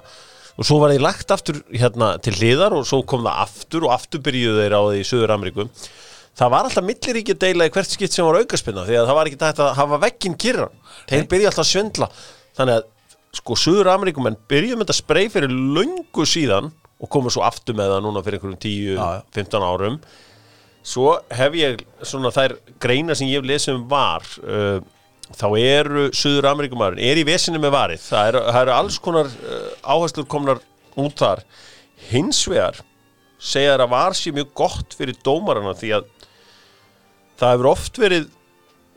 og 0.55 0.67
svo 0.67 0.79
var 0.81 0.91
þeir 0.91 1.05
lagt 1.05 1.31
aftur 1.35 1.61
hérna 1.71 2.15
til 2.23 2.35
hliðar 2.39 2.75
og 2.75 2.87
svo 2.87 3.01
kom 3.07 3.23
það 3.27 3.45
aftur 3.45 3.87
og 3.87 3.95
aftur 3.95 4.23
byrjuðu 4.25 4.63
þeir 4.63 4.75
á 4.75 4.81
því 4.83 4.99
í 4.99 5.07
Suður 5.07 5.35
Ameríku 5.35 5.69
það 6.35 6.51
var 6.51 6.67
alltaf 6.67 6.85
milliríkja 6.85 7.37
deila 7.39 7.67
í 7.67 7.73
hvert 7.73 7.91
skipt 7.91 8.15
sem 8.15 8.27
var 8.27 8.41
aukarspinna 8.41 8.83
því 8.87 8.97
að 8.99 9.09
það 9.09 9.17
var 9.19 9.29
ekki 9.29 9.39
þetta 9.43 9.67
að 9.69 9.77
hafa 9.79 9.99
vekkinn 10.03 10.37
kyrra. 10.39 10.67
Þeir 11.07 11.27
byrjuðu 11.31 11.51
alltaf 11.51 11.63
að 11.63 11.69
svindla. 11.69 12.09
Þannig 12.57 12.79
að 12.79 12.89
sko 13.39 13.57
Suður 13.59 13.91
Ameríkumenn 13.93 14.39
byrjuðu 14.51 14.79
með 14.79 14.87
þetta 14.87 14.97
spreið 14.99 15.31
fyrir 15.35 15.55
lungu 15.77 16.27
síðan 16.27 16.71
og 17.01 17.11
komum 17.11 17.33
svo 17.33 17.43
aftur 17.45 17.75
með 17.77 17.95
það 17.95 18.05
núna 18.05 18.23
fyrir 18.25 18.39
einhverjum 18.39 19.21
10-15 19.35 19.67
árum. 19.67 19.99
Svo 20.85 21.15
hef 21.33 21.55
ég 21.57 21.81
svona 22.05 22.31
þær 22.33 22.57
greina 22.81 23.15
sem 23.17 23.29
ég 23.31 23.41
hef 23.41 23.49
lesið 23.49 23.79
um 23.79 23.85
var 23.91 24.25
uh, 24.45 24.79
þá 25.35 25.47
eru 25.57 26.07
Suður 26.15 26.49
Amerikumæður 26.51 27.01
er 27.03 27.19
í 27.19 27.25
vesinu 27.27 27.61
með 27.61 27.73
varið. 27.75 28.03
Það 28.05 28.31
eru, 28.31 28.43
það 28.49 28.61
eru 28.61 28.75
alls 28.75 28.99
konar 29.07 29.31
uh, 29.31 29.69
áherslur 29.95 30.29
komnar 30.31 30.61
út 31.01 31.17
þar. 31.19 31.41
Hins 32.11 32.43
vegar 32.47 32.83
segja 33.41 33.75
það 33.75 33.85
að 33.87 33.95
var 33.95 34.17
sér 34.17 34.37
mjög 34.37 34.53
gott 34.57 34.95
fyrir 34.97 35.17
dómarana 35.25 35.75
því 35.77 35.91
að 35.97 36.11
það 37.39 37.55
hefur 37.55 37.71
oft 37.73 37.99
verið 37.99 38.29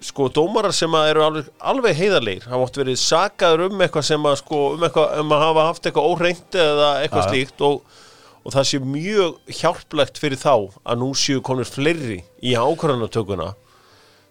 sko 0.04 0.28
dómarar 0.30 0.74
sem 0.76 0.92
eru 1.00 1.24
alveg, 1.26 1.48
alveg 1.58 1.96
heiðarleir 1.98 2.44
hafa 2.46 2.66
oft 2.66 2.76
verið 2.78 2.98
sagaður 3.02 3.64
um 3.66 3.80
eitthvað 3.82 4.06
sem 4.06 4.28
að 4.30 4.36
sko 4.42 4.60
um, 4.74 4.84
eitthvað, 4.86 5.14
um 5.22 5.32
að 5.34 5.42
hafa 5.42 5.64
haft 5.68 5.88
eitthvað 5.88 6.10
óreint 6.12 6.58
eða 6.64 6.90
eitthvað 7.02 7.24
ja. 7.24 7.30
slíkt 7.32 7.64
og, 7.66 7.96
og 8.44 8.54
það 8.54 8.68
sé 8.70 8.80
mjög 8.84 9.56
hjálplegt 9.60 10.20
fyrir 10.22 10.40
þá 10.40 10.52
að 10.54 11.00
nú 11.02 11.10
séu 11.18 11.42
konur 11.44 11.68
fleiri 11.68 12.20
í 12.38 12.54
ákvarðanatökuna 12.54 13.52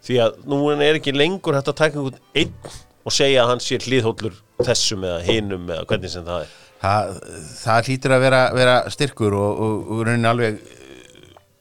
því 0.08 0.22
að 0.24 0.40
nú 0.48 0.62
er 0.76 1.02
ekki 1.02 1.16
lengur 1.16 1.58
hægt 1.58 1.74
að 1.74 1.82
taka 1.82 2.00
einhvern 2.00 2.22
einn 2.38 2.78
og 3.08 3.16
segja 3.16 3.44
að 3.44 3.52
hann 3.54 3.64
sé 3.64 3.80
hlýðhóllur 3.84 4.40
þessum 4.64 5.04
eða 5.08 5.20
hinum 5.28 5.68
eða 5.68 5.88
hvernig 5.90 6.16
sem 6.16 6.26
það 6.28 6.46
er 6.46 6.56
Það, 6.78 7.16
það 7.58 7.88
hlýtur 7.88 8.14
að 8.14 8.20
vera, 8.22 8.40
vera 8.54 8.74
styrkur 8.94 9.34
og, 9.34 9.62
og, 9.66 9.78
og 9.96 10.02
raunin 10.06 10.30
alveg 10.30 10.60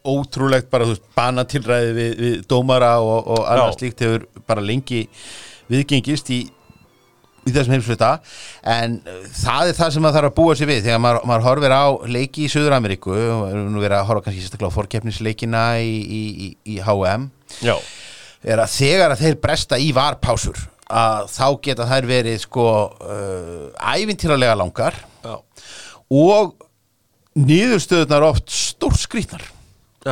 ótrúlegt 0.08 0.68
bara, 0.72 0.86
þú 0.86 0.94
veist, 0.96 1.06
banatilræði 1.16 1.94
við, 1.96 2.12
við 2.22 2.36
dómara 2.50 2.96
og, 3.02 3.32
og 3.34 3.46
annað 3.46 3.78
slíkt 3.78 4.04
hefur 4.06 4.26
bara 4.46 4.64
lengi 4.64 5.06
viðgengist 5.72 6.30
í, 6.34 6.38
í 7.46 7.54
þessum 7.54 7.76
heimsflöta 7.76 8.10
en 8.76 8.98
uh, 9.02 9.24
það 9.34 9.72
er 9.72 9.78
það 9.80 9.92
sem 9.94 10.06
maður 10.06 10.18
þarf 10.20 10.30
að 10.30 10.36
búa 10.38 10.58
sér 10.58 10.70
við 10.70 10.84
þegar 10.86 11.02
maður, 11.04 11.26
maður 11.30 11.46
horfir 11.48 11.74
á 11.74 11.86
leiki 12.16 12.46
í 12.46 12.52
Suður 12.52 12.76
Ameríku 12.78 13.14
og 13.14 13.42
við 13.46 13.56
erum 13.56 13.80
verið 13.82 13.98
að 13.98 14.06
horfa 14.10 14.26
kannski 14.28 14.44
sérstaklega 14.44 14.72
á 14.72 14.76
forkeppnisleikina 14.78 15.64
í, 15.82 15.96
í, 16.20 16.48
í 16.76 16.78
HM 16.86 17.28
Já. 17.66 17.74
er 18.46 18.62
að 18.62 18.72
þegar 18.76 19.16
að 19.16 19.26
þeir 19.26 19.40
bresta 19.42 19.80
í 19.82 19.90
varpásur 19.96 20.62
að 20.86 21.32
þá 21.34 21.46
geta 21.66 21.88
þær 21.90 22.06
verið 22.12 22.38
sko 22.44 22.68
uh, 22.86 23.66
ævintýralega 23.96 24.54
langar 24.58 24.94
Já. 25.26 25.34
og 26.14 26.54
nýðurstöðunar 27.36 28.30
oft 28.30 28.54
stór 28.54 28.94
skrítnar 28.96 29.42
Já. 29.42 29.55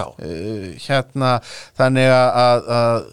Uh, 0.02 0.72
hérna, 0.86 1.36
þannig 1.78 2.10
að, 2.10 2.40
að, 2.44 2.72
að 2.78 3.12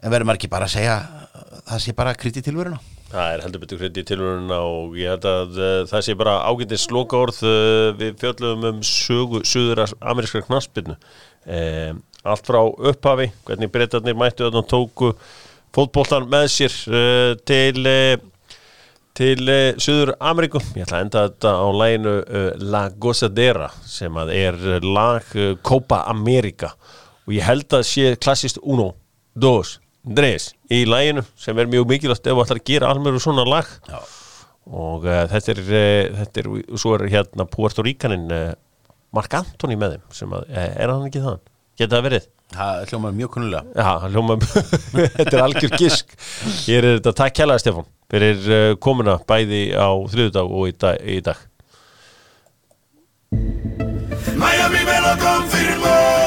en 0.00 0.14
verður 0.14 0.28
maður 0.30 0.40
ekki 0.40 0.52
bara 0.52 0.68
að 0.68 0.74
segja 0.76 0.96
að 0.96 1.60
það 1.70 1.84
sé 1.84 1.94
bara 1.98 2.16
kriti 2.18 2.44
tilvöruna 2.44 2.80
Það 3.10 3.32
er 3.32 3.40
heldur 3.42 3.62
betur 3.64 3.80
kredi 3.80 4.02
í 4.04 4.06
tilvörununa 4.06 4.58
og 4.70 4.92
ég 4.98 5.10
held 5.10 5.24
að 5.26 5.56
uh, 5.58 5.70
það 5.90 6.04
sé 6.06 6.14
bara 6.18 6.36
ágættis 6.46 6.86
lokaorð 6.94 7.40
uh, 7.42 7.90
við 7.98 8.20
fjöllum 8.22 8.66
um 8.68 8.82
sögu, 8.86 9.42
söður 9.42 9.82
amerískra 9.98 10.44
knaspinu 10.46 10.94
um, 10.94 12.02
allt 12.22 12.46
frá 12.46 12.60
upphafi 12.62 13.30
hvernig 13.48 13.72
breytarnir 13.74 14.18
mættu 14.18 14.46
þarna 14.46 14.62
og 14.62 14.70
tóku 14.70 15.10
fótboltan 15.74 16.28
með 16.30 16.46
sér 16.54 16.76
uh, 16.86 17.32
til 17.48 17.82
til 19.20 19.50
uh, 19.52 19.76
Suður 19.80 20.14
Ameríku 20.24 20.62
ég 20.72 20.86
ætla 20.86 21.00
að 21.00 21.04
enda 21.04 21.22
þetta 21.26 21.50
á 21.52 21.68
læginu 21.76 22.14
uh, 22.22 22.46
La 22.72 22.86
Gozadera 23.02 23.68
sem 23.84 24.16
að 24.16 24.32
er 24.32 24.56
uh, 24.56 24.78
lag 24.80 25.34
uh, 25.36 25.52
Copa 25.66 26.04
America 26.08 26.72
og 27.26 27.34
ég 27.36 27.44
held 27.44 27.68
að 27.76 27.84
sé 27.90 28.14
klassist 28.16 28.60
uno, 28.62 28.94
dos, 29.36 29.76
tres 30.16 30.54
í 30.72 30.86
læginu 30.88 31.26
sem 31.36 31.58
er 31.60 31.68
mjög 31.68 31.90
mikilvægt 31.92 32.30
ef 32.30 32.38
þú 32.38 32.46
ætlar 32.46 32.62
að 32.62 32.72
gera 32.72 32.94
almöru 32.94 33.20
svona 33.20 33.44
lag 33.44 33.68
Já. 33.90 34.00
og 34.72 35.04
þetta 35.04 35.52
er, 35.52 35.62
þetta 36.22 36.44
er 36.44 36.50
svo 36.80 36.96
er 36.96 37.08
hérna 37.12 37.48
Puerto 37.50 37.84
Ríkanin 37.84 38.28
uh, 38.32 38.50
Mark 39.16 39.36
Antoni 39.36 39.76
með 39.76 39.98
þeim 39.98 40.16
sem 40.16 40.36
að, 40.38 40.48
er 40.56 40.94
hann 40.94 41.08
ekki 41.10 41.26
það? 41.26 41.42
Geta 41.76 41.98
það 41.98 42.08
verið? 42.08 42.30
Það 42.56 42.84
hljómar 42.90 43.16
mjög 43.16 43.32
kunnulega 43.36 43.64
Já, 43.74 43.90
hann 44.02 44.14
hljóma 44.14 44.38
Þetta 45.16 45.32
er 45.32 45.46
algjör 45.46 45.78
gisk 45.80 46.14
Hér 46.66 46.84
er 46.84 47.00
þetta 47.00 47.16
takk 47.22 47.40
kælaði 47.40 47.64
Stefán 47.64 47.90
fyrir 48.10 48.40
uh, 48.50 48.72
komuna 48.82 49.18
bæði 49.26 49.70
á 49.70 49.90
þriðudag 50.10 50.50
og 50.50 50.70
í 50.70 50.74
dag, 50.74 50.98
í 51.06 51.20
dag. 51.22 51.44
Miami 54.40 54.82
me 54.88 54.98
lo 55.04 55.14
confirmó. 55.22 56.19